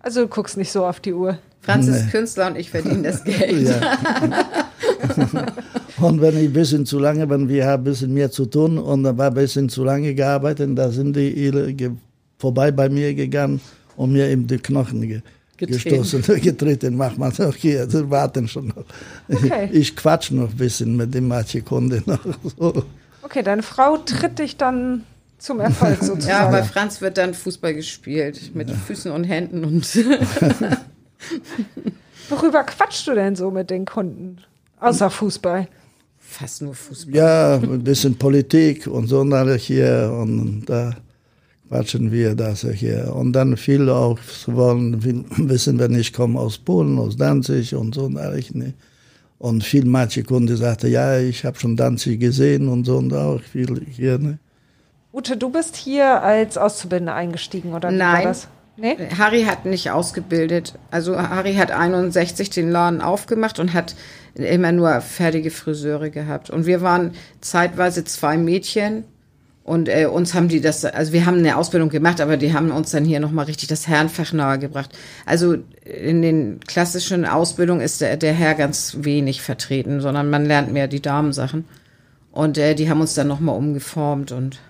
Also 0.00 0.22
du 0.22 0.28
guckst 0.28 0.56
nicht 0.56 0.70
so 0.70 0.86
auf 0.86 1.00
die 1.00 1.12
Uhr. 1.12 1.38
Franz 1.60 1.86
Nee. 1.86 1.96
ist 1.98 2.10
Künstler 2.10 2.46
und 2.48 2.56
ich 2.56 2.70
verdiene 2.70 3.02
das 3.02 3.24
Geld. 3.24 3.68
Ja. 3.68 3.98
und 6.00 6.20
wenn 6.20 6.36
ich 6.36 6.44
ein 6.44 6.52
bisschen 6.52 6.86
zu 6.86 6.98
lange, 6.98 7.28
wenn 7.28 7.48
wir 7.48 7.66
haben 7.66 7.82
ein 7.82 7.84
bisschen 7.84 8.14
mehr 8.14 8.30
zu 8.30 8.46
tun 8.46 8.78
und 8.78 9.02
da 9.02 9.16
war 9.16 9.28
ein 9.28 9.34
bisschen 9.34 9.68
zu 9.68 9.84
lange 9.84 10.14
gearbeitet, 10.14 10.70
da 10.76 10.90
sind 10.90 11.14
die 11.16 11.30
ihre 11.30 11.74
vorbei 12.38 12.70
bei 12.70 12.88
mir 12.88 13.14
gegangen 13.14 13.60
und 13.96 14.12
mir 14.12 14.30
in 14.30 14.46
die 14.46 14.58
Knochen 14.58 15.02
ge 15.02 15.20
Getreten. 15.56 16.02
gestoßen, 16.02 16.22
getreten. 16.40 16.96
Mach 16.96 17.16
mal, 17.16 17.32
okay, 17.40 17.80
also 17.80 18.08
warten 18.08 18.46
schon 18.46 18.68
noch. 18.68 18.84
Okay. 19.28 19.68
Ich 19.72 19.96
quatsch 19.96 20.30
noch 20.30 20.50
ein 20.50 20.56
bisschen 20.56 20.96
mit 20.96 21.12
dem 21.12 21.26
Mathe-Kunde 21.26 22.00
noch. 22.06 22.20
So. 22.56 22.84
Okay, 23.22 23.42
deine 23.42 23.64
Frau 23.64 23.96
tritt 23.98 24.38
dich 24.38 24.56
dann 24.56 25.02
zum 25.38 25.60
Erfolg 25.60 25.98
Ja, 26.00 26.06
sozusagen. 26.06 26.52
bei 26.52 26.62
Franz 26.62 27.00
wird 27.00 27.18
dann 27.18 27.34
Fußball 27.34 27.74
gespielt 27.74 28.54
mit 28.54 28.70
Füßen 28.70 29.10
und 29.10 29.24
Händen 29.24 29.64
und 29.64 29.86
Worüber 32.28 32.64
quatschst 32.64 33.06
du 33.06 33.14
denn 33.14 33.36
so 33.36 33.50
mit 33.50 33.70
den 33.70 33.84
Kunden? 33.86 34.38
Außer 34.80 35.10
Fußball. 35.10 35.66
fast 36.18 36.62
nur 36.62 36.74
Fußball. 36.74 37.14
Ja, 37.14 37.56
ein 37.56 37.82
bisschen 37.82 38.16
Politik 38.16 38.86
und 38.86 39.06
so 39.06 39.20
und 39.20 39.32
alles 39.32 39.62
hier 39.62 40.12
und 40.14 40.66
da 40.66 40.94
quatschen 41.68 42.10
wir 42.12 42.34
das 42.34 42.62
hier. 42.62 43.14
Und 43.14 43.32
dann 43.32 43.56
viele 43.56 43.94
auch 43.94 44.18
wollen 44.46 45.02
wissen, 45.48 45.78
wenn 45.78 45.94
ich 45.94 46.12
komme 46.12 46.38
aus 46.38 46.58
Polen, 46.58 46.98
aus 46.98 47.16
Danzig 47.16 47.74
und 47.74 47.94
so 47.94 48.04
und 48.04 48.16
alles. 48.16 48.54
Ne? 48.54 48.74
Und 49.38 49.62
viel 49.64 49.84
manche 49.84 50.22
Kunde 50.24 50.56
sagte, 50.56 50.88
ja, 50.88 51.18
ich 51.18 51.44
habe 51.44 51.58
schon 51.58 51.76
Danzig 51.76 52.20
gesehen 52.20 52.68
und 52.68 52.84
so 52.84 52.98
und 52.98 53.12
auch 53.14 53.40
viel 53.40 53.84
hier. 53.90 54.18
Ne? 54.18 54.38
Ute, 55.12 55.36
du 55.36 55.50
bist 55.50 55.76
hier 55.76 56.22
als 56.22 56.58
Auszubildende 56.58 57.14
eingestiegen, 57.14 57.74
oder 57.74 57.90
Nein. 57.90 58.34
Nee? 58.76 58.96
Harry 59.18 59.42
hat 59.42 59.64
nicht 59.64 59.90
ausgebildet. 59.90 60.74
Also 60.92 61.18
Harry 61.18 61.54
hat 61.54 61.72
61 61.72 62.50
den 62.50 62.70
Laden 62.70 63.00
aufgemacht 63.00 63.58
und 63.58 63.74
hat 63.74 63.96
immer 64.34 64.70
nur 64.70 65.00
fertige 65.00 65.50
Friseure 65.50 66.10
gehabt. 66.10 66.48
Und 66.48 66.64
wir 66.64 66.80
waren 66.80 67.12
zeitweise 67.40 68.04
zwei 68.04 68.36
Mädchen 68.36 69.02
und 69.64 69.88
äh, 69.88 70.06
uns 70.06 70.32
haben 70.32 70.48
die 70.48 70.60
das, 70.60 70.84
also 70.84 71.12
wir 71.12 71.26
haben 71.26 71.38
eine 71.38 71.56
Ausbildung 71.56 71.90
gemacht, 71.90 72.20
aber 72.20 72.36
die 72.36 72.54
haben 72.54 72.70
uns 72.70 72.92
dann 72.92 73.04
hier 73.04 73.18
nochmal 73.18 73.46
richtig 73.46 73.68
das 73.68 73.88
Herrenfach 73.88 74.32
nahegebracht. 74.32 74.96
Also 75.26 75.56
in 75.84 76.22
den 76.22 76.60
klassischen 76.60 77.26
Ausbildungen 77.26 77.80
ist 77.80 78.00
der, 78.00 78.16
der 78.16 78.32
Herr 78.32 78.54
ganz 78.54 78.98
wenig 79.00 79.42
vertreten, 79.42 80.00
sondern 80.00 80.30
man 80.30 80.46
lernt 80.46 80.72
mehr 80.72 80.86
die 80.86 81.02
Damensachen. 81.02 81.64
Und 82.30 82.56
äh, 82.56 82.74
die 82.74 82.88
haben 82.88 83.00
uns 83.00 83.14
dann 83.14 83.26
nochmal 83.26 83.56
umgeformt 83.56 84.30
und 84.30 84.60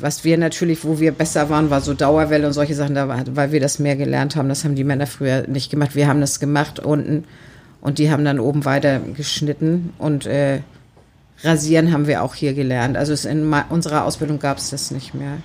was 0.00 0.24
wir 0.24 0.38
natürlich, 0.38 0.84
wo 0.84 1.00
wir 1.00 1.12
besser 1.12 1.48
waren, 1.50 1.70
war 1.70 1.80
so 1.80 1.94
Dauerwelle 1.94 2.46
und 2.46 2.52
solche 2.52 2.74
Sachen, 2.74 2.96
weil 2.96 3.52
wir 3.52 3.60
das 3.60 3.78
mehr 3.78 3.96
gelernt 3.96 4.36
haben. 4.36 4.48
Das 4.48 4.64
haben 4.64 4.74
die 4.74 4.84
Männer 4.84 5.06
früher 5.06 5.46
nicht 5.46 5.70
gemacht. 5.70 5.94
Wir 5.94 6.06
haben 6.06 6.20
das 6.20 6.40
gemacht 6.40 6.78
unten 6.78 7.24
und 7.80 7.98
die 7.98 8.10
haben 8.10 8.24
dann 8.24 8.40
oben 8.40 8.64
weiter 8.64 9.00
geschnitten 9.16 9.92
und 9.98 10.26
äh, 10.26 10.60
rasieren 11.42 11.92
haben 11.92 12.06
wir 12.06 12.22
auch 12.22 12.34
hier 12.34 12.54
gelernt. 12.54 12.96
Also 12.96 13.12
es 13.12 13.24
in 13.24 13.52
unserer 13.70 14.04
Ausbildung 14.04 14.38
gab 14.38 14.58
es 14.58 14.70
das 14.70 14.90
nicht 14.90 15.14
mehr. 15.14 15.38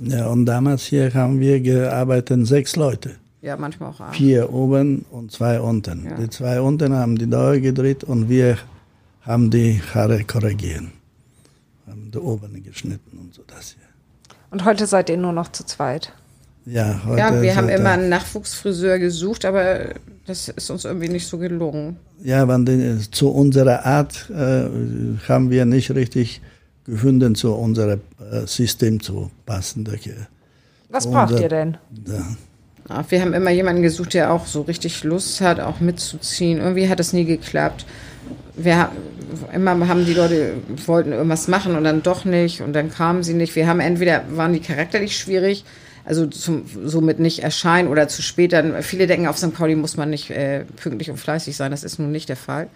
Ja, 0.00 0.28
und 0.28 0.46
damals 0.46 0.84
hier 0.84 1.12
haben 1.14 1.40
wir 1.40 1.60
gearbeitet, 1.60 2.46
sechs 2.46 2.76
Leute. 2.76 3.16
Ja, 3.40 3.56
manchmal 3.56 3.90
auch 3.90 4.00
abends. 4.00 4.16
Vier 4.16 4.52
oben 4.52 5.04
und 5.10 5.32
zwei 5.32 5.60
unten. 5.60 6.04
Ja. 6.04 6.16
Die 6.16 6.28
zwei 6.28 6.60
unten 6.60 6.92
haben 6.92 7.16
die 7.16 7.28
Dauer 7.28 7.58
gedreht 7.58 8.04
und 8.04 8.28
wir 8.28 8.58
haben 9.22 9.50
die 9.50 9.80
Haare 9.94 10.24
korrigieren. 10.24 10.92
Haben 11.86 12.10
die 12.10 12.18
oben 12.18 12.62
geschnitten 12.62 13.18
und 13.18 13.34
so 13.34 13.42
das 13.46 13.76
hier. 13.76 13.87
Und 14.50 14.64
heute 14.64 14.86
seid 14.86 15.10
ihr 15.10 15.16
nur 15.16 15.32
noch 15.32 15.52
zu 15.52 15.64
zweit. 15.64 16.12
Ja, 16.64 17.00
heute 17.06 17.18
Ja, 17.18 17.42
wir 17.42 17.56
haben 17.56 17.68
immer 17.68 17.90
einen 17.90 18.08
Nachwuchsfriseur 18.08 18.98
gesucht, 18.98 19.44
aber 19.44 19.94
das 20.26 20.48
ist 20.48 20.70
uns 20.70 20.84
irgendwie 20.84 21.08
nicht 21.08 21.26
so 21.26 21.38
gelungen. 21.38 21.96
Ja, 22.22 22.46
wenn 22.46 22.66
die, 22.66 23.10
zu 23.10 23.30
unserer 23.30 23.86
Art 23.86 24.28
äh, 24.30 24.68
haben 25.28 25.50
wir 25.50 25.64
nicht 25.64 25.90
richtig 25.92 26.42
gefunden, 26.84 27.34
zu 27.34 27.54
unserem 27.54 28.00
äh, 28.30 28.46
System 28.46 29.00
zu 29.00 29.30
passen. 29.46 29.88
Was 30.90 31.06
Und, 31.06 31.12
braucht 31.12 31.34
äh, 31.34 31.42
ihr 31.42 31.48
denn? 31.48 31.76
Ja. 32.06 32.36
Ja, 32.88 33.04
wir 33.08 33.20
haben 33.20 33.34
immer 33.34 33.50
jemanden 33.50 33.82
gesucht, 33.82 34.14
der 34.14 34.32
auch 34.32 34.46
so 34.46 34.62
richtig 34.62 35.04
Lust 35.04 35.40
hat, 35.42 35.60
auch 35.60 35.80
mitzuziehen. 35.80 36.58
Irgendwie 36.58 36.88
hat 36.88 36.98
das 36.98 37.12
nie 37.12 37.26
geklappt. 37.26 37.84
Wir 38.56 38.90
immer 39.52 39.88
haben 39.88 40.04
die 40.04 40.14
Leute 40.14 40.54
wollten 40.86 41.12
irgendwas 41.12 41.48
machen 41.48 41.76
und 41.76 41.84
dann 41.84 42.02
doch 42.02 42.24
nicht 42.24 42.60
und 42.60 42.72
dann 42.72 42.90
kamen 42.90 43.22
sie 43.22 43.34
nicht. 43.34 43.54
Wir 43.56 43.66
haben 43.66 43.80
entweder 43.80 44.24
waren 44.30 44.52
die 44.52 44.60
charakterlich 44.60 45.16
schwierig, 45.16 45.64
also 46.04 46.26
zum, 46.26 46.64
somit 46.84 47.18
nicht 47.18 47.40
erscheinen 47.40 47.88
oder 47.88 48.08
zu 48.08 48.22
spät. 48.22 48.52
Dann 48.52 48.82
viele 48.82 49.06
denken, 49.06 49.26
auf 49.26 49.36
St. 49.36 49.52
Pauli 49.52 49.74
muss 49.74 49.96
man 49.96 50.08
nicht 50.08 50.30
äh, 50.30 50.64
pünktlich 50.64 51.10
und 51.10 51.18
fleißig 51.18 51.56
sein. 51.56 51.70
Das 51.70 51.84
ist 51.84 51.98
nun 51.98 52.10
nicht 52.10 52.30
der 52.30 52.36
Fall. 52.36 52.68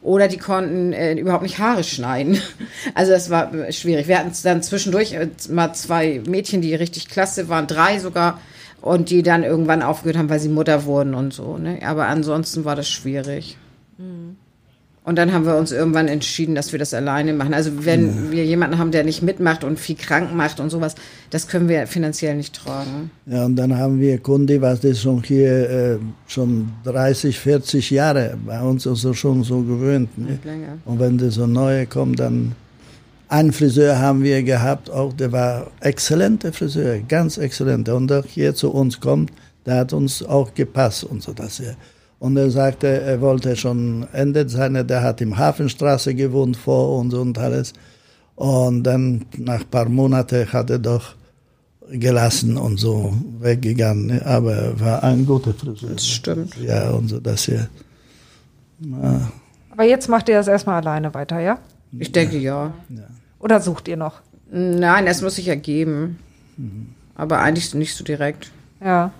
Oder 0.00 0.26
die 0.26 0.38
konnten 0.38 0.92
äh, 0.92 1.14
überhaupt 1.14 1.44
nicht 1.44 1.58
Haare 1.58 1.84
schneiden. 1.84 2.40
Also 2.94 3.12
das 3.12 3.30
war 3.30 3.54
äh, 3.54 3.72
schwierig. 3.72 4.08
Wir 4.08 4.18
hatten 4.18 4.32
dann 4.42 4.62
zwischendurch 4.62 5.12
äh, 5.12 5.28
mal 5.48 5.72
zwei 5.74 6.20
Mädchen, 6.26 6.60
die 6.60 6.74
richtig 6.74 7.08
klasse 7.08 7.48
waren, 7.48 7.68
drei 7.68 8.00
sogar 8.00 8.40
und 8.80 9.10
die 9.10 9.22
dann 9.22 9.44
irgendwann 9.44 9.82
aufgehört 9.82 10.18
haben, 10.18 10.28
weil 10.28 10.40
sie 10.40 10.48
Mutter 10.48 10.84
wurden 10.84 11.14
und 11.14 11.32
so. 11.32 11.56
Ne? 11.58 11.78
Aber 11.86 12.08
ansonsten 12.08 12.64
war 12.64 12.74
das 12.74 12.88
schwierig. 12.88 13.56
Und 15.04 15.16
dann 15.16 15.32
haben 15.32 15.46
wir 15.46 15.56
uns 15.56 15.72
irgendwann 15.72 16.06
entschieden, 16.06 16.54
dass 16.54 16.70
wir 16.70 16.78
das 16.78 16.94
alleine 16.94 17.32
machen. 17.32 17.54
Also 17.54 17.84
wenn 17.84 18.30
wir 18.30 18.44
jemanden 18.44 18.78
haben, 18.78 18.92
der 18.92 19.02
nicht 19.02 19.20
mitmacht 19.20 19.64
und 19.64 19.80
viel 19.80 19.96
krank 19.96 20.32
macht 20.32 20.60
und 20.60 20.70
sowas, 20.70 20.94
das 21.30 21.48
können 21.48 21.68
wir 21.68 21.88
finanziell 21.88 22.36
nicht 22.36 22.54
tragen. 22.54 23.10
ja, 23.26 23.44
und 23.44 23.56
dann 23.56 23.76
haben 23.76 24.00
wir 24.00 24.18
Kunde, 24.18 24.60
was 24.60 24.80
das 24.80 25.00
schon 25.00 25.20
hier 25.24 25.70
äh, 25.70 25.98
schon 26.28 26.70
30, 26.84 27.36
40 27.36 27.90
Jahre 27.90 28.36
bei 28.46 28.60
uns 28.62 28.86
also 28.86 29.12
schon 29.12 29.42
so 29.42 29.62
gewöhnt. 29.62 30.16
Ne? 30.16 30.38
Und 30.84 31.00
wenn 31.00 31.18
das 31.18 31.34
so 31.34 31.48
neue 31.48 31.86
kommt, 31.86 32.20
dann 32.20 32.52
einen 33.26 33.52
Friseur 33.52 33.98
haben 33.98 34.22
wir 34.22 34.42
gehabt, 34.44 34.88
auch 34.88 35.12
der 35.14 35.32
war 35.32 35.68
exzellenter 35.80 36.52
Friseur, 36.52 36.98
ganz 37.08 37.38
exzellenter. 37.38 37.96
Und 37.96 38.08
der 38.08 38.22
hier 38.22 38.54
zu 38.54 38.70
uns 38.70 39.00
kommt, 39.00 39.32
der 39.66 39.78
hat 39.78 39.92
uns 39.92 40.22
auch 40.22 40.54
gepasst 40.54 41.02
und 41.02 41.22
so 41.22 41.32
das 41.32 41.56
hier. 41.56 41.74
Und 42.22 42.36
er 42.36 42.52
sagte, 42.52 42.86
er 42.86 43.20
wollte 43.20 43.56
schon 43.56 44.06
endet 44.12 44.48
seine, 44.48 44.84
der 44.84 45.02
hat 45.02 45.20
im 45.20 45.38
Hafenstraße 45.38 46.14
gewohnt 46.14 46.56
vor 46.56 47.00
uns 47.00 47.14
und 47.14 47.36
alles. 47.36 47.72
Und 48.36 48.84
dann 48.84 49.24
nach 49.38 49.62
ein 49.62 49.66
paar 49.68 49.88
Monaten 49.88 50.52
hat 50.52 50.70
er 50.70 50.78
doch 50.78 51.16
gelassen 51.90 52.56
und 52.56 52.78
so 52.78 53.12
weggegangen. 53.40 54.22
Aber 54.22 54.54
er 54.54 54.78
war 54.78 55.02
ein 55.02 55.26
guter 55.26 55.52
Friseur. 55.52 55.90
Das 55.90 56.06
stimmt. 56.06 56.56
Ja, 56.58 56.90
und 56.90 57.08
so 57.08 57.18
das 57.18 57.42
hier. 57.46 57.68
Aber 59.72 59.82
jetzt 59.82 60.08
macht 60.08 60.28
ihr 60.28 60.36
das 60.36 60.46
erstmal 60.46 60.80
alleine 60.80 61.12
weiter, 61.14 61.40
ja? 61.40 61.58
Ich 61.90 62.12
denke 62.12 62.38
ja. 62.38 62.72
Oder 63.40 63.60
sucht 63.60 63.88
ihr 63.88 63.96
noch? 63.96 64.20
Nein, 64.48 65.06
das 65.06 65.22
muss 65.22 65.34
sich 65.34 65.48
ergeben. 65.48 66.20
Aber 67.16 67.40
eigentlich 67.40 67.74
nicht 67.74 67.96
so 67.96 68.04
direkt. 68.04 68.52
Ja. 68.80 69.10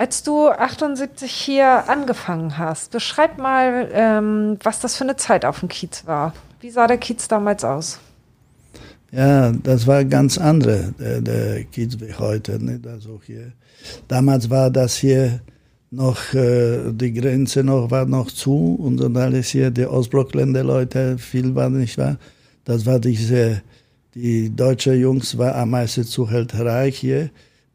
Als 0.00 0.22
du 0.22 0.48
78 0.48 1.30
hier 1.30 1.90
angefangen 1.90 2.56
hast, 2.56 2.90
beschreib 2.90 3.36
mal, 3.36 3.86
ähm, 3.92 4.56
was 4.62 4.80
das 4.80 4.96
für 4.96 5.04
eine 5.04 5.16
Zeit 5.16 5.44
auf 5.44 5.60
dem 5.60 5.68
Kiez 5.68 6.06
war. 6.06 6.32
Wie 6.62 6.70
sah 6.70 6.86
der 6.86 6.96
Kiez 6.96 7.28
damals 7.28 7.64
aus? 7.64 8.00
Ja, 9.12 9.52
das 9.52 9.86
war 9.86 10.06
ganz 10.06 10.38
andere, 10.38 10.94
der, 10.98 11.20
der 11.20 11.64
Kiez 11.64 12.00
wie 12.00 12.14
heute. 12.14 12.58
Nicht? 12.58 12.86
Also 12.86 13.20
hier. 13.26 13.52
Damals 14.08 14.48
war 14.48 14.70
das 14.70 14.96
hier 14.96 15.42
noch, 15.90 16.32
äh, 16.32 16.92
die 16.92 17.12
Grenze 17.12 17.62
noch, 17.62 17.90
war 17.90 18.06
noch 18.06 18.30
zu 18.30 18.76
und 18.76 18.96
dann 19.02 19.14
alles 19.18 19.48
hier, 19.48 19.70
die 19.70 19.84
Ostblockländer 19.84 20.64
Leute, 20.64 21.18
viel 21.18 21.54
war 21.54 21.68
nicht 21.68 21.98
wahr. 21.98 22.16
Das 22.64 22.86
war 22.86 23.00
diese, 23.00 23.60
die 24.14 24.48
deutsche 24.48 24.94
Jungs 24.94 25.36
war 25.36 25.56
am 25.56 25.72
meisten 25.72 26.04
Zuhälterei 26.04 26.90
hier. 26.90 27.28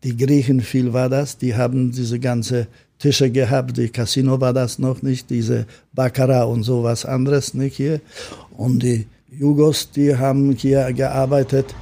Die 0.06 0.16
Griechen, 0.16 0.62
viel 0.62 0.94
war 0.94 1.10
das, 1.10 1.40
die 1.40 1.56
haben 1.56 1.92
diese 1.92 2.20
ganze 2.20 2.68
Tische 3.00 3.32
gehabt, 3.32 3.76
die 3.78 3.90
Casino 3.90 4.40
war 4.40 4.54
das 4.54 4.78
noch 4.78 5.02
nicht, 5.02 5.32
diese 5.32 5.66
Baccarat 5.94 6.48
und 6.48 6.62
sowas 6.62 7.06
anderes 7.06 7.56
nicht 7.56 7.78
hier. 7.78 8.02
Und 8.56 8.84
die 8.84 9.08
Jugos, 9.32 9.90
die 9.90 10.16
haben 10.16 10.52
hier 10.52 10.94
gearbeitet 10.94 11.74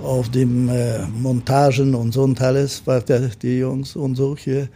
auf 0.00 0.30
den 0.30 0.68
äh, 0.68 1.00
Montagen 1.08 1.96
und 1.96 2.14
so 2.14 2.22
und 2.22 2.40
alles, 2.40 2.84
die 3.42 3.58
Jungs 3.58 3.96
und 3.96 4.14
so 4.14 4.36
hier. 4.36 4.68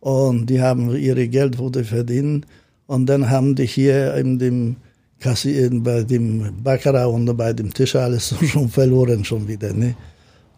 Und 0.00 0.44
die 0.46 0.60
haben 0.60 0.94
ihre 0.94 1.28
Geld 1.28 1.56
wurde 1.56 1.82
verdient. 1.82 2.46
Und 2.86 3.06
dann 3.06 3.30
haben 3.30 3.54
die 3.54 3.66
hier 3.66 4.14
in 4.16 4.38
dem 4.38 4.76
Kassieren, 5.18 5.82
bei 5.82 6.02
dem 6.02 6.62
Baccarat 6.62 7.06
und 7.08 7.34
bei 7.38 7.54
dem 7.54 7.72
Tisch 7.72 7.96
alles 7.96 8.34
schon 8.46 8.68
verloren 8.68 9.24
schon 9.24 9.48
wieder. 9.48 9.72
Ne? 9.72 9.94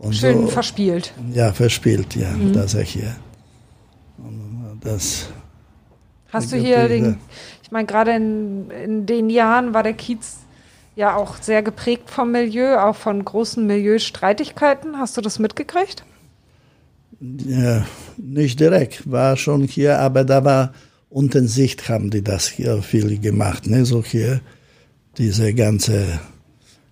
Und 0.02 0.16
Schön 0.16 0.42
so, 0.42 0.46
verspielt. 0.48 1.14
Ja, 1.32 1.52
verspielt, 1.52 2.16
ja, 2.16 2.32
mhm. 2.32 2.52
das 2.52 2.74
ist 2.74 2.88
hier. 2.88 3.14
Und 4.18 4.80
das. 4.80 5.28
Hast 6.28 6.50
du 6.50 6.56
hier 6.56 6.88
den, 6.88 7.18
ich 7.62 7.70
meine, 7.70 7.86
gerade 7.86 8.10
in, 8.16 8.68
in 8.70 9.06
den 9.06 9.30
Jahren 9.30 9.74
war 9.74 9.84
der 9.84 9.92
Kiez 9.92 10.38
ja 10.96 11.14
auch 11.14 11.36
sehr 11.40 11.62
geprägt 11.62 12.10
vom 12.10 12.32
Milieu, 12.32 12.78
auch 12.80 12.96
von 12.96 13.24
großen 13.24 13.64
Milieustreitigkeiten. 13.64 14.98
Hast 14.98 15.16
du 15.16 15.20
das 15.20 15.38
mitgekriegt? 15.38 16.04
Ja, 17.20 17.86
nicht 18.16 18.58
direkt, 18.58 19.08
war 19.08 19.36
schon 19.36 19.62
hier, 19.62 20.00
aber 20.00 20.24
da 20.24 20.44
war 20.44 20.72
unten 21.10 21.46
Sicht 21.46 21.88
haben 21.88 22.10
die 22.10 22.22
das 22.22 22.48
hier 22.48 22.82
viel 22.82 23.20
gemacht, 23.20 23.68
ne? 23.68 23.84
So 23.84 24.02
hier 24.02 24.40
diese 25.16 25.54
ganze 25.54 26.18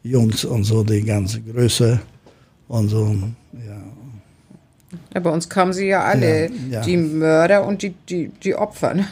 Jungs 0.04 0.44
und 0.44 0.62
so, 0.62 0.84
die 0.84 1.02
ganze 1.02 1.40
Größe 1.40 2.00
und 2.70 2.88
so, 2.88 3.16
ja. 3.52 3.82
Ja, 5.12 5.20
bei 5.20 5.30
uns 5.30 5.48
kamen 5.48 5.72
sie 5.72 5.88
ja 5.88 6.04
alle, 6.04 6.46
ja, 6.46 6.52
ja. 6.70 6.80
die 6.82 6.96
Mörder 6.96 7.66
und 7.66 7.82
die, 7.82 7.94
die, 8.08 8.28
die 8.28 8.54
Opfer. 8.54 8.94
Ne? 8.94 9.06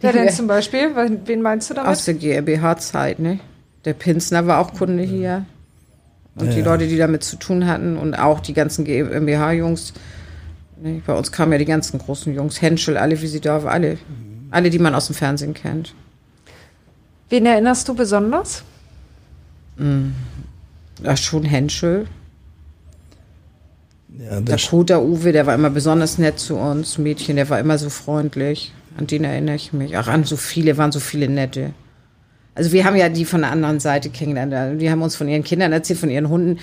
Wer 0.00 0.12
denn 0.12 0.30
zum 0.30 0.46
Beispiel? 0.46 0.90
Wen 1.24 1.42
meinst 1.42 1.68
du 1.68 1.74
damit? 1.74 1.90
Aus 1.90 2.06
der 2.06 2.14
GmbH-Zeit, 2.14 3.18
ne? 3.18 3.38
Der 3.84 3.92
Pinsner 3.92 4.46
war 4.46 4.60
auch 4.60 4.72
Kunde 4.72 5.02
hier. 5.02 5.44
Und 6.36 6.48
ja. 6.48 6.54
die 6.54 6.62
Leute, 6.62 6.88
die 6.88 6.96
damit 6.96 7.22
zu 7.22 7.36
tun 7.36 7.66
hatten 7.66 7.98
und 7.98 8.14
auch 8.14 8.40
die 8.40 8.54
ganzen 8.54 8.84
GmbH-Jungs. 8.86 9.92
Ne? 10.80 11.02
Bei 11.06 11.14
uns 11.14 11.30
kamen 11.30 11.52
ja 11.52 11.58
die 11.58 11.66
ganzen 11.66 11.98
großen 11.98 12.34
Jungs, 12.34 12.62
Henschel, 12.62 12.96
alle 12.96 13.20
wie 13.20 13.26
sie 13.26 13.40
da 13.40 13.62
waren, 13.62 13.72
alle. 13.72 13.98
Alle, 14.50 14.70
die 14.70 14.78
man 14.78 14.94
aus 14.94 15.06
dem 15.06 15.14
Fernsehen 15.14 15.52
kennt. 15.52 15.94
Wen 17.28 17.44
erinnerst 17.44 17.86
du 17.88 17.94
besonders? 17.94 18.62
Mm. 19.76 20.12
Ja, 21.02 21.14
schon 21.14 21.44
Henschel. 21.44 22.06
Ja, 24.18 24.40
der 24.40 24.58
Kota 24.58 24.98
Uwe, 24.98 25.30
der 25.32 25.46
war 25.46 25.54
immer 25.54 25.70
besonders 25.70 26.18
nett 26.18 26.40
zu 26.40 26.56
uns. 26.56 26.98
Mädchen, 26.98 27.36
der 27.36 27.48
war 27.50 27.60
immer 27.60 27.78
so 27.78 27.88
freundlich. 27.88 28.72
An 28.96 29.06
den 29.06 29.22
erinnere 29.22 29.54
ich 29.54 29.72
mich. 29.72 29.96
Auch 29.96 30.08
an 30.08 30.24
so 30.24 30.36
viele, 30.36 30.76
waren 30.76 30.90
so 30.90 30.98
viele 30.98 31.28
nette. 31.28 31.72
Also 32.56 32.72
wir 32.72 32.84
haben 32.84 32.96
ja 32.96 33.08
die 33.08 33.24
von 33.24 33.42
der 33.42 33.52
anderen 33.52 33.78
Seite 33.78 34.10
kennengelernt. 34.10 34.80
Die 34.82 34.90
haben 34.90 35.02
uns 35.02 35.14
von 35.14 35.28
ihren 35.28 35.44
Kindern 35.44 35.72
erzählt, 35.72 36.00
von 36.00 36.10
ihren 36.10 36.28
Hunden. 36.28 36.58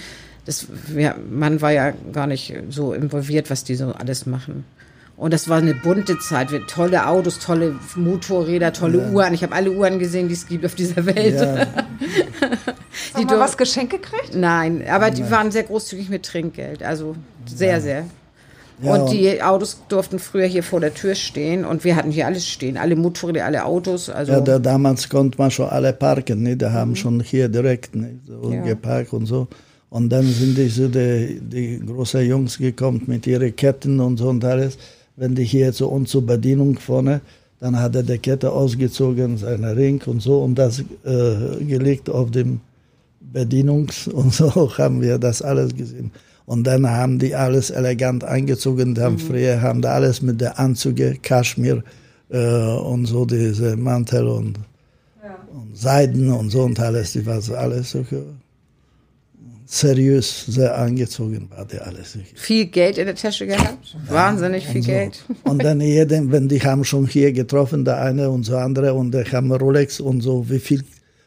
Das, 0.46 0.68
wir, 0.88 1.16
man 1.30 1.62
war 1.62 1.72
ja 1.72 1.94
gar 2.12 2.28
nicht 2.28 2.54
so 2.70 2.94
involviert, 2.94 3.50
was 3.50 3.64
die 3.64 3.76
so 3.76 3.94
alles 3.94 4.26
machen. 4.26 4.66
Und 5.16 5.34
das 5.34 5.48
war 5.48 5.60
eine 5.60 5.74
bunte 5.74 6.20
Zeit. 6.20 6.52
Wir, 6.52 6.68
tolle 6.68 7.08
Autos, 7.08 7.40
tolle 7.40 7.76
Motorräder, 7.96 8.74
tolle 8.74 8.98
ja. 8.98 9.12
Uhren. 9.12 9.34
Ich 9.34 9.44
habe 9.44 9.56
alle 9.56 9.72
Uhren 9.72 9.98
gesehen, 9.98 10.28
die 10.28 10.34
es 10.34 10.46
gibt 10.46 10.66
auf 10.66 10.76
dieser 10.76 11.06
Welt. 11.06 11.36
Ja. 11.36 11.68
die 13.18 13.26
du 13.26 13.40
was 13.40 13.58
Geschenk 13.58 13.92
gekriegt? 13.92 14.36
Nein, 14.36 14.84
aber 14.88 15.12
die 15.12 15.30
waren 15.30 15.52
sehr 15.52 15.64
großzügig 15.64 16.10
mit 16.10 16.24
Trinkgeld. 16.24 16.84
Also 16.84 17.16
sehr, 17.46 17.74
ja. 17.74 17.82
sehr. 17.82 18.06
Ja, 18.82 18.94
und 18.94 19.12
die 19.12 19.42
Autos 19.42 19.78
durften 19.88 20.20
früher 20.20 20.48
hier 20.48 20.64
vor 20.64 20.82
der 20.82 20.94
Tür 20.94 21.16
stehen 21.16 21.64
und 21.64 21.86
wir 21.86 21.96
hatten 21.96 22.12
hier 22.12 22.26
alles 22.26 22.46
stehen, 22.46 22.76
alle 22.78 22.98
Motorräder, 22.98 23.46
alle 23.46 23.64
Autos. 23.64 24.10
Also 24.10 24.34
ja, 24.34 24.42
da, 24.42 24.60
damals 24.60 25.08
konnte 25.08 25.38
man 25.38 25.50
schon 25.50 25.70
alle 25.70 25.94
parken, 25.94 26.44
ne? 26.44 26.58
da 26.58 26.74
haben 26.74 26.92
mhm. 26.92 26.96
schon 26.98 27.20
hier 27.22 27.48
direkt 27.48 27.96
ne? 27.96 28.20
so 28.28 28.52
ja. 28.52 28.64
geparkt 28.64 29.14
und 29.14 29.28
so. 29.28 29.48
Und 29.90 30.10
dann 30.10 30.26
sind 30.26 30.58
die, 30.58 30.68
so 30.68 30.90
die, 30.90 31.40
die 31.42 31.82
großen 31.86 32.28
Jungs 32.28 32.58
gekommen 32.58 33.04
mit 33.08 33.26
ihren 33.28 33.56
Ketten 33.56 34.02
und 34.02 34.18
so 34.18 34.28
und 34.28 34.44
alles. 34.44 34.78
Wenn 35.16 35.36
die 35.36 35.46
hier 35.46 35.72
zu 35.72 35.88
uns 35.88 36.10
zur 36.10 36.26
Bedienung 36.26 36.78
vorne, 36.78 37.22
dann 37.62 37.80
hat 37.80 37.96
er 37.96 38.04
die 38.04 38.18
Kette 38.18 38.52
ausgezogen, 38.52 39.38
seinen 39.38 39.64
Ring 39.64 40.02
und 40.06 40.22
so 40.22 40.44
und 40.44 40.56
das 40.56 40.80
äh, 40.80 41.64
gelegt 41.64 42.10
auf 42.10 42.30
dem 42.32 42.60
Bedienungs 43.32 44.08
und 44.20 44.34
so 44.34 44.78
haben 44.78 45.02
wir 45.02 45.18
das 45.18 45.42
alles 45.42 45.76
gesehen. 45.76 46.12
Und 46.46 46.66
dann 46.66 46.88
haben 46.88 47.18
die 47.18 47.34
alles 47.34 47.72
elegant 47.72 48.24
eingezogen. 48.24 48.94
Dann 48.94 49.14
mhm. 49.14 49.20
früher 49.20 49.62
haben 49.62 49.82
da 49.82 49.94
alles 49.94 50.22
mit 50.22 50.40
der 50.42 50.60
Anzüge, 50.60 51.18
Kaschmir 51.22 51.84
äh, 52.30 52.38
und 52.38 53.06
so 53.08 53.26
diese 53.26 53.76
Mantel 53.76 54.28
und, 54.28 54.60
ja. 55.24 55.38
und, 55.52 55.76
Seiden 55.76 56.32
und 56.32 56.52
so 56.52 56.62
und 56.64 56.80
alles. 56.80 57.14
Die 57.14 57.26
war 57.26 57.42
so 57.42 57.56
alles 57.56 57.92
so 57.92 58.06
seriös, 59.66 60.46
sehr 60.46 60.78
angezogen 60.78 61.50
war 61.50 61.66
die 61.66 61.80
alles. 61.80 62.18
Viel 62.36 62.68
Geld 62.68 62.98
in 62.98 63.08
der 63.08 63.16
Tasche 63.16 63.48
gehabt? 63.48 63.96
Ja, 64.08 64.14
Wahnsinnig 64.14 64.66
viel 64.68 64.84
so. 64.84 64.92
Geld. 64.92 65.26
Und 65.44 65.64
dann 65.64 65.82
jeden, 65.82 66.32
wenn 66.32 66.48
die 66.48 66.62
haben 66.62 66.84
schon 66.84 67.08
hier 67.08 67.34
getroffen, 67.34 67.84
der 67.84 68.00
eine 68.02 68.30
und 68.30 68.44
so 68.44 68.58
andere 68.58 68.94
und 68.94 69.12
die 69.14 69.24
haben 69.24 69.52
Rolex 69.52 70.00
und 70.00 70.22
so, 70.22 70.50
wie 70.50 70.60
viel 70.60 70.84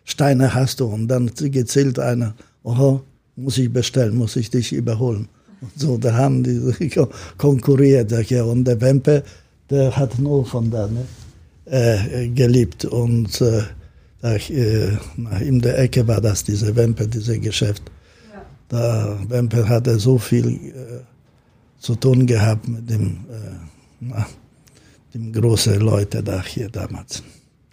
Steine 0.08 0.54
hast 0.54 0.80
du? 0.80 0.86
Und 0.86 1.06
dann 1.08 1.30
gezählt 1.34 1.98
einer, 1.98 2.34
oho, 2.62 3.02
muss 3.36 3.58
ich 3.58 3.70
bestellen, 3.70 4.16
muss 4.16 4.36
ich 4.36 4.48
dich 4.48 4.72
überholen. 4.72 5.28
Und 5.60 5.70
so, 5.76 5.98
da 5.98 6.14
haben 6.14 6.42
die 6.42 6.90
konkurriert. 7.36 8.10
Und 8.12 8.64
der 8.64 8.80
Wempe, 8.80 9.22
der 9.68 9.94
hat 9.94 10.18
nur 10.18 10.46
von 10.46 10.70
da 10.70 10.88
ne, 10.88 11.04
äh, 11.66 12.28
gelebt. 12.28 12.86
Und 12.86 13.38
äh, 13.42 13.64
da, 14.22 14.34
äh, 14.36 14.96
in 15.40 15.60
der 15.60 15.78
Ecke 15.78 16.08
war 16.08 16.22
das, 16.22 16.42
diese 16.42 16.74
Wempe, 16.74 17.06
dieses 17.06 17.38
Geschäft. 17.42 17.82
Ja. 18.32 18.46
Da 18.70 19.18
Wempe 19.28 19.68
hatte 19.68 19.98
so 19.98 20.16
viel 20.16 20.48
äh, 20.48 21.00
zu 21.80 21.96
tun 21.96 22.26
gehabt 22.26 22.66
mit 22.66 22.88
dem, 22.88 23.26
äh, 23.30 23.56
na, 24.00 24.26
dem 25.12 25.32
großen 25.34 25.78
Leute 25.80 26.22
da 26.22 26.42
hier 26.42 26.70
damals. 26.70 27.22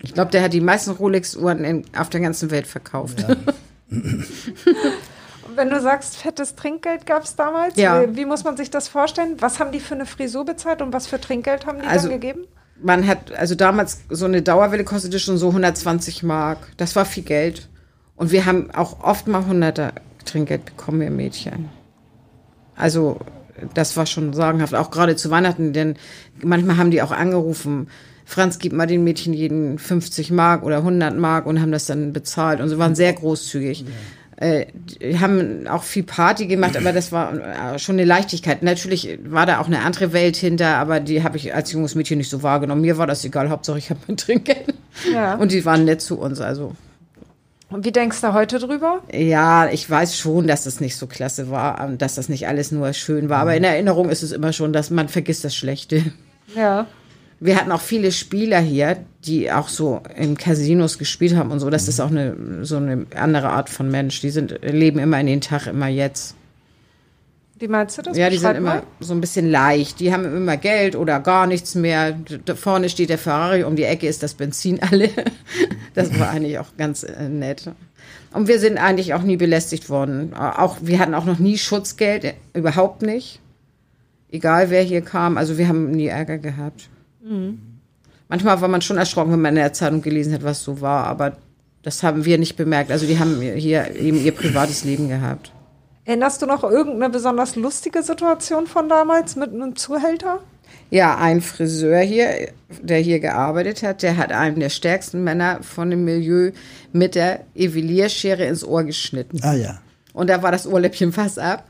Ich 0.06 0.14
glaube, 0.14 0.32
der 0.32 0.44
hat 0.44 0.54
die 0.54 0.62
meisten 0.62 0.92
Rolex-Uhren 0.92 1.86
auf 1.98 2.10
der 2.10 2.22
ganzen 2.22 2.52
Welt 2.52 2.68
verkauft. 2.68 3.26
Ja. 3.28 3.36
wenn 5.56 5.70
du 5.70 5.82
sagst, 5.82 6.18
fettes 6.18 6.56
Trinkgeld 6.56 7.06
gab 7.06 7.24
es 7.24 7.36
damals, 7.36 7.76
ja. 7.76 8.02
wie, 8.02 8.16
wie, 8.16 8.26
muss 8.26 8.44
man 8.44 8.58
sich 8.58 8.70
das 8.70 8.88
vorstellen? 8.88 9.38
Was 9.40 9.60
haben 9.60 9.72
die 9.72 9.80
für 9.80 9.96
eine 9.96 10.06
Frisur 10.06 10.46
bezahlt 10.46 10.82
und 10.82 10.94
was 10.94 11.08
für 11.08 11.20
Trinkgeld 11.20 11.66
haben 11.66 11.80
die 11.82 11.88
also, 11.88 12.10
dann 12.10 12.20
gegeben? 12.20 12.46
Man 12.82 13.08
hat, 13.08 13.32
also 13.34 13.56
damals, 13.56 14.02
so 14.10 14.26
eine 14.26 14.42
Dauerwelle 14.42 14.84
kostete 14.84 15.20
schon 15.20 15.38
so 15.38 15.48
120 15.50 16.24
Mark. 16.24 16.60
Das 16.78 16.96
war 16.96 17.06
viel 17.06 17.24
Geld. 17.24 17.70
Und 18.16 18.32
wir 18.32 18.46
haben 18.46 18.72
auch 18.72 19.02
oft 19.04 19.28
mal 19.28 19.42
100er 19.42 19.92
Trinkgeld 20.26 20.66
bekommen, 20.66 21.02
wir 21.02 21.10
Mädchen. 21.10 21.70
Also, 22.76 23.20
das 23.74 23.96
war 23.96 24.06
schon 24.06 24.34
sagenhaft, 24.34 24.76
auch 24.76 24.92
gerade 24.92 25.16
zu 25.16 25.30
Weihnachten, 25.30 25.72
denn 25.72 25.96
manchmal 26.42 26.78
haben 26.78 26.92
die 26.92 27.02
auch 27.02 27.12
angerufen, 27.12 27.88
Franz 28.26 28.58
gibt 28.60 28.76
mal 28.76 28.88
den 28.88 29.04
Mädchen 29.04 29.34
jeden 29.34 29.78
50 29.78 30.32
Mark 30.32 30.64
oder 30.64 30.78
100 30.78 31.16
Mark 31.16 31.46
und 31.46 31.62
haben 31.62 31.72
das 31.72 31.86
dann 31.86 32.12
bezahlt 32.12 32.60
und 32.60 32.70
sie 32.70 32.78
waren 32.78 32.96
sehr 32.96 33.14
großzügig. 33.14 33.82
Ja. 33.82 33.86
Äh, 34.38 34.66
die 34.74 35.20
haben 35.20 35.66
auch 35.68 35.84
viel 35.84 36.04
Party 36.04 36.48
gemacht, 36.48 36.76
aber 36.76 36.92
das 36.92 37.14
war 37.14 37.76
äh, 37.76 37.80
schon 37.80 37.96
eine 37.96 38.04
Leichtigkeit. 38.04 38.64
Natürlich 38.64 39.18
war 39.24 39.46
da 39.46 39.60
auch 39.62 39.68
eine 39.68 39.82
andere 39.82 40.12
Welt 40.12 40.36
hinter, 40.36 40.76
aber 40.76 41.00
die 41.00 41.24
habe 41.24 41.38
ich 41.38 41.56
als 41.56 41.72
junges 41.72 41.96
Mädchen 41.96 42.18
nicht 42.18 42.30
so 42.30 42.44
wahrgenommen. 42.44 42.82
Mir 42.82 42.98
war 42.98 43.08
das 43.08 43.24
egal, 43.24 43.50
Hauptsache 43.50 43.78
ich 43.78 43.90
habe 43.90 44.00
mein 44.08 44.18
Trinkgeld. 44.18 44.74
Ja. 45.12 45.36
Und 45.36 45.52
die 45.52 45.64
waren 45.64 45.86
nett 45.86 46.02
zu 46.02 46.20
uns, 46.20 46.42
also. 46.42 46.76
Und 47.70 47.86
wie 47.86 47.92
denkst 47.92 48.22
du 48.22 48.34
heute 48.34 48.60
drüber? 48.60 49.02
Ja, 49.12 49.70
ich 49.70 49.90
weiß 49.90 50.18
schon, 50.18 50.48
dass 50.48 50.66
das 50.66 50.80
nicht 50.82 50.98
so 50.98 51.08
klasse 51.08 51.50
war, 51.50 51.90
dass 51.98 52.16
das 52.16 52.30
nicht 52.30 52.48
alles 52.48 52.72
nur 52.72 52.92
schön 52.94 53.30
war. 53.30 53.40
Aber 53.40 53.56
in 53.56 53.64
Erinnerung 53.64 54.10
ist 54.10 54.22
es 54.22 54.32
immer 54.32 54.54
schon, 54.54 54.74
dass 54.74 54.90
man 54.90 55.10
vergisst 55.10 55.44
das 55.44 55.56
Schlechte. 55.56 56.04
Ja. 56.56 56.88
Wir 57.40 57.58
hatten 57.58 57.72
auch 57.72 57.82
viele 57.82 58.12
Spieler 58.12 58.60
hier, 58.60 58.98
die 59.26 59.52
auch 59.52 59.68
so 59.68 60.02
in 60.16 60.38
Casinos 60.38 60.98
gespielt 60.98 61.36
haben 61.36 61.52
und 61.52 61.60
so. 61.60 61.70
Das 61.70 61.88
ist 61.88 62.00
auch 62.00 62.10
eine, 62.10 62.64
so 62.64 62.78
eine 62.78 63.06
andere 63.16 63.50
Art 63.50 63.70
von 63.70 63.90
Mensch. 63.90 64.22
Die 64.22 64.30
sind, 64.30 64.60
leben 64.62 65.00
immer 65.00 65.20
in 65.20 65.28
den 65.28 65.42
Tag, 65.42 65.68
immer 65.68 65.88
jetzt. 65.88 66.36
Wie 67.58 67.68
meinst 67.70 67.98
du 67.98 68.02
das? 68.02 68.18
Ja, 68.18 68.30
die 68.30 68.38
sind 68.38 68.56
immer 68.56 68.84
so 69.00 69.14
ein 69.14 69.22
bisschen 69.22 69.50
leicht. 69.50 70.00
Die 70.02 70.14
haben 70.14 70.26
immer 70.26 70.58
Geld 70.58 70.96
oder 70.96 71.20
gar 71.22 71.48
nichts 71.48 71.74
mehr. 71.74 72.18
Da 72.46 72.56
vorne 72.56 72.90
steht 72.90 73.10
der 73.10 73.18
Ferrari, 73.18 73.64
um 73.64 73.78
die 73.78 73.84
Ecke 73.84 74.08
ist 74.08 74.24
das 74.24 74.34
Benzin 74.34 74.82
alle. 74.82 75.10
Das 75.94 76.20
war 76.20 76.30
eigentlich 76.30 76.60
auch 76.60 76.76
ganz 76.78 77.04
äh, 77.04 77.30
nett. 77.30 77.72
Und 78.34 78.50
wir 78.50 78.60
sind 78.60 78.78
eigentlich 78.78 79.14
auch 79.14 79.22
nie 79.22 79.38
belästigt 79.38 79.90
worden. 79.90 80.34
Auch, 80.34 80.76
wir 80.82 81.00
hatten 81.00 81.14
auch 81.14 81.24
noch 81.24 81.40
nie 81.40 81.58
Schutzgeld, 81.58 82.34
überhaupt 82.54 83.02
nicht. 83.02 83.40
Egal 84.30 84.70
wer 84.70 84.82
hier 84.82 85.00
kam. 85.00 85.38
Also 85.38 85.58
wir 85.58 85.70
haben 85.70 85.92
nie 85.92 86.08
Ärger 86.08 86.38
gehabt. 86.38 86.90
Mhm. 87.26 87.60
Manchmal 88.28 88.60
war 88.62 88.68
man 88.68 88.82
schon 88.82 88.98
erschrocken, 88.98 89.32
wenn 89.32 89.42
man 89.42 89.56
in 89.56 89.62
der 89.62 89.74
Zeitung 89.74 90.02
gelesen 90.02 90.34
hat, 90.34 90.44
was 90.44 90.64
so 90.64 90.82
war, 90.82 91.06
aber 91.06 91.38
das 91.84 92.02
haben 92.02 92.26
wir 92.26 92.38
nicht 92.38 92.56
bemerkt. 92.56 92.92
Also 92.92 93.06
die 93.06 93.20
haben 93.20 93.40
hier 93.40 93.96
eben 93.96 94.24
ihr 94.24 94.32
privates 94.32 94.84
Leben 94.84 95.10
gehabt. 95.10 95.52
Erinnerst 96.06 96.42
du 96.42 96.46
noch 96.46 96.64
irgendeine 96.64 97.12
besonders 97.12 97.56
lustige 97.56 98.04
Situation 98.04 98.68
von 98.68 98.90
damals 98.90 99.36
mit 99.36 99.54
einem 99.54 99.76
Zuhälter? 99.76 100.40
Ja, 100.90 101.18
ein 101.18 101.42
Friseur 101.42 102.00
hier, 102.00 102.50
der 102.82 103.00
hier 103.00 103.20
gearbeitet 103.20 103.84
hat, 103.84 104.04
der 104.04 104.18
hat 104.18 104.32
einen 104.32 104.60
der 104.60 104.70
stärksten 104.70 105.24
Männer 105.24 105.60
von 105.62 105.90
dem 105.90 106.06
Milieu 106.06 106.52
mit 106.94 107.16
der 107.16 107.42
Evilierschere 107.56 108.46
ins 108.46 108.64
Ohr 108.64 108.84
geschnitten. 108.84 109.40
Ah 109.42 109.54
ja. 109.54 109.80
Und 110.14 110.30
da 110.30 110.42
war 110.44 110.52
das 110.52 110.68
Ohrläppchen 110.68 111.12
fast 111.12 111.40
ab. 111.40 111.66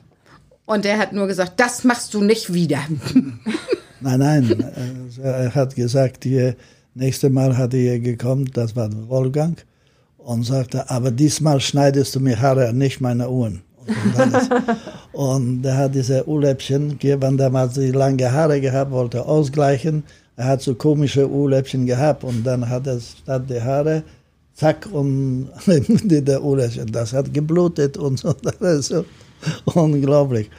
Und 0.65 0.85
der 0.85 0.97
hat 0.97 1.13
nur 1.13 1.27
gesagt, 1.27 1.53
das 1.57 1.83
machst 1.83 2.13
du 2.13 2.21
nicht 2.21 2.53
wieder. 2.53 2.79
Nein, 4.01 4.19
nein. 4.19 4.65
Also 5.07 5.21
er 5.21 5.55
hat 5.55 5.75
gesagt, 5.75 6.23
hier, 6.23 6.55
nächste 6.93 7.29
Mal 7.29 7.57
hat 7.57 7.73
er 7.73 7.99
gekommen, 7.99 8.49
das 8.53 8.75
war 8.75 8.89
Wolfgang, 9.07 9.63
und 10.17 10.43
sagte, 10.43 10.89
aber 10.89 11.11
diesmal 11.11 11.59
schneidest 11.59 12.15
du 12.15 12.19
mir 12.19 12.41
Haare, 12.41 12.73
nicht 12.73 13.01
meine 13.01 13.29
Uhren. 13.29 13.61
Und, 15.11 15.63
er 15.63 15.77
hat 15.77 15.95
diese 15.95 16.27
Urläppchen, 16.27 16.97
wenn 17.01 17.37
der 17.37 17.49
mal 17.49 17.69
die 17.69 17.91
lange 17.91 18.31
Haare 18.31 18.59
gehabt, 18.59 18.91
wollte 18.91 19.23
ausgleichen. 19.25 20.03
Er 20.35 20.45
hat 20.47 20.61
so 20.61 20.75
komische 20.75 21.29
Urläppchen 21.29 21.85
gehabt 21.85 22.23
und 22.23 22.43
dann 22.43 22.67
hat 22.67 22.87
er 22.87 22.99
statt 22.99 23.49
der 23.49 23.63
Haare, 23.63 24.03
zack, 24.53 24.87
und 24.91 25.49
der 25.67 26.43
Urläppchen, 26.43 26.91
das 26.91 27.13
hat 27.13 27.33
geblutet 27.33 27.97
und 27.97 28.19
so. 28.19 28.33
Das 28.59 28.79
ist 28.79 28.87
so 28.87 29.05
unglaublich. 29.65 30.49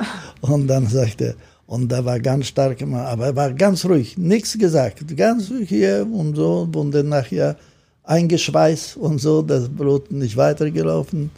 Und 0.41 0.69
dann 0.69 0.87
sagte 0.87 1.25
er, 1.25 1.35
und 1.67 1.91
da 1.91 2.05
war 2.05 2.21
ganz 2.21 2.47
stark 2.47 2.81
immer, 2.81 3.03
aber 3.07 3.27
er 3.27 3.37
war 3.37 3.53
ganz 3.53 3.85
ruhig, 3.85 4.17
nichts 4.17 4.57
gesagt, 4.59 5.17
ganz 5.17 5.51
ruhig 5.51 5.69
hier 5.69 6.07
und 6.11 6.37
so, 6.37 6.69
und 6.75 6.93
dann 6.93 7.09
nachher 7.09 7.57
eingeschweißt 8.05 8.97
und 8.97 9.19
so, 9.21 9.43
das 9.43 9.69
Blut 9.69 10.13
nicht 10.13 10.37
weitergelaufen. 10.37 11.31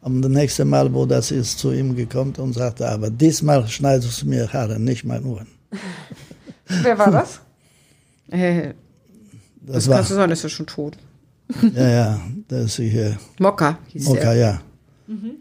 Am 0.00 0.20
nächsten 0.20 0.68
Mal, 0.68 0.92
wo 0.92 1.06
das 1.06 1.30
ist, 1.30 1.58
zu 1.58 1.72
ihm 1.72 1.94
gekommen 1.96 2.34
und 2.36 2.52
sagte, 2.52 2.88
aber 2.88 3.10
diesmal 3.10 3.66
schneidest 3.68 4.22
du 4.22 4.26
mir 4.26 4.52
Haare, 4.52 4.78
nicht 4.78 5.04
mein 5.04 5.24
Ohren. 5.24 5.46
Wer 6.66 6.98
war 6.98 7.10
das? 7.10 7.40
Äh, 8.30 8.72
Das, 9.66 9.76
das 9.76 9.88
war, 9.88 9.96
kannst 9.96 10.10
du 10.10 10.14
sagen, 10.14 10.32
ist 10.32 10.42
ja 10.42 10.48
schon 10.48 10.66
tot. 10.66 10.98
ja, 11.74 11.88
ja, 11.88 12.20
das 12.48 12.64
ist 12.64 12.76
hier, 12.76 13.18
Mokka 13.38 13.78
hieß 13.88 14.08
okay, 14.08 14.20
der. 14.20 14.34
ja, 14.34 14.60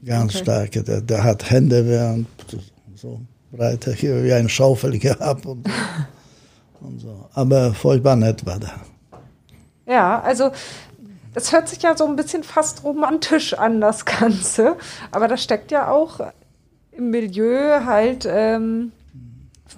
ganz 0.04 0.38
stark. 0.38 0.72
Der, 0.72 1.02
der 1.02 1.24
hat 1.24 1.50
Hände 1.50 1.86
während 1.86 2.28
so 2.96 3.20
breite 3.56 3.94
hier 3.94 4.24
wie 4.24 4.34
ein 4.34 4.50
Schaufel 4.50 4.98
gehabt 5.00 5.46
und, 5.46 5.70
und 6.82 7.00
so. 7.00 7.30
Aber 7.34 7.74
furchtbar 7.74 8.16
nett 8.16 8.46
war 8.46 8.60
der. 8.60 8.74
Ja, 9.86 10.22
also 10.22 10.52
es 11.36 11.52
hört 11.52 11.68
sich 11.68 11.82
ja 11.82 11.96
so 11.98 12.06
ein 12.06 12.16
bisschen 12.16 12.44
fast 12.44 12.84
romantisch 12.84 13.54
an, 13.54 13.82
das 13.82 14.06
Ganze. 14.06 14.76
Aber 15.12 15.28
da 15.28 15.38
steckt 15.38 15.72
ja 15.72 15.90
auch 15.90 16.20
im 16.92 17.10
Milieu 17.10 17.86
halt 17.86 18.28
ähm, 18.30 18.92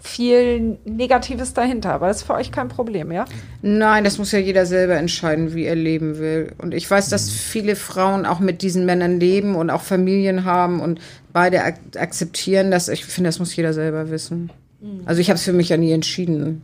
viel 0.01 0.77
Negatives 0.85 1.53
dahinter. 1.53 1.93
Aber 1.93 2.07
das 2.07 2.17
ist 2.17 2.23
für 2.23 2.33
euch 2.33 2.51
kein 2.51 2.67
Problem, 2.67 3.11
ja? 3.11 3.25
Nein, 3.61 4.03
das 4.03 4.17
muss 4.17 4.31
ja 4.31 4.39
jeder 4.39 4.65
selber 4.65 4.95
entscheiden, 4.95 5.53
wie 5.53 5.65
er 5.65 5.75
leben 5.75 6.19
will. 6.19 6.53
Und 6.57 6.73
ich 6.73 6.89
weiß, 6.89 7.09
dass 7.09 7.29
viele 7.29 7.75
Frauen 7.75 8.25
auch 8.25 8.39
mit 8.39 8.61
diesen 8.61 8.85
Männern 8.85 9.19
leben 9.19 9.55
und 9.55 9.69
auch 9.69 9.81
Familien 9.81 10.43
haben 10.43 10.81
und 10.81 10.99
beide 11.35 11.61
ak 11.63 11.75
akzeptieren 11.97 12.71
das. 12.71 12.87
Ich 12.87 13.03
finde, 13.03 13.27
das 13.27 13.39
muss 13.39 13.53
jeder 13.55 13.73
selber 13.73 14.09
wissen. 14.09 14.49
Also 15.05 15.19
ich 15.19 15.29
habe 15.29 15.35
es 15.37 15.43
für 15.43 15.51
mich 15.53 15.67
ja 15.69 15.77
nie 15.77 15.91
entschieden. 15.91 16.61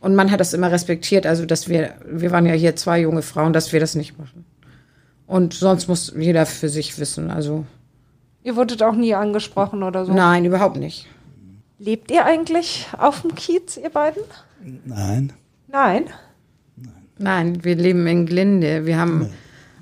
Und 0.00 0.14
man 0.16 0.30
hat 0.30 0.40
das 0.40 0.54
immer 0.54 0.72
respektiert, 0.72 1.24
also 1.26 1.46
dass 1.46 1.68
wir, 1.68 1.94
wir 2.04 2.30
waren 2.32 2.46
ja 2.46 2.54
hier 2.54 2.74
zwei 2.74 3.00
junge 3.00 3.22
Frauen, 3.22 3.52
dass 3.52 3.72
wir 3.72 3.78
das 3.78 3.94
nicht 3.94 4.18
machen. 4.18 4.44
Und 5.26 5.54
sonst 5.54 5.86
muss 5.86 6.12
jeder 6.18 6.46
für 6.46 6.68
sich 6.68 6.98
wissen. 6.98 7.30
Also 7.30 7.64
Ihr 8.42 8.56
wurdet 8.56 8.82
auch 8.82 8.96
nie 8.96 9.14
angesprochen 9.14 9.82
oder 9.84 10.04
so. 10.04 10.12
nein, 10.12 10.44
überhaupt 10.44 10.78
nicht. 10.78 11.06
Lebt 11.78 12.10
ihr 12.10 12.24
eigentlich 12.24 12.88
auf 12.98 13.22
dem 13.22 13.34
Kiez, 13.34 13.76
ihr 13.76 13.90
beiden? 13.90 14.22
Nein, 14.84 15.32
Nein. 15.68 16.06
Nein, 17.18 17.62
wir 17.64 17.76
leben 17.76 18.06
in 18.06 18.26
Glinde. 18.26 18.86
Wir 18.86 18.98
haben 18.98 19.30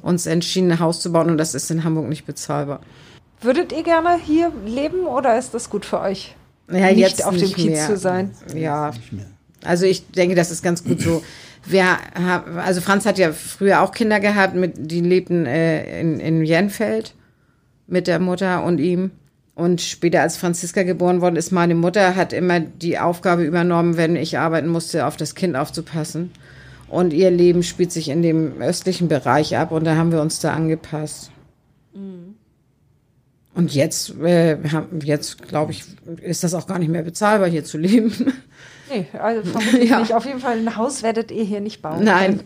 uns 0.02 0.26
entschieden, 0.26 0.72
ein 0.72 0.80
Haus 0.80 1.00
zu 1.00 1.12
bauen 1.12 1.30
und 1.30 1.38
das 1.38 1.54
ist 1.54 1.70
in 1.70 1.84
Hamburg 1.84 2.08
nicht 2.08 2.26
bezahlbar. 2.26 2.80
Würdet 3.40 3.72
ihr 3.72 3.82
gerne 3.82 4.18
hier 4.18 4.52
leben 4.66 5.06
oder 5.06 5.38
ist 5.38 5.54
das 5.54 5.70
gut 5.70 5.84
für 5.84 6.00
euch? 6.00 6.34
Ja, 6.70 6.86
nicht 6.88 6.98
jetzt 6.98 7.24
auf 7.24 7.34
dem 7.34 7.42
nicht 7.42 7.56
Kiez 7.56 7.70
mehr. 7.70 7.86
zu 7.86 7.96
sein. 7.96 8.30
Ja, 8.54 8.92
also 9.64 9.86
ich 9.86 10.10
denke, 10.10 10.34
das 10.34 10.50
ist 10.50 10.62
ganz 10.62 10.84
gut 10.84 11.00
so. 11.00 11.22
Wir 11.64 11.84
haben, 12.14 12.58
also 12.58 12.80
Franz 12.80 13.04
hat 13.06 13.18
ja 13.18 13.32
früher 13.32 13.82
auch 13.82 13.92
Kinder 13.92 14.20
gehabt, 14.20 14.54
mit, 14.54 14.74
die 14.76 15.00
lebten 15.00 15.46
äh, 15.46 16.00
in, 16.00 16.20
in 16.20 16.44
Jenfeld 16.44 17.14
mit 17.86 18.06
der 18.06 18.18
Mutter 18.18 18.64
und 18.64 18.78
ihm. 18.78 19.10
Und 19.54 19.80
später, 19.80 20.22
als 20.22 20.36
Franziska 20.36 20.84
geboren 20.84 21.20
worden 21.20 21.36
ist, 21.36 21.50
meine 21.50 21.74
Mutter 21.74 22.14
hat 22.14 22.32
immer 22.32 22.60
die 22.60 22.98
Aufgabe 22.98 23.42
übernommen, 23.42 23.96
wenn 23.96 24.14
ich 24.14 24.38
arbeiten 24.38 24.68
musste, 24.68 25.04
auf 25.04 25.16
das 25.16 25.34
Kind 25.34 25.56
aufzupassen. 25.56 26.30
Und 26.88 27.12
ihr 27.12 27.30
Leben 27.30 27.62
spielt 27.62 27.92
sich 27.92 28.08
in 28.08 28.22
dem 28.22 28.60
östlichen 28.62 29.08
Bereich 29.08 29.56
ab 29.56 29.72
und 29.72 29.84
da 29.84 29.96
haben 29.96 30.12
wir 30.12 30.22
uns 30.22 30.38
da 30.40 30.52
angepasst. 30.52 31.30
Und 33.58 33.74
jetzt, 33.74 34.14
äh, 34.20 34.56
jetzt 35.02 35.48
glaube 35.48 35.72
ich, 35.72 35.82
ist 36.22 36.44
das 36.44 36.54
auch 36.54 36.68
gar 36.68 36.78
nicht 36.78 36.90
mehr 36.90 37.02
bezahlbar, 37.02 37.48
hier 37.48 37.64
zu 37.64 37.76
leben. 37.76 38.12
Nee, 38.90 39.04
also 39.18 39.50
vermutlich 39.50 39.90
Ja. 39.90 40.00
nicht. 40.00 40.14
Auf 40.14 40.24
jeden 40.24 40.40
Fall 40.40 40.56
ein 40.56 40.76
Haus 40.76 41.02
werdet 41.02 41.30
ihr 41.30 41.44
hier 41.44 41.60
nicht 41.60 41.82
bauen. 41.82 42.04
Nein. 42.04 42.40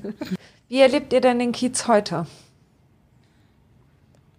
Wie 0.69 0.81
erlebt 0.81 1.13
ihr 1.13 1.21
denn 1.21 1.39
den 1.39 1.53
Kiez 1.53 1.87
heute? 1.87 2.27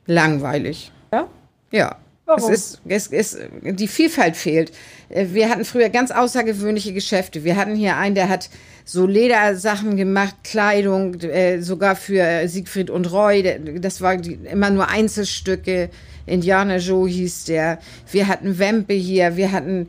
Langweilig. 0.05 0.91
Ja? 1.13 1.27
Ja. 1.71 1.95
Warum? 2.25 2.51
Es 2.51 2.75
ist, 2.75 2.81
es 2.89 3.07
ist, 3.07 3.37
die 3.61 3.87
Vielfalt 3.87 4.35
fehlt. 4.35 4.73
Äh, 5.07 5.27
Wir 5.31 5.49
hatten 5.49 5.63
früher 5.63 5.87
ganz 5.87 6.11
außergewöhnliche 6.11 6.91
Geschäfte. 6.91 7.45
Wir 7.45 7.55
hatten 7.55 7.75
hier 7.75 7.95
einen, 7.95 8.15
der 8.15 8.27
hat 8.27 8.49
so 8.83 9.05
Ledersachen 9.07 9.95
gemacht, 9.95 10.35
Kleidung, 10.43 11.15
äh, 11.21 11.61
sogar 11.61 11.95
für 11.95 12.19
äh, 12.21 12.47
Siegfried 12.47 12.89
und 12.89 13.11
Roy. 13.13 13.59
Das 13.79 14.01
war 14.01 14.17
die, 14.17 14.33
immer 14.33 14.71
nur 14.71 14.89
Einzelstücke. 14.89 15.89
Indianer 16.25 16.77
Joe 16.77 17.07
hieß 17.09 17.45
der. 17.45 17.79
Wir 18.11 18.27
hatten 18.27 18.59
Wempe 18.59 18.93
hier. 18.93 19.35
Wir 19.37 19.51
hatten 19.51 19.87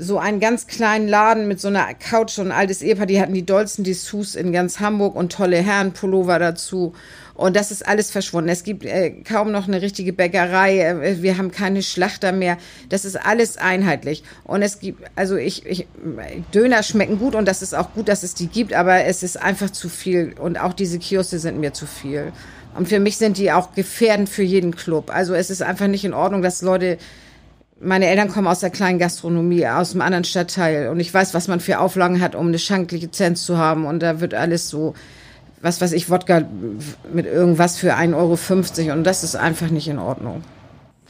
so 0.00 0.18
einen 0.18 0.38
ganz 0.38 0.68
kleinen 0.68 1.08
Laden 1.08 1.48
mit 1.48 1.60
so 1.60 1.68
einer 1.68 1.92
Couch 1.92 2.38
und 2.38 2.46
ein 2.46 2.52
altes 2.52 2.82
Ehepaar. 2.82 3.06
Die 3.06 3.20
hatten 3.20 3.34
die 3.34 3.44
dollsten 3.44 3.82
Dessous 3.82 4.36
in 4.36 4.52
ganz 4.52 4.78
Hamburg 4.78 5.16
und 5.16 5.32
tolle 5.32 5.56
Herrenpullover 5.56 6.38
dazu. 6.38 6.94
Und 7.34 7.56
das 7.56 7.70
ist 7.70 7.86
alles 7.86 8.10
verschwunden. 8.10 8.48
Es 8.48 8.62
gibt 8.62 8.84
äh, 8.84 9.10
kaum 9.22 9.50
noch 9.52 9.66
eine 9.66 9.82
richtige 9.82 10.12
Bäckerei. 10.12 10.80
Äh, 10.80 11.22
wir 11.22 11.36
haben 11.36 11.50
keine 11.50 11.82
Schlachter 11.82 12.30
mehr. 12.32 12.58
Das 12.88 13.04
ist 13.04 13.16
alles 13.16 13.56
einheitlich. 13.56 14.22
Und 14.44 14.62
es 14.62 14.78
gibt, 14.78 15.02
also 15.16 15.36
ich, 15.36 15.66
ich, 15.66 15.86
Döner 16.54 16.84
schmecken 16.84 17.18
gut 17.18 17.34
und 17.34 17.46
das 17.46 17.62
ist 17.62 17.74
auch 17.74 17.92
gut, 17.92 18.08
dass 18.08 18.22
es 18.22 18.34
die 18.34 18.46
gibt, 18.46 18.72
aber 18.74 19.04
es 19.04 19.22
ist 19.24 19.36
einfach 19.36 19.70
zu 19.70 19.88
viel. 19.88 20.34
Und 20.38 20.60
auch 20.60 20.72
diese 20.72 20.98
Kioske 20.98 21.40
sind 21.40 21.58
mir 21.58 21.72
zu 21.72 21.86
viel. 21.86 22.32
Und 22.78 22.88
für 22.88 23.00
mich 23.00 23.16
sind 23.16 23.38
die 23.38 23.50
auch 23.50 23.74
gefährdend 23.74 24.28
für 24.28 24.44
jeden 24.44 24.76
Club. 24.76 25.10
Also 25.12 25.34
es 25.34 25.50
ist 25.50 25.62
einfach 25.62 25.88
nicht 25.88 26.04
in 26.04 26.14
Ordnung, 26.14 26.42
dass 26.42 26.62
Leute 26.62 26.96
meine 27.80 28.06
Eltern 28.06 28.28
kommen 28.28 28.46
aus 28.46 28.60
der 28.60 28.70
kleinen 28.70 29.00
Gastronomie, 29.00 29.66
aus 29.66 29.92
einem 29.92 30.02
anderen 30.02 30.22
Stadtteil. 30.22 30.88
Und 30.88 31.00
ich 31.00 31.12
weiß, 31.12 31.34
was 31.34 31.48
man 31.48 31.58
für 31.58 31.80
Auflagen 31.80 32.20
hat, 32.20 32.36
um 32.36 32.46
eine 32.46 32.58
Schanklizenz 32.58 33.44
zu 33.44 33.58
haben. 33.58 33.84
Und 33.84 34.00
da 34.00 34.20
wird 34.20 34.32
alles 34.32 34.68
so, 34.68 34.94
was 35.60 35.80
weiß 35.80 35.92
ich, 35.92 36.08
Wodka 36.08 36.42
mit 37.12 37.26
irgendwas 37.26 37.76
für 37.76 37.96
1,50 37.96 38.14
Euro. 38.86 38.92
Und 38.92 39.04
das 39.04 39.24
ist 39.24 39.34
einfach 39.34 39.70
nicht 39.70 39.88
in 39.88 39.98
Ordnung. 39.98 40.44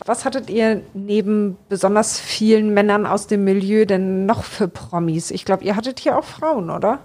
Was 0.06 0.24
hattet 0.24 0.48
ihr 0.48 0.80
neben 0.94 1.58
besonders 1.68 2.18
vielen 2.18 2.72
Männern 2.72 3.04
aus 3.04 3.26
dem 3.26 3.44
Milieu 3.44 3.84
denn 3.84 4.24
noch 4.24 4.44
für 4.44 4.68
Promis? 4.68 5.30
Ich 5.30 5.44
glaube, 5.44 5.64
ihr 5.64 5.76
hattet 5.76 6.00
hier 6.00 6.16
auch 6.16 6.24
Frauen, 6.24 6.70
oder? 6.70 7.00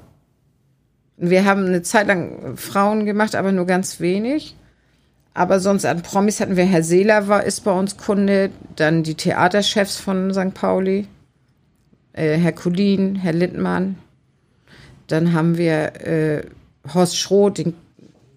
Wir 1.30 1.45
haben 1.45 1.65
eine 1.65 1.82
Zeit 1.84 2.07
lang 2.07 2.57
Frauen 2.57 3.05
gemacht, 3.05 3.36
aber 3.36 3.51
nur 3.51 3.65
ganz 3.65 3.99
wenig. 3.99 4.55
Aber 5.34 5.59
sonst 5.59 5.86
an 5.86 6.01
Promis 6.01 6.39
hatten 6.39 6.57
wir 6.57 6.65
Herr 6.65 6.84
Seeler 6.84 7.28
war, 7.28 7.43
ist 7.43 7.61
bei 7.61 7.71
uns 7.71 7.97
Kunde, 7.97 8.51
dann 8.76 9.03
die 9.03 9.15
Theaterchefs 9.15 9.97
von 9.97 10.34
St. 10.34 10.53
Pauli, 10.53 11.07
äh, 12.11 12.38
Herr 12.38 12.51
Kulin, 12.51 13.15
Herr 13.15 13.34
Lindmann. 13.34 13.97
Dann 15.07 15.34
haben 15.34 15.57
wir 15.57 16.01
äh, 16.05 16.43
Horst 16.93 17.17
Schroth, 17.17 17.57
den 17.57 17.74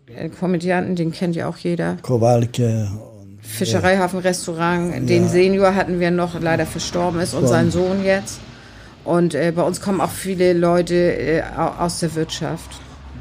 äh, 0.07 0.28
Komödianten, 0.28 0.95
den 0.95 1.12
kennt 1.12 1.37
ja 1.37 1.49
auch 1.49 1.59
jeder. 1.59 1.97
Kowalke 2.03 2.89
und 3.20 3.41
Fischereihafen-Restaurant. 3.43 5.09
Den 5.09 5.28
Senior 5.28 5.74
hatten 5.74 6.01
wir 6.01 6.11
noch, 6.11 6.41
leider 6.41 6.66
verstorben 6.66 7.20
ist, 7.20 7.34
und 7.34 7.47
sein 7.47 7.70
Sohn 7.70 8.05
jetzt. 8.05 8.41
Und 9.07 9.35
äh, 9.35 9.53
bei 9.55 9.63
uns 9.63 9.81
kommen 9.81 10.01
auch 10.01 10.11
viele 10.11 10.53
Leute 10.53 10.95
äh, 10.95 11.43
au- 11.57 11.85
aus 11.85 12.01
der 12.01 12.15
Wirtschaft. 12.15 12.71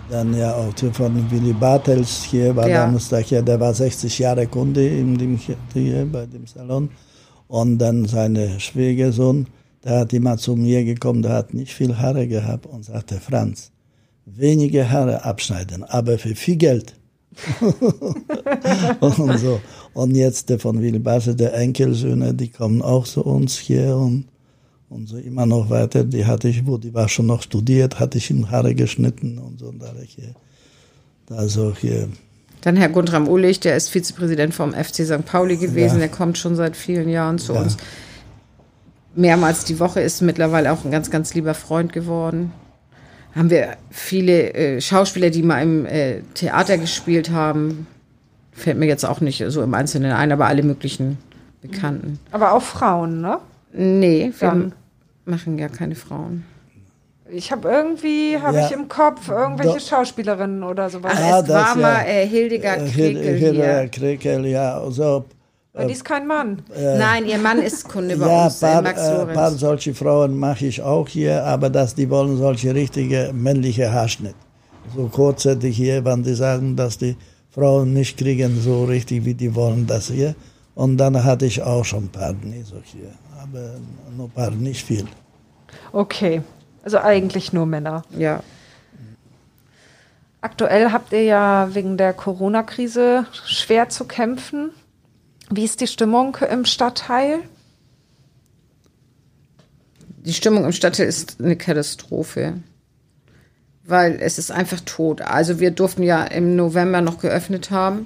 dann 0.10 0.36
ja 0.38 0.54
auch 0.54 0.74
von 0.94 1.32
Willy 1.32 1.54
Bartels 1.54 2.24
hier 2.24 2.56
war 2.56 2.68
Ja. 2.68 2.86
damals 2.86 3.10
da 3.10 3.18
hier, 3.18 3.42
der 3.42 3.60
war 3.60 3.74
60 3.74 4.20
Jahre 4.20 4.46
Kunde 4.48 4.88
in 4.88 5.18
dem, 5.18 5.40
hier 5.74 6.06
bei 6.12 6.26
dem 6.26 6.46
Salon. 6.48 6.90
Und 7.48 7.78
dann 7.78 8.06
seine 8.06 8.60
Schwiegersohn, 8.60 9.48
der 9.84 10.00
hat 10.00 10.14
immer 10.14 10.38
zu 10.38 10.56
mir 10.56 10.84
gekommen, 10.84 11.22
der 11.22 11.34
hat 11.34 11.54
nicht 11.54 11.74
viel 11.74 11.96
Haare 11.98 12.28
gehabt 12.28 12.66
und 12.66 12.84
sagte, 12.86 13.20
Franz, 13.20 13.72
wenige 14.26 14.90
Haare 14.92 15.24
abschneiden, 15.24 15.84
aber 15.84 16.18
für 16.18 16.36
viel 16.36 16.56
Geld. 16.58 16.96
und 19.00 19.38
so. 19.40 19.60
Und 19.94 20.16
jetzt 20.16 20.50
der 20.50 20.60
von 20.60 20.82
Willy 20.82 21.00
Bartels, 21.00 21.38
der 21.38 21.54
Enkelsöhne, 21.56 22.34
die 22.34 22.50
kommen 22.50 22.82
auch 22.82 23.06
zu 23.06 23.24
uns 23.24 23.58
hier 23.58 23.96
und 23.96 24.26
und 24.90 25.08
so 25.08 25.18
immer 25.18 25.46
noch 25.46 25.70
weiter. 25.70 26.04
Die 26.04 26.26
hatte 26.26 26.48
ich, 26.48 26.66
wo 26.66 26.78
die 26.78 26.94
war 26.94 27.10
schon 27.10 27.26
noch 27.26 27.42
studiert, 27.42 28.00
hatte 28.00 28.18
ich 28.18 28.30
ihm 28.30 28.50
Haare 28.52 28.76
geschnitten 28.76 29.38
und 29.40 29.60
so. 29.60 29.68
Und 29.68 29.80
da 29.80 29.94
ich 30.04 30.12
hier, 30.16 30.36
also 31.36 31.74
hier, 31.80 32.08
Dann 32.62 32.76
Herr 32.78 32.90
Guntram 32.90 33.28
Ullich, 33.28 33.60
der 33.60 33.76
ist 33.76 33.90
Vizepräsident 33.90 34.54
vom 34.54 34.74
FC 34.74 35.06
St. 35.06 35.26
Pauli 35.26 35.58
gewesen, 35.58 35.96
Ja. 35.96 36.08
der 36.08 36.10
kommt 36.10 36.38
schon 36.38 36.56
seit 36.56 36.76
vielen 36.76 37.10
Jahren 37.10 37.38
zu 37.38 37.54
Ja. 37.54 37.62
uns. 37.62 37.78
Mehrmals 39.16 39.64
die 39.66 39.80
Woche 39.80 40.02
ist 40.02 40.22
mittlerweile 40.22 40.72
auch 40.74 40.84
ein 40.84 40.92
ganz, 40.92 41.10
ganz 41.10 41.34
lieber 41.34 41.54
Freund 41.54 41.94
geworden. 41.94 42.52
Haben 43.34 43.50
wir 43.50 43.78
viele 43.90 44.54
äh, 44.54 44.82
Schauspieler, 44.82 45.30
die 45.30 45.42
mal 45.44 45.62
im 45.62 45.86
äh, 45.86 46.22
Theater 46.34 46.78
gespielt 46.78 47.32
haben. 47.32 47.88
Fällt 48.52 48.78
mir 48.78 48.86
jetzt 48.88 49.06
auch 49.06 49.22
nicht 49.22 49.44
so 49.48 49.62
im 49.62 49.74
Einzelnen 49.74 50.12
ein, 50.14 50.32
aber 50.32 50.48
alle 50.48 50.64
möglichen 50.64 51.18
Bekannten. 51.62 52.20
Aber 52.32 52.54
auch 52.54 52.62
Frauen, 52.62 53.22
ne? 53.22 53.38
Nee, 53.78 54.32
wir 54.40 54.48
Dann. 54.48 54.74
machen 55.26 55.58
ja 55.58 55.68
keine 55.68 55.96
Frauen. 55.96 56.44
Ich 57.30 57.52
habe 57.52 57.68
irgendwie, 57.68 58.38
habe 58.40 58.58
Ja. 58.58 58.66
ich 58.68 58.72
im 58.72 58.88
Kopf 58.88 59.30
irgendwelche 59.30 59.80
Doch. 59.80 59.88
Schauspielerinnen 59.88 60.64
oder 60.64 60.90
sowas. 60.90 61.14
Ach, 61.16 61.22
Ah, 61.22 61.40
es 61.40 61.46
das 61.48 61.56
war 61.56 61.76
ja. 61.76 61.82
mal 61.82 62.02
äh, 62.06 62.28
Hildegard 62.28 62.82
Äh, 62.82 62.90
Krekel 62.92 63.54
hier. 63.54 63.88
Krekel, 63.92 64.46
ja. 64.46 64.78
Also, 64.80 65.26
Aber 65.74 65.86
die 65.86 65.94
ist 65.94 66.06
kein 66.06 66.28
Mann. 66.28 66.62
Nein, 66.98 67.26
ihr 67.26 67.40
Mann 67.40 67.60
ist 67.60 67.90
Kunde 67.90 68.16
bei 68.22 68.28
ja, 68.28 68.46
uns, 68.46 68.62
äh, 68.62 68.66
paar, 68.68 68.82
Max 68.84 69.02
äh, 69.02 69.12
Lorenz. 69.14 69.34
paar 69.34 69.52
solche 69.52 69.94
Frauen 69.96 70.38
mache 70.38 70.68
ich 70.68 70.82
auch 70.82 71.08
hier, 71.08 71.44
aber 71.44 71.70
dass 71.72 71.96
die 71.96 72.10
wollen 72.10 72.38
solche 72.38 72.74
richtige 72.76 73.32
männliche 73.34 73.92
Haarschnitt. 73.92 74.36
So 74.96 75.08
kurze 75.08 75.58
die 75.58 75.72
hier, 75.72 76.06
wenn 76.06 76.22
die 76.22 76.36
sagen, 76.36 76.76
dass 76.76 77.00
die 77.00 77.18
Frauen 77.50 77.92
nicht 77.94 78.18
kriegen 78.20 78.62
so 78.62 78.86
richtig, 78.86 79.26
wie 79.26 79.34
die 79.34 79.54
wollen 79.56 79.88
das 79.88 80.08
hier. 80.12 80.36
Und 80.76 80.98
dann 80.98 81.24
hatte 81.24 81.46
ich 81.46 81.62
auch 81.64 81.86
schon 81.86 82.06
ein 82.06 82.10
paar, 82.10 82.34
nicht 82.34 82.68
so 82.68 82.76
aber 83.42 83.76
nur 84.16 84.28
ein 84.28 84.32
paar, 84.32 84.52
nicht 84.52 84.86
viel. 84.86 85.08
Okay. 85.92 86.42
Also 86.84 87.00
eigentlich 87.00 87.54
nur 87.54 87.66
Männer. 87.66 88.04
ja. 88.16 88.44
Aktuell 90.42 90.92
habt 90.92 91.12
ihr 91.12 91.24
ja 91.24 91.70
wegen 91.74 91.98
der 91.98 92.14
Corona-Krise 92.14 93.26
schwer 93.48 93.90
zu 93.90 94.06
kämpfen. 94.06 94.70
Wie 95.50 95.64
ist 95.64 95.82
die 95.82 95.88
Stimmung 95.88 96.38
im 96.48 96.66
Stadtteil? 96.66 97.40
Die 100.18 100.34
Stimmung 100.34 100.66
im 100.66 100.72
Stadtteil 100.72 101.08
ist 101.08 101.38
eine 101.40 101.56
Katastrophe. 101.56 102.62
Weil 103.86 104.20
es 104.22 104.38
ist 104.38 104.52
einfach 104.52 104.82
tot. 104.82 105.22
Also 105.22 105.60
wir 105.60 105.72
durften 105.72 106.04
ja 106.04 106.24
im 106.24 106.56
November 106.56 107.02
noch 107.02 107.18
geöffnet 107.18 107.72
haben. 107.72 108.06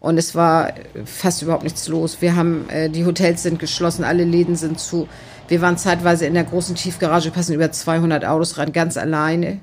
Und 0.00 0.16
es 0.16 0.34
war 0.34 0.72
fast 1.04 1.42
überhaupt 1.42 1.62
nichts 1.62 1.86
los. 1.86 2.16
Wir 2.20 2.34
haben, 2.34 2.68
äh, 2.70 2.88
die 2.88 3.04
Hotels 3.04 3.42
sind 3.42 3.58
geschlossen, 3.58 4.02
alle 4.02 4.24
Läden 4.24 4.56
sind 4.56 4.80
zu. 4.80 5.06
Wir 5.48 5.60
waren 5.60 5.76
zeitweise 5.76 6.26
in 6.26 6.34
der 6.34 6.44
großen 6.44 6.74
Tiefgarage, 6.74 7.30
passen 7.30 7.54
über 7.54 7.70
200 7.70 8.24
Autos 8.24 8.56
rein, 8.56 8.72
ganz 8.72 8.96
alleine. 8.96 9.60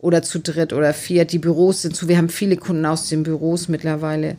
Oder 0.00 0.22
zu 0.22 0.38
dritt 0.38 0.72
oder 0.72 0.94
viert. 0.94 1.32
Die 1.32 1.38
Büros 1.38 1.82
sind 1.82 1.94
zu. 1.94 2.08
Wir 2.08 2.16
haben 2.18 2.28
viele 2.28 2.56
Kunden 2.56 2.86
aus 2.86 3.08
den 3.08 3.24
Büros 3.24 3.68
mittlerweile. 3.68 4.36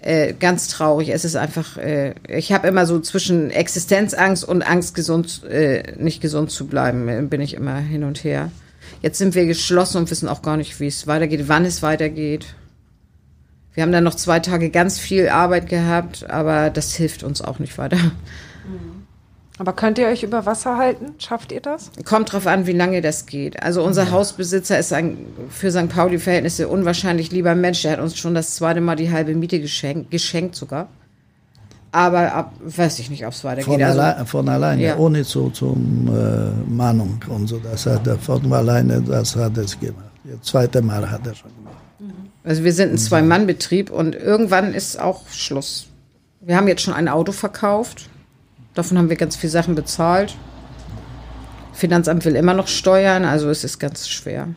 Äh, 0.00 0.34
ganz 0.34 0.66
traurig. 0.66 1.10
Es 1.10 1.24
ist 1.24 1.36
einfach, 1.36 1.76
äh, 1.78 2.14
ich 2.26 2.52
habe 2.52 2.66
immer 2.66 2.84
so 2.86 2.98
zwischen 2.98 3.50
Existenzangst 3.50 4.44
und 4.44 4.62
Angst, 4.62 4.96
gesund, 4.96 5.44
äh, 5.44 5.94
nicht 5.96 6.20
gesund 6.20 6.50
zu 6.50 6.66
bleiben, 6.66 7.08
äh, 7.08 7.22
bin 7.22 7.40
ich 7.40 7.54
immer 7.54 7.76
hin 7.76 8.02
und 8.02 8.24
her. 8.24 8.50
Jetzt 9.00 9.18
sind 9.18 9.36
wir 9.36 9.46
geschlossen 9.46 9.98
und 9.98 10.10
wissen 10.10 10.28
auch 10.28 10.42
gar 10.42 10.56
nicht, 10.56 10.80
wie 10.80 10.88
es 10.88 11.06
weitergeht, 11.06 11.44
wann 11.46 11.64
es 11.64 11.82
weitergeht. 11.82 12.46
Wir 13.74 13.82
haben 13.82 13.92
dann 13.92 14.04
noch 14.04 14.14
zwei 14.14 14.40
Tage 14.40 14.70
ganz 14.70 14.98
viel 14.98 15.28
Arbeit 15.28 15.68
gehabt, 15.68 16.28
aber 16.28 16.70
das 16.70 16.94
hilft 16.94 17.22
uns 17.22 17.40
auch 17.40 17.58
nicht 17.58 17.78
weiter. 17.78 17.98
Aber 19.58 19.74
könnt 19.74 19.98
ihr 19.98 20.06
euch 20.06 20.22
über 20.22 20.44
Wasser 20.44 20.76
halten? 20.76 21.14
Schafft 21.18 21.52
ihr 21.52 21.60
das? 21.60 21.90
Kommt 22.04 22.32
drauf 22.32 22.46
an, 22.46 22.66
wie 22.66 22.72
lange 22.72 23.00
das 23.00 23.26
geht. 23.26 23.62
Also 23.62 23.84
unser 23.84 24.10
Hausbesitzer 24.10 24.78
ist 24.78 24.92
ein 24.92 25.26
für 25.50 25.70
St. 25.70 25.88
Pauli-Verhältnisse 25.88 26.68
unwahrscheinlich 26.68 27.30
lieber 27.30 27.54
Mensch. 27.54 27.82
Der 27.82 27.92
hat 27.92 28.00
uns 28.00 28.16
schon 28.18 28.34
das 28.34 28.56
zweite 28.56 28.80
Mal 28.80 28.96
die 28.96 29.10
halbe 29.10 29.34
Miete 29.34 29.60
geschenkt, 29.60 30.10
geschenkt 30.10 30.54
sogar. 30.54 30.88
Aber 31.94 32.32
ab, 32.32 32.54
weiß 32.64 32.98
ich 33.00 33.10
nicht, 33.10 33.26
ob 33.26 33.32
es 33.34 33.44
weitergeht. 33.44 33.66
Von, 33.66 33.82
Also, 33.82 34.24
von 34.24 34.48
alleine, 34.48 34.82
Ja. 34.82 34.96
ohne 34.96 35.24
zu, 35.24 35.50
zum 35.50 36.08
äh, 36.08 36.70
Mahnung 36.70 37.22
und 37.28 37.46
so. 37.48 37.58
Das 37.58 37.84
hat 37.86 38.06
er 38.06 38.18
von 38.18 38.50
alleine, 38.52 39.02
das 39.02 39.36
hat 39.36 39.58
er 39.58 39.64
gemacht. 39.64 40.06
Das 40.24 40.40
zweite 40.42 40.80
Mal 40.80 41.10
hat 41.10 41.26
er 41.26 41.34
schon 41.34 41.50
gemacht. 41.54 41.76
also 42.44 42.64
wir 42.64 42.72
sind 42.72 42.92
ein 42.92 42.98
Zwei-Mann-Betrieb 42.98 43.90
und 43.90 44.14
irgendwann 44.14 44.72
ist 44.72 44.98
auch 44.98 45.28
Schluss. 45.28 45.88
Wir 46.40 46.56
haben 46.56 46.66
jetzt 46.66 46.80
schon 46.82 46.94
ein 46.94 47.08
Auto 47.08 47.32
verkauft. 47.32 48.08
Davon 48.74 48.96
haben 48.96 49.10
wir 49.10 49.16
ganz 49.16 49.36
viele 49.36 49.50
Sachen 49.52 49.74
bezahlt. 49.74 50.34
Finanzamt 51.74 52.24
will 52.24 52.36
immer 52.36 52.54
noch 52.54 52.68
steuern, 52.68 53.24
also 53.24 53.48
es 53.50 53.64
ist 53.64 53.78
ganz 53.78 54.08
schwer. 54.08 54.48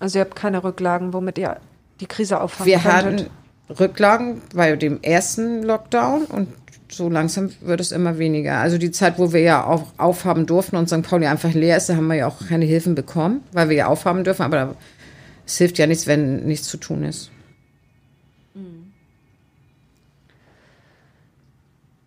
Also 0.00 0.18
ihr 0.18 0.24
habt 0.24 0.36
keine 0.36 0.62
Rücklagen, 0.64 1.12
womit 1.12 1.38
ihr 1.38 1.56
die 2.00 2.06
Krise 2.06 2.40
auffangen 2.40 2.70
Wir 2.70 2.78
könntet? 2.78 2.94
hatten 3.26 3.30
Rücklagen 3.70 4.40
bei 4.54 4.76
dem 4.76 5.02
ersten 5.02 5.62
Lockdown 5.62 6.24
und 6.24 6.48
so 6.90 7.08
langsam 7.08 7.50
wird 7.60 7.80
es 7.80 7.92
immer 7.92 8.18
weniger. 8.18 8.58
Also 8.58 8.78
die 8.78 8.90
Zeit, 8.90 9.18
wo 9.18 9.32
wir 9.32 9.40
ja 9.40 9.64
auch 9.64 9.86
aufhaben 9.98 10.46
durften 10.46 10.76
und 10.76 10.88
St. 10.88 11.02
Pauli 11.02 11.26
einfach 11.26 11.52
leer 11.52 11.76
ist, 11.76 11.88
da 11.88 11.96
haben 11.96 12.06
wir 12.06 12.16
ja 12.16 12.26
auch 12.26 12.46
keine 12.48 12.64
Hilfen 12.64 12.94
bekommen, 12.94 13.42
weil 13.52 13.68
wir 13.68 13.76
ja 13.76 13.86
aufhaben 13.88 14.24
dürfen. 14.24 14.42
Aber 14.42 14.74
es 15.46 15.58
hilft 15.58 15.78
ja 15.78 15.86
nichts, 15.86 16.06
wenn 16.06 16.46
nichts 16.46 16.68
zu 16.68 16.78
tun 16.78 17.04
ist. 17.04 17.30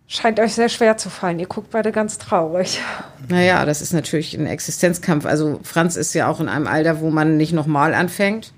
Scheint 0.08 0.38
euch 0.40 0.52
sehr 0.52 0.68
schwer 0.68 0.98
zu 0.98 1.08
fallen. 1.08 1.38
Ihr 1.38 1.46
guckt 1.46 1.70
beide 1.70 1.90
ganz 1.90 2.18
traurig. 2.18 2.82
Naja, 3.28 3.64
das 3.64 3.80
ist 3.80 3.94
natürlich 3.94 4.34
ein 4.34 4.44
Existenzkampf. 4.44 5.24
Also 5.24 5.58
Franz 5.62 5.96
ist 5.96 6.12
ja 6.12 6.28
auch 6.28 6.38
in 6.38 6.50
einem 6.50 6.66
Alter, 6.66 7.00
wo 7.00 7.10
man 7.10 7.38
nicht 7.38 7.54
nochmal 7.54 7.94
anfängt. 7.94 8.52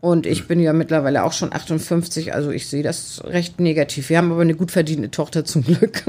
Und 0.00 0.26
ich 0.26 0.48
bin 0.48 0.60
ja 0.60 0.72
mittlerweile 0.72 1.24
auch 1.24 1.32
schon 1.32 1.52
58, 1.52 2.32
also 2.34 2.50
ich 2.50 2.68
sehe 2.68 2.82
das 2.82 3.22
recht 3.24 3.60
negativ. 3.60 4.08
Wir 4.08 4.16
haben 4.16 4.32
aber 4.32 4.40
eine 4.40 4.54
gut 4.54 4.70
verdiente 4.70 5.10
Tochter 5.10 5.44
zum 5.44 5.62
Glück. 5.62 6.04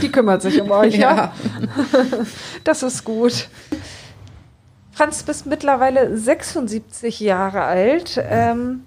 Die 0.00 0.12
kümmert 0.12 0.42
sich 0.42 0.60
um 0.60 0.70
euch, 0.70 0.94
ja? 0.94 1.16
Ja. 1.16 1.34
Das 2.62 2.84
ist 2.84 3.04
gut. 3.04 3.48
Franz, 4.92 5.24
bist 5.24 5.46
mittlerweile 5.46 6.16
76 6.16 7.18
Jahre 7.20 7.62
alt. 7.62 8.22
Ähm, 8.22 8.82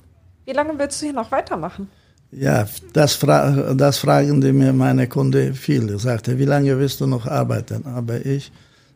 wie 0.45 0.53
lange 0.53 0.77
willst 0.77 1.01
du 1.01 1.07
hier 1.07 1.15
noch 1.15 1.31
weitermachen? 1.31 1.89
Ja, 2.31 2.65
das, 2.93 3.13
fra 3.13 3.73
das 3.73 3.97
fragen 3.97 4.39
die 4.39 4.53
mir 4.53 4.73
meine 4.73 5.07
Kunden 5.07 5.53
viel. 5.53 5.93
Ich 5.93 6.01
sagte, 6.01 6.39
wie 6.39 6.45
lange 6.45 6.77
willst 6.79 7.01
du 7.01 7.07
noch 7.07 7.27
arbeiten? 7.27 7.85
Aber 7.85 8.25
ich 8.25 8.51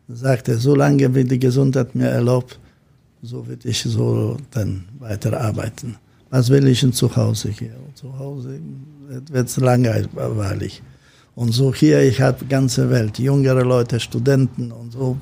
sagte, 0.08 0.56
so 0.56 0.74
lange 0.74 1.14
wie 1.14 1.24
die 1.24 1.38
Gesundheit 1.38 1.94
mir 1.94 2.08
erlaubt, 2.08 2.58
so 3.22 3.46
will 3.46 3.58
ich 3.64 3.82
so 3.82 4.36
dann 4.50 4.84
weiterarbeiten. 4.98 5.96
Was 6.30 6.50
will 6.50 6.66
ich 6.68 6.80
denn 6.80 6.92
zu 6.92 7.14
Hause 7.14 7.50
hier? 7.50 7.74
Zu 7.94 8.18
Hause 8.18 8.60
wird 9.30 9.48
es 9.48 9.56
langweilig. 9.56 10.82
Und 11.34 11.52
so 11.52 11.72
hier, 11.72 12.02
ich 12.02 12.20
habe 12.20 12.44
ganze 12.46 12.90
Welt, 12.90 13.18
jüngere 13.18 13.64
Leute, 13.64 13.98
Studenten 14.00 14.72
und 14.72 14.92
so, 14.92 15.16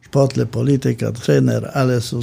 Sportler, 0.00 0.46
Politiker, 0.46 1.12
Trainer, 1.12 1.74
alles 1.76 2.08
so 2.08 2.20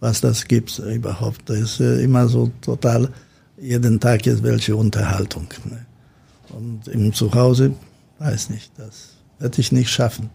was 0.00 0.20
das 0.20 0.46
gibt 0.46 0.78
überhaupt. 0.78 1.48
Das 1.48 1.58
ist 1.58 1.80
äh, 1.80 2.02
immer 2.02 2.26
so 2.26 2.50
total, 2.60 3.08
jeden 3.58 4.00
Tag 4.00 4.26
ist 4.26 4.42
welche 4.42 4.74
Unterhaltung. 4.74 5.46
Ne? 5.66 5.86
Und 6.48 6.88
im 6.88 7.12
Zuhause, 7.12 7.74
weiß 8.18 8.50
nicht, 8.50 8.72
das 8.78 9.10
werde 9.38 9.60
ich 9.60 9.70
nicht 9.72 9.90
schaffen. 9.90 10.30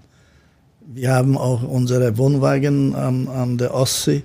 Wir 0.88 1.14
haben 1.14 1.38
auch 1.38 1.64
unsere 1.64 2.18
Wohnwagen 2.18 2.94
an, 2.94 3.28
an 3.28 3.58
der 3.58 3.74
Ostsee. 3.74 4.24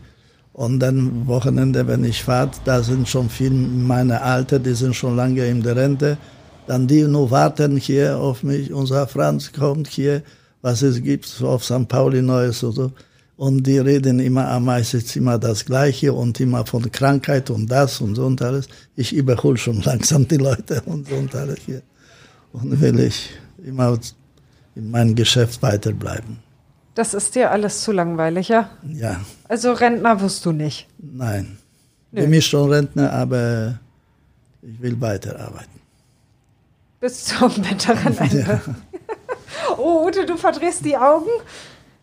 Und 0.52 0.80
dann 0.80 1.26
Wochenende, 1.26 1.86
wenn 1.86 2.04
ich 2.04 2.22
fahre, 2.22 2.50
da 2.64 2.82
sind 2.82 3.08
schon 3.08 3.30
viele 3.30 3.54
meine 3.54 4.20
Alten, 4.20 4.62
die 4.62 4.74
sind 4.74 4.94
schon 4.94 5.16
lange 5.16 5.46
in 5.46 5.62
der 5.62 5.76
Rente. 5.76 6.18
Dann 6.66 6.86
die 6.86 7.04
nur 7.04 7.30
warten 7.30 7.76
hier 7.76 8.18
auf 8.18 8.42
mich. 8.42 8.72
Unser 8.72 9.06
Franz 9.06 9.52
kommt 9.52 9.88
hier, 9.88 10.22
was 10.60 10.82
es 10.82 11.02
gibt 11.02 11.42
auf 11.42 11.64
St. 11.64 11.88
Pauli 11.88 12.20
Neues 12.20 12.62
oder 12.62 12.74
so. 12.74 12.92
Und 13.36 13.66
die 13.66 13.78
reden 13.78 14.20
immer 14.20 14.48
am 14.48 14.66
meisten 14.66 15.02
immer 15.18 15.38
das 15.38 15.64
Gleiche 15.64 16.12
und 16.12 16.38
immer 16.40 16.66
von 16.66 16.92
Krankheit 16.92 17.48
und 17.48 17.70
das 17.70 18.02
und 18.02 18.16
so 18.16 18.26
und 18.26 18.42
alles. 18.42 18.68
Ich 18.96 19.14
überhole 19.14 19.56
schon 19.56 19.80
langsam 19.84 20.28
die 20.28 20.36
Leute 20.36 20.82
und 20.84 21.08
so 21.08 21.14
und 21.14 21.34
alles 21.34 21.60
hier. 21.64 21.80
Und 22.52 22.78
will 22.78 23.00
ich 23.00 23.30
immer 23.64 23.98
in 24.74 24.90
meinem 24.90 25.14
Geschäft 25.14 25.62
weiterbleiben. 25.62 26.49
Das 27.00 27.14
ist 27.14 27.34
dir 27.34 27.50
alles 27.50 27.80
zu 27.82 27.92
langweilig, 27.92 28.48
ja? 28.48 28.68
Ja, 28.86 29.22
Also 29.48 29.72
Rentner 29.72 30.20
wirst 30.20 30.44
du 30.44 30.52
nicht. 30.52 30.86
nein. 30.98 31.56
Ich 32.12 32.28
bin 32.28 32.42
schon 32.42 32.70
Rentner, 32.70 33.10
aber 33.10 33.78
ich 34.60 34.78
will 34.82 35.00
weiterarbeiten. 35.00 35.80
Bis 37.00 37.24
zum 37.24 37.48
bitteren 37.54 38.18
Ende. 38.28 38.60
Oh, 39.78 40.06
Ute, 40.06 40.26
du 40.26 40.36
verdrehst 40.36 40.84
die 40.84 40.94
Augen. 40.94 41.30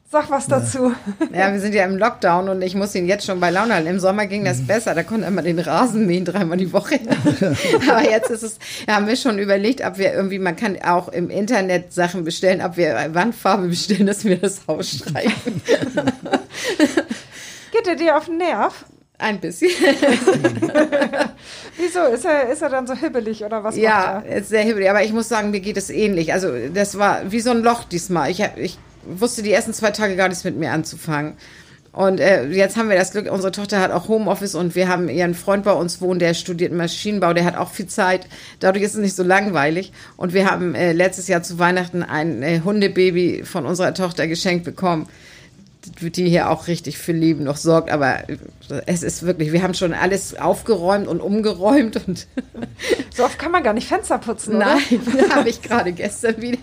Sag 0.10 0.30
was 0.30 0.48
dazu. 0.48 0.94
Ja, 1.34 1.52
wir 1.52 1.60
sind 1.60 1.76
ja 1.76 1.84
im 1.84 1.98
Lockdown 1.98 2.48
und 2.48 2.62
ich 2.62 2.76
muss 2.76 2.96
ihn 2.96 3.08
jetzt 3.08 3.26
schon 3.26 3.42
bei 3.42 3.50
Laune 3.50 3.74
halten. 3.74 3.90
Im 3.90 4.00
Sommer 4.00 4.26
ging 4.26 4.46
das 4.46 4.66
besser, 4.66 4.96
da 4.96 5.04
konnte 5.04 5.26
er 5.26 5.32
mal 5.32 5.42
den 5.42 5.60
Rasen 5.60 6.06
mähen 6.06 6.24
dreimal 6.24 6.58
die 6.58 6.72
Woche. 6.72 6.98
Aber 7.90 8.10
jetzt 8.10 8.30
ist 8.30 8.42
es, 8.42 8.58
ja, 8.88 8.96
haben 8.96 9.08
wir 9.08 9.18
schon 9.18 9.38
überlegt, 9.38 9.86
ob 9.86 9.98
wir 9.98 10.14
irgendwie, 10.14 10.40
man 10.40 10.56
kann 10.56 10.82
auch 10.82 11.10
im 11.10 11.30
Internet 11.30 11.92
Sachen 11.92 12.24
bestellen, 12.24 12.62
ob 12.62 12.78
wir 12.78 12.96
Wandfarbe 13.12 13.68
bestellen, 13.68 14.08
dass 14.08 14.24
wir 14.24 14.38
das 14.38 14.62
Haus 14.66 14.92
streichen. 14.92 15.62
Geht 17.74 17.88
er 17.88 17.96
dir 17.98 18.16
auf 18.16 18.28
den 18.28 18.38
Nerv? 18.38 18.86
Ein 19.18 19.42
bisschen. 19.42 19.72
Wieso? 21.78 22.00
Ist 22.14 22.24
er, 22.24 22.50
ist 22.50 22.62
er 22.62 22.70
dann 22.70 22.88
so 22.88 22.94
hibbelig 22.94 23.44
oder 23.44 23.62
was 23.62 23.76
ja, 23.76 24.22
macht 24.22 24.28
er? 24.28 24.38
ist 24.38 24.50
sehr 24.50 24.62
hibbelig. 24.62 24.90
Aber 24.90 25.04
ich 25.04 25.12
muss 25.12 25.28
sagen, 25.28 25.52
mir 25.52 25.60
geht 25.60 25.76
es 25.76 25.90
ähnlich. 25.90 26.32
Also 26.32 26.54
das 26.74 26.98
war 26.98 27.30
wie 27.30 27.42
so 27.42 27.52
ein 27.52 27.62
Loch 27.62 27.84
diesmal. 27.84 28.30
Ich, 28.30 28.42
ich 28.56 28.78
wusste 29.08 29.44
die 29.44 29.52
ersten 29.52 29.74
zwei 29.74 29.92
Tage 29.92 30.16
gar 30.16 30.28
nichts 30.28 30.44
mit 30.44 30.58
mir 30.58 30.72
anzufangen. 30.72 31.34
Und 31.92 32.20
äh, 32.20 32.46
jetzt 32.50 32.78
haben 32.78 32.90
wir 32.90 32.96
das 32.96 33.12
Glück, 33.12 33.32
unsere 33.32 33.52
Tochter 33.52 33.80
hat 33.80 33.90
auch 33.90 34.08
Homeoffice 34.08 34.54
und 34.54 34.76
wir 34.76 34.88
haben 34.88 35.10
ihren 35.10 35.34
Freund 35.34 35.64
bei 35.64 35.72
uns 35.72 36.00
wohnen, 36.00 36.20
der 36.20 36.36
studiert 36.36 36.72
Maschinenbau, 36.72 37.34
der 37.34 37.44
hat 37.44 37.58
auch 37.58 37.72
viel 37.72 37.88
Zeit. 37.88 38.28
Dadurch 38.60 38.84
ist 38.86 38.94
es 38.94 39.02
nicht 39.02 39.16
so 39.16 39.24
langweilig. 39.24 39.92
Und 40.16 40.34
wir 40.34 40.50
haben 40.50 40.76
äh, 40.76 40.92
letztes 40.92 41.28
Jahr 41.28 41.42
zu 41.42 41.58
Weihnachten 41.58 42.04
ein 42.04 42.44
äh, 42.44 42.62
Hundebaby 42.64 43.44
von 43.46 43.66
unserer 43.66 43.96
Tochter 43.96 44.28
geschenkt 44.28 44.64
bekommen 44.64 45.08
die 46.02 46.30
hier 46.30 46.50
auch 46.50 46.68
richtig 46.68 46.98
für 46.98 47.12
Leben 47.12 47.44
noch 47.44 47.58
sorgt. 47.58 47.90
Aber 47.90 48.24
es 48.86 49.04
ist 49.04 49.24
wirklich, 49.24 49.52
wir 49.52 49.64
haben 49.64 49.74
schon 49.74 49.94
alles 49.94 50.36
aufgeräumt 50.36 51.08
und 51.08 51.22
umgeräumt 51.22 52.08
und 52.08 52.28
so 53.16 53.24
oft 53.24 53.40
kann 53.40 53.52
man 53.52 53.64
gar 53.64 53.74
nicht 53.74 53.88
Fenster 53.88 54.18
putzen? 54.18 54.58
Nein, 54.58 54.80
habe 55.30 55.50
ich 55.50 55.62
gerade 55.62 55.92
gestern 55.94 56.42
wieder. 56.42 56.58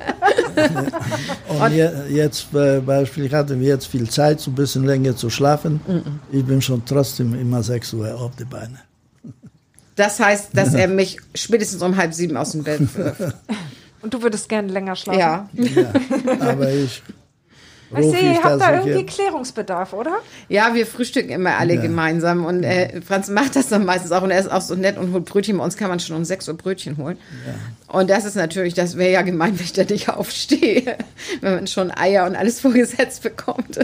und, 1.49 1.61
und 1.61 1.75
jetzt 2.11 2.55
äh, 2.55 2.81
Beispiel, 2.81 3.27
ich 3.27 3.35
hatte 3.35 3.55
jetzt 3.55 3.87
viel 3.87 4.09
Zeit, 4.09 4.41
so 4.41 4.51
ein 4.51 4.55
bisschen 4.55 4.85
länger 4.85 5.17
zu 5.17 5.31
schlafen. 5.31 5.81
Ich 6.33 6.45
bin 6.45 6.63
schon 6.63 6.85
trotzdem 6.85 7.35
immer 7.35 7.63
6 7.63 7.93
Uhr 7.95 8.15
auf 8.15 8.37
die 8.37 8.45
Beine. 8.45 8.79
Das 9.97 10.19
heißt, 10.19 10.51
dass 10.53 10.75
er 10.75 10.89
mich 10.89 11.19
spätestens 11.35 11.83
um 11.83 11.97
halb 11.97 12.15
sieben 12.15 12.37
aus 12.37 12.53
dem 12.53 12.65
Bett 12.65 12.95
wirft. 12.97 13.37
Und 14.03 14.13
du 14.13 14.23
würdest 14.23 14.49
gerne 14.49 14.69
länger 14.69 14.97
schlafen? 14.97 15.19
Ja. 15.19 15.49
ja 15.55 15.93
aber 16.41 16.71
ich 16.71 17.03
ich 17.99 18.11
sehe, 18.11 18.33
ihr 18.35 18.43
habt 18.43 18.61
da 18.61 18.75
irgendwie 18.75 19.07
Klärungsbedarf, 19.07 19.93
oder? 19.93 20.17
Ja, 20.49 20.75
wir 20.75 20.87
frühstücken 20.87 21.31
immer 21.31 21.59
alle 21.59 21.75
ja. 21.75 21.83
gemeinsam 21.83 22.45
und 22.45 22.63
äh, 22.63 23.01
Franz 23.01 23.29
macht 23.29 23.57
das 23.57 23.69
dann 23.69 23.85
meistens 23.85 24.13
auch 24.13 24.23
und 24.23 24.31
er 24.31 24.39
ist 24.39 24.51
auch 24.51 24.61
so 24.61 24.75
nett 24.75 24.97
und 24.97 25.13
holt 25.13 25.25
Brötchen. 25.25 25.59
Bei 25.59 25.65
uns 25.65 25.77
kann 25.77 25.89
man 25.89 26.01
schon 26.01 26.17
um 26.17 26.25
6 26.25 26.49
Uhr 26.49 26.55
Brötchen 26.57 26.97
holen. 26.97 27.19
Ja. 27.47 27.99
Und 27.99 28.11
das 28.11 28.25
ist 28.25 28.35
natürlich, 28.35 28.75
das 28.75 28.97
wäre 28.97 29.13
ja 29.13 29.23
gemein, 29.23 29.53
wenn 29.59 29.65
ich 29.65 29.73
da 29.73 29.85
nicht 29.85 30.09
aufstehe, 30.09 30.97
wenn 31.41 31.55
man 31.55 31.67
schon 31.67 31.91
Eier 31.91 32.27
und 32.27 32.37
alles 32.37 32.61
vorgesetzt 32.63 33.23
bekommt. 33.23 33.79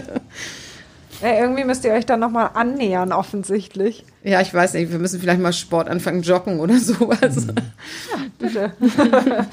Ja, 1.21 1.39
irgendwie 1.39 1.63
müsst 1.63 1.85
ihr 1.85 1.91
euch 1.91 2.05
dann 2.05 2.19
nochmal 2.19 2.51
annähern, 2.55 3.11
offensichtlich. 3.11 4.05
Ja, 4.23 4.41
ich 4.41 4.53
weiß 4.53 4.73
nicht, 4.73 4.91
wir 4.91 4.97
müssen 4.97 5.19
vielleicht 5.19 5.39
mal 5.39 5.53
Sport 5.53 5.87
anfangen, 5.87 6.23
joggen 6.23 6.59
oder 6.59 6.79
sowas. 6.79 7.47
Ja, 7.47 8.17
bitte. 8.39 8.73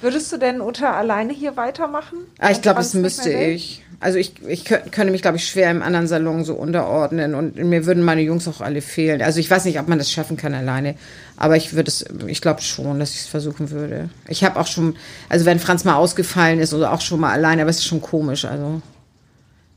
Würdest 0.00 0.30
du 0.32 0.36
denn 0.36 0.60
Uta 0.60 0.92
alleine 0.92 1.32
hier 1.32 1.56
weitermachen? 1.56 2.18
Ah, 2.38 2.50
ich 2.50 2.62
glaube, 2.62 2.78
das 2.78 2.94
müsste 2.94 3.32
ich. 3.32 3.82
Also 3.98 4.18
ich, 4.18 4.34
ich 4.46 4.64
könnte 4.64 5.10
mich, 5.10 5.22
glaube 5.22 5.38
ich, 5.38 5.48
schwer 5.48 5.70
im 5.70 5.80
anderen 5.80 6.06
Salon 6.06 6.44
so 6.44 6.54
unterordnen 6.54 7.34
und 7.34 7.56
mir 7.56 7.86
würden 7.86 8.02
meine 8.02 8.20
Jungs 8.20 8.46
auch 8.46 8.60
alle 8.60 8.82
fehlen. 8.82 9.22
Also 9.22 9.40
ich 9.40 9.50
weiß 9.50 9.64
nicht, 9.64 9.80
ob 9.80 9.88
man 9.88 9.96
das 9.96 10.12
schaffen 10.12 10.36
kann 10.36 10.52
alleine, 10.52 10.96
aber 11.38 11.56
ich 11.56 11.72
würde 11.72 11.88
es, 11.88 12.04
ich 12.26 12.42
glaube 12.42 12.60
schon, 12.60 12.98
dass 12.98 13.12
ich 13.12 13.20
es 13.20 13.26
versuchen 13.26 13.70
würde. 13.70 14.10
Ich 14.28 14.44
habe 14.44 14.60
auch 14.60 14.66
schon, 14.66 14.96
also 15.30 15.46
wenn 15.46 15.58
Franz 15.58 15.84
mal 15.84 15.94
ausgefallen 15.94 16.60
ist 16.60 16.74
oder 16.74 16.92
auch 16.92 17.00
schon 17.00 17.20
mal 17.20 17.32
alleine, 17.32 17.62
aber 17.62 17.70
es 17.70 17.78
ist 17.78 17.86
schon 17.86 18.02
komisch. 18.02 18.44
Also 18.44 18.82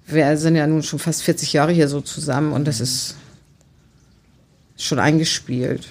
wir 0.06 0.36
sind 0.36 0.58
ja 0.58 0.68
nun 0.68 0.84
schon 0.84 1.00
fast 1.00 1.24
40 1.24 1.54
Jahre 1.54 1.72
hier 1.72 1.88
so 1.88 2.02
zusammen 2.02 2.52
und 2.52 2.68
das 2.68 2.82
ist 2.82 3.16
schon 4.76 5.00
eingespielt. 5.00 5.88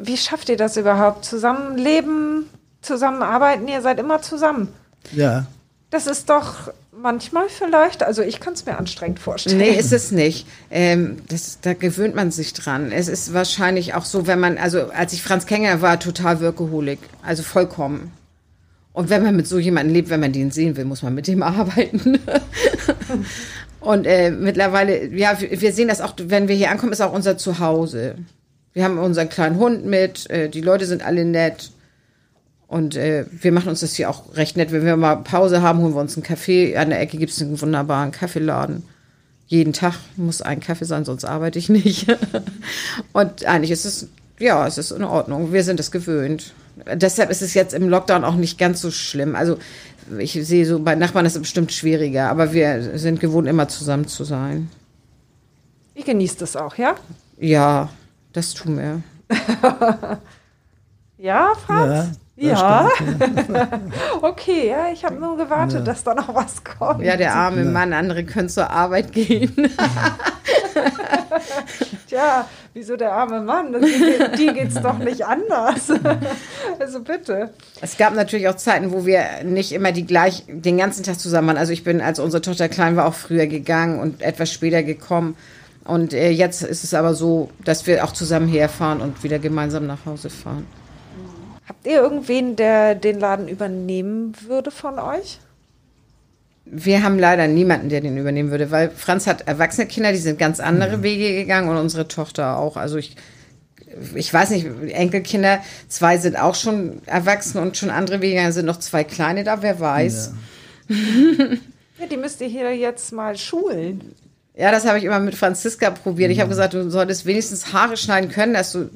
Wie 0.00 0.16
schafft 0.16 0.48
ihr 0.48 0.56
das 0.56 0.76
überhaupt? 0.76 1.24
Zusammenleben, 1.24 2.46
zusammenarbeiten, 2.82 3.68
ihr 3.68 3.82
seid 3.82 3.98
immer 3.98 4.22
zusammen. 4.22 4.68
Ja. 5.12 5.46
Das 5.90 6.06
ist 6.06 6.30
doch 6.30 6.72
manchmal 6.92 7.48
vielleicht, 7.48 8.02
also 8.02 8.22
ich 8.22 8.40
kann 8.40 8.52
es 8.52 8.66
mir 8.66 8.78
anstrengend 8.78 9.18
vorstellen. 9.18 9.58
Nee, 9.58 9.70
ist 9.70 9.92
es 9.92 10.12
nicht. 10.12 10.46
Ähm, 10.70 11.18
das, 11.28 11.58
da 11.60 11.74
gewöhnt 11.74 12.14
man 12.14 12.30
sich 12.30 12.52
dran. 12.52 12.92
Es 12.92 13.08
ist 13.08 13.32
wahrscheinlich 13.32 13.94
auch 13.94 14.04
so, 14.04 14.26
wenn 14.26 14.38
man, 14.38 14.58
also 14.58 14.90
als 14.90 15.12
ich 15.12 15.22
Franz 15.22 15.46
Kenger 15.46 15.82
war, 15.82 15.98
total 15.98 16.40
Workaholic, 16.40 17.00
also 17.22 17.42
vollkommen. 17.42 18.12
Und 18.92 19.08
wenn 19.08 19.22
man 19.22 19.36
mit 19.36 19.46
so 19.46 19.58
jemandem 19.58 19.94
lebt, 19.94 20.10
wenn 20.10 20.20
man 20.20 20.32
den 20.32 20.50
sehen 20.50 20.76
will, 20.76 20.84
muss 20.84 21.02
man 21.02 21.14
mit 21.14 21.26
dem 21.26 21.42
arbeiten. 21.42 22.18
Und 23.80 24.06
äh, 24.06 24.30
mittlerweile, 24.30 25.06
ja, 25.08 25.40
wir, 25.40 25.60
wir 25.60 25.72
sehen 25.72 25.88
das 25.88 26.00
auch, 26.00 26.14
wenn 26.18 26.48
wir 26.48 26.54
hier 26.54 26.70
ankommen, 26.70 26.92
ist 26.92 27.00
auch 27.00 27.12
unser 27.12 27.38
Zuhause. 27.38 28.16
Wir 28.72 28.84
haben 28.84 28.98
unseren 28.98 29.28
kleinen 29.28 29.58
Hund 29.58 29.86
mit, 29.86 30.28
äh, 30.30 30.48
die 30.48 30.60
Leute 30.60 30.86
sind 30.86 31.04
alle 31.04 31.24
nett. 31.24 31.70
Und 32.70 32.94
äh, 32.94 33.26
wir 33.32 33.50
machen 33.50 33.68
uns 33.68 33.80
das 33.80 33.96
hier 33.96 34.08
auch 34.08 34.36
recht 34.36 34.56
nett. 34.56 34.70
Wenn 34.70 34.84
wir 34.84 34.96
mal 34.96 35.16
Pause 35.16 35.60
haben, 35.60 35.80
holen 35.80 35.92
wir 35.92 36.00
uns 36.00 36.14
einen 36.14 36.22
Kaffee. 36.22 36.76
An 36.76 36.90
der 36.90 37.00
Ecke 37.00 37.18
gibt 37.18 37.32
es 37.32 37.42
einen 37.42 37.60
wunderbaren 37.60 38.12
Kaffeeladen. 38.12 38.84
Jeden 39.48 39.72
Tag 39.72 39.94
muss 40.14 40.40
ein 40.40 40.60
Kaffee 40.60 40.84
sein, 40.84 41.04
sonst 41.04 41.24
arbeite 41.24 41.58
ich 41.58 41.68
nicht. 41.68 42.06
und 43.12 43.44
eigentlich 43.44 43.72
ist 43.72 43.86
es, 43.86 44.06
ja, 44.38 44.64
es 44.68 44.78
ist 44.78 44.92
in 44.92 45.02
Ordnung. 45.02 45.52
Wir 45.52 45.64
sind 45.64 45.80
es 45.80 45.90
gewöhnt. 45.90 46.54
Deshalb 46.94 47.30
ist 47.30 47.42
es 47.42 47.54
jetzt 47.54 47.74
im 47.74 47.88
Lockdown 47.88 48.22
auch 48.22 48.36
nicht 48.36 48.56
ganz 48.56 48.80
so 48.80 48.92
schlimm. 48.92 49.34
Also 49.34 49.58
ich 50.18 50.34
sehe 50.34 50.64
so, 50.64 50.78
bei 50.78 50.94
Nachbarn 50.94 51.26
ist 51.26 51.34
es 51.34 51.42
bestimmt 51.42 51.72
schwieriger, 51.72 52.30
aber 52.30 52.52
wir 52.52 52.96
sind 53.00 53.18
gewohnt, 53.18 53.48
immer 53.48 53.66
zusammen 53.66 54.06
zu 54.06 54.22
sein. 54.22 54.70
Ihr 55.96 56.04
genießt 56.04 56.40
es 56.42 56.54
auch, 56.54 56.76
ja? 56.76 56.94
Ja, 57.36 57.88
das 58.32 58.54
tun 58.54 58.78
wir. 58.78 59.02
ja, 61.18 61.52
Franz? 61.66 62.06
Ja. 62.06 62.29
Ja, 62.40 62.88
okay, 64.22 64.68
ja, 64.68 64.86
ich 64.90 65.04
habe 65.04 65.16
nur 65.16 65.36
gewartet, 65.36 65.80
ja. 65.80 65.84
dass 65.84 66.02
da 66.04 66.14
noch 66.14 66.34
was 66.34 66.64
kommt. 66.64 67.04
Ja, 67.04 67.18
der 67.18 67.34
arme 67.34 67.64
ja. 67.64 67.70
Mann, 67.70 67.92
andere 67.92 68.24
können 68.24 68.48
zur 68.48 68.70
Arbeit 68.70 69.12
gehen. 69.12 69.54
Tja, 72.08 72.46
wieso 72.72 72.96
der 72.96 73.12
arme 73.12 73.42
Mann? 73.42 73.74
Die, 73.74 74.36
die 74.38 74.54
geht's 74.54 74.80
doch 74.80 74.96
nicht 74.96 75.26
anders. 75.26 75.90
also 76.80 77.00
bitte. 77.02 77.50
Es 77.82 77.98
gab 77.98 78.14
natürlich 78.14 78.48
auch 78.48 78.56
Zeiten, 78.56 78.90
wo 78.90 79.04
wir 79.04 79.44
nicht 79.44 79.72
immer 79.72 79.92
die 79.92 80.06
gleich 80.06 80.44
den 80.48 80.78
ganzen 80.78 81.02
Tag 81.02 81.20
zusammen 81.20 81.48
waren. 81.48 81.58
Also 81.58 81.74
ich 81.74 81.84
bin, 81.84 82.00
als 82.00 82.18
unsere 82.18 82.40
Tochter 82.40 82.70
klein 82.70 82.96
war, 82.96 83.04
auch 83.04 83.14
früher 83.14 83.48
gegangen 83.48 84.00
und 84.00 84.22
etwas 84.22 84.50
später 84.50 84.82
gekommen. 84.82 85.36
Und 85.84 86.14
äh, 86.14 86.30
jetzt 86.30 86.62
ist 86.62 86.84
es 86.84 86.94
aber 86.94 87.12
so, 87.12 87.50
dass 87.64 87.86
wir 87.86 88.02
auch 88.02 88.12
zusammen 88.12 88.48
herfahren 88.48 89.02
und 89.02 89.22
wieder 89.22 89.38
gemeinsam 89.38 89.86
nach 89.86 90.06
Hause 90.06 90.30
fahren. 90.30 90.66
Habt 91.70 91.86
ihr 91.86 92.02
irgendwen, 92.02 92.56
der 92.56 92.96
den 92.96 93.20
Laden 93.20 93.46
übernehmen 93.46 94.34
würde 94.44 94.72
von 94.72 94.98
euch? 94.98 95.38
Wir 96.64 97.04
haben 97.04 97.16
leider 97.16 97.46
niemanden, 97.46 97.90
der 97.90 98.00
den 98.00 98.16
übernehmen 98.16 98.50
würde, 98.50 98.72
weil 98.72 98.90
Franz 98.90 99.28
hat 99.28 99.46
erwachsene 99.46 99.86
Kinder, 99.86 100.10
die 100.10 100.18
sind 100.18 100.36
ganz 100.36 100.58
andere 100.58 100.96
mhm. 100.96 101.02
Wege 101.04 101.32
gegangen 101.32 101.68
und 101.68 101.76
unsere 101.76 102.08
Tochter 102.08 102.58
auch. 102.58 102.76
Also 102.76 102.96
ich, 102.96 103.14
ich 104.16 104.34
weiß 104.34 104.50
nicht, 104.50 104.66
Enkelkinder, 104.88 105.60
zwei 105.86 106.18
sind 106.18 106.36
auch 106.36 106.56
schon 106.56 107.02
erwachsen 107.06 107.58
und 107.58 107.76
schon 107.76 107.90
andere 107.90 108.20
Wege 108.20 108.34
gegangen, 108.34 108.52
sind 108.52 108.66
noch 108.66 108.80
zwei 108.80 109.04
kleine 109.04 109.44
da, 109.44 109.62
wer 109.62 109.78
weiß. 109.78 110.32
Ja. 110.88 110.96
ja, 112.00 112.06
die 112.10 112.16
müsst 112.16 112.40
ihr 112.40 112.48
hier 112.48 112.76
jetzt 112.76 113.12
mal 113.12 113.36
schulen. 113.36 114.16
Ja, 114.56 114.72
das 114.72 114.88
habe 114.88 114.98
ich 114.98 115.04
immer 115.04 115.20
mit 115.20 115.36
Franziska 115.36 115.90
probiert. 115.90 116.32
Ich 116.32 116.40
habe 116.40 116.48
gesagt, 116.48 116.74
du 116.74 116.90
solltest 116.90 117.26
wenigstens 117.26 117.72
Haare 117.72 117.96
schneiden 117.96 118.28
können, 118.28 118.54
dass 118.54 118.72
du 118.72 118.90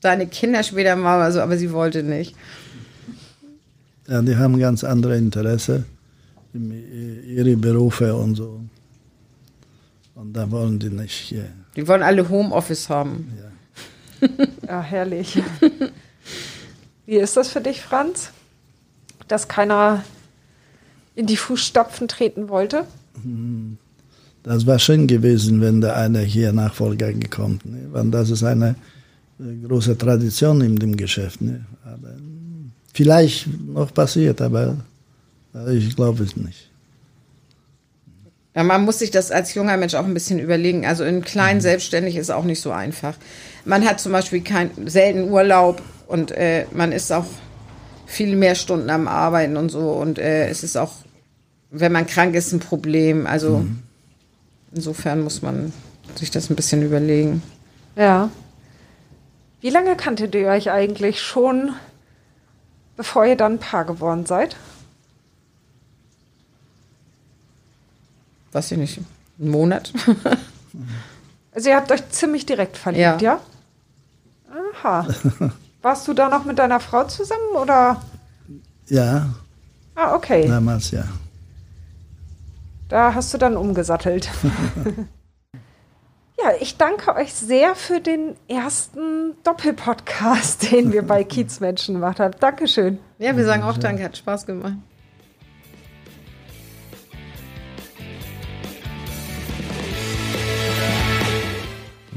deine 0.00 0.26
Kinder 0.26 0.62
später 0.62 0.96
mal, 0.96 1.20
also, 1.20 1.40
aber 1.40 1.56
sie 1.56 1.72
wollte 1.72 2.02
nicht. 2.02 2.34
Ja, 4.06 4.22
die 4.22 4.36
haben 4.36 4.58
ganz 4.58 4.84
andere 4.84 5.16
Interesse, 5.16 5.84
ihre 6.54 7.56
Berufe 7.56 8.14
und 8.14 8.36
so. 8.36 8.60
Und 10.14 10.32
da 10.32 10.50
wollen 10.50 10.78
die 10.78 10.90
nicht. 10.90 11.30
Yeah. 11.30 11.44
Die 11.76 11.86
wollen 11.86 12.02
alle 12.02 12.28
Homeoffice 12.28 12.88
haben. 12.88 13.32
Ja. 14.20 14.28
ja, 14.66 14.80
herrlich. 14.90 15.40
Wie 17.06 17.16
ist 17.16 17.36
das 17.36 17.48
für 17.48 17.60
dich, 17.60 17.82
Franz? 17.82 18.30
Dass 19.28 19.46
keiner 19.46 20.02
in 21.14 21.26
die 21.26 21.36
Fußstapfen 21.36 22.08
treten 22.08 22.48
wollte? 22.48 22.84
Das 24.42 24.66
war 24.66 24.78
schön 24.78 25.06
gewesen, 25.06 25.60
wenn 25.60 25.80
da 25.80 25.94
einer 25.94 26.20
hier 26.20 26.52
Nachfolger 26.52 27.12
gekommen 27.12 27.60
ist. 27.64 28.04
Ne? 28.04 28.10
Das 28.10 28.30
ist 28.30 28.42
eine 28.42 28.74
große 29.38 29.96
Tradition 29.96 30.60
in 30.60 30.76
dem 30.76 30.96
Geschäft. 30.96 31.40
Ne? 31.40 31.64
Aber 31.84 32.14
vielleicht 32.92 33.46
noch 33.66 33.92
passiert, 33.92 34.40
aber 34.40 34.76
ich 35.70 35.94
glaube 35.94 36.24
es 36.24 36.36
nicht. 36.36 36.68
Ja, 38.54 38.64
man 38.64 38.84
muss 38.84 38.98
sich 38.98 39.10
das 39.10 39.30
als 39.30 39.54
junger 39.54 39.76
Mensch 39.76 39.94
auch 39.94 40.04
ein 40.04 40.14
bisschen 40.14 40.40
überlegen. 40.40 40.84
Also 40.84 41.04
in 41.04 41.22
klein 41.22 41.58
mhm. 41.58 41.60
selbstständig 41.60 42.16
ist 42.16 42.30
auch 42.30 42.44
nicht 42.44 42.60
so 42.60 42.72
einfach. 42.72 43.14
Man 43.64 43.84
hat 43.84 44.00
zum 44.00 44.12
Beispiel 44.12 44.40
kein, 44.40 44.70
selten 44.86 45.30
Urlaub 45.30 45.80
und 46.08 46.32
äh, 46.32 46.66
man 46.72 46.90
ist 46.90 47.12
auch 47.12 47.26
viel 48.06 48.34
mehr 48.34 48.54
Stunden 48.54 48.90
am 48.90 49.06
Arbeiten 49.06 49.56
und 49.56 49.68
so. 49.68 49.92
Und 49.92 50.18
äh, 50.18 50.48
es 50.48 50.64
ist 50.64 50.76
auch, 50.76 50.92
wenn 51.70 51.92
man 51.92 52.06
krank 52.06 52.34
ist, 52.34 52.52
ein 52.52 52.58
Problem. 52.58 53.26
Also 53.26 53.58
mhm. 53.58 53.78
insofern 54.74 55.20
muss 55.20 55.40
man 55.40 55.72
sich 56.16 56.30
das 56.30 56.50
ein 56.50 56.56
bisschen 56.56 56.82
überlegen. 56.82 57.42
Ja. 57.94 58.30
Wie 59.60 59.70
lange 59.70 59.96
kanntet 59.96 60.34
ihr 60.34 60.48
euch 60.48 60.70
eigentlich 60.70 61.20
schon, 61.20 61.72
bevor 62.96 63.24
ihr 63.26 63.36
dann 63.36 63.54
ein 63.54 63.58
Paar 63.58 63.84
geworden 63.84 64.24
seid? 64.26 64.56
Weiß 68.52 68.70
ich 68.72 68.78
nicht. 68.78 69.00
Einen 69.40 69.50
Monat? 69.50 69.92
Also 71.50 71.70
ihr 71.70 71.76
habt 71.76 71.90
euch 71.90 72.08
ziemlich 72.10 72.46
direkt 72.46 72.76
verliebt, 72.76 73.20
ja? 73.20 73.40
Ja. 73.40 73.40
Aha. 74.84 75.08
Warst 75.82 76.06
du 76.06 76.12
da 76.14 76.28
noch 76.28 76.44
mit 76.44 76.56
deiner 76.60 76.78
Frau 76.78 77.02
zusammen 77.04 77.56
oder? 77.56 78.00
Ja, 78.86 79.30
Ah, 79.96 80.14
okay. 80.14 80.46
damals 80.46 80.92
ja. 80.92 81.02
Da 82.88 83.12
hast 83.12 83.34
du 83.34 83.38
dann 83.38 83.56
umgesattelt. 83.56 84.30
ja, 86.40 86.52
ich 86.60 86.76
danke 86.76 87.16
euch 87.16 87.34
sehr 87.34 87.74
für 87.74 88.00
den 88.00 88.36
ersten 88.46 89.34
Doppelpodcast, 89.42 90.70
den 90.72 90.92
wir 90.92 91.02
bei 91.02 91.24
Kiezmenschen 91.24 91.96
gemacht 91.96 92.20
haben. 92.20 92.34
Dankeschön. 92.38 93.00
Ja, 93.18 93.36
wir 93.36 93.44
sagen 93.44 93.64
auch 93.64 93.76
Danke, 93.76 94.04
hat 94.04 94.16
Spaß 94.16 94.46
gemacht. 94.46 94.74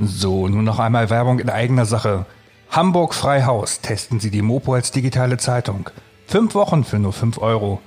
So, 0.03 0.47
nun 0.47 0.63
noch 0.63 0.79
einmal 0.79 1.11
Werbung 1.11 1.37
in 1.39 1.49
eigener 1.49 1.85
Sache. 1.85 2.25
Hamburg 2.71 3.13
Freihaus 3.13 3.81
testen 3.81 4.19
Sie 4.19 4.31
die 4.31 4.41
Mopo 4.41 4.73
als 4.73 4.91
digitale 4.91 5.37
Zeitung. 5.37 5.91
Fünf 6.25 6.55
Wochen 6.55 6.83
für 6.83 6.97
nur 6.97 7.13
5 7.13 7.37
Euro. 7.39 7.79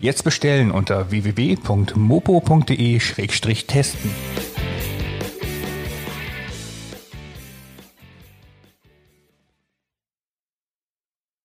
Jetzt 0.00 0.24
bestellen 0.24 0.72
unter 0.72 1.12
www.mopo.de-testen. 1.12 4.10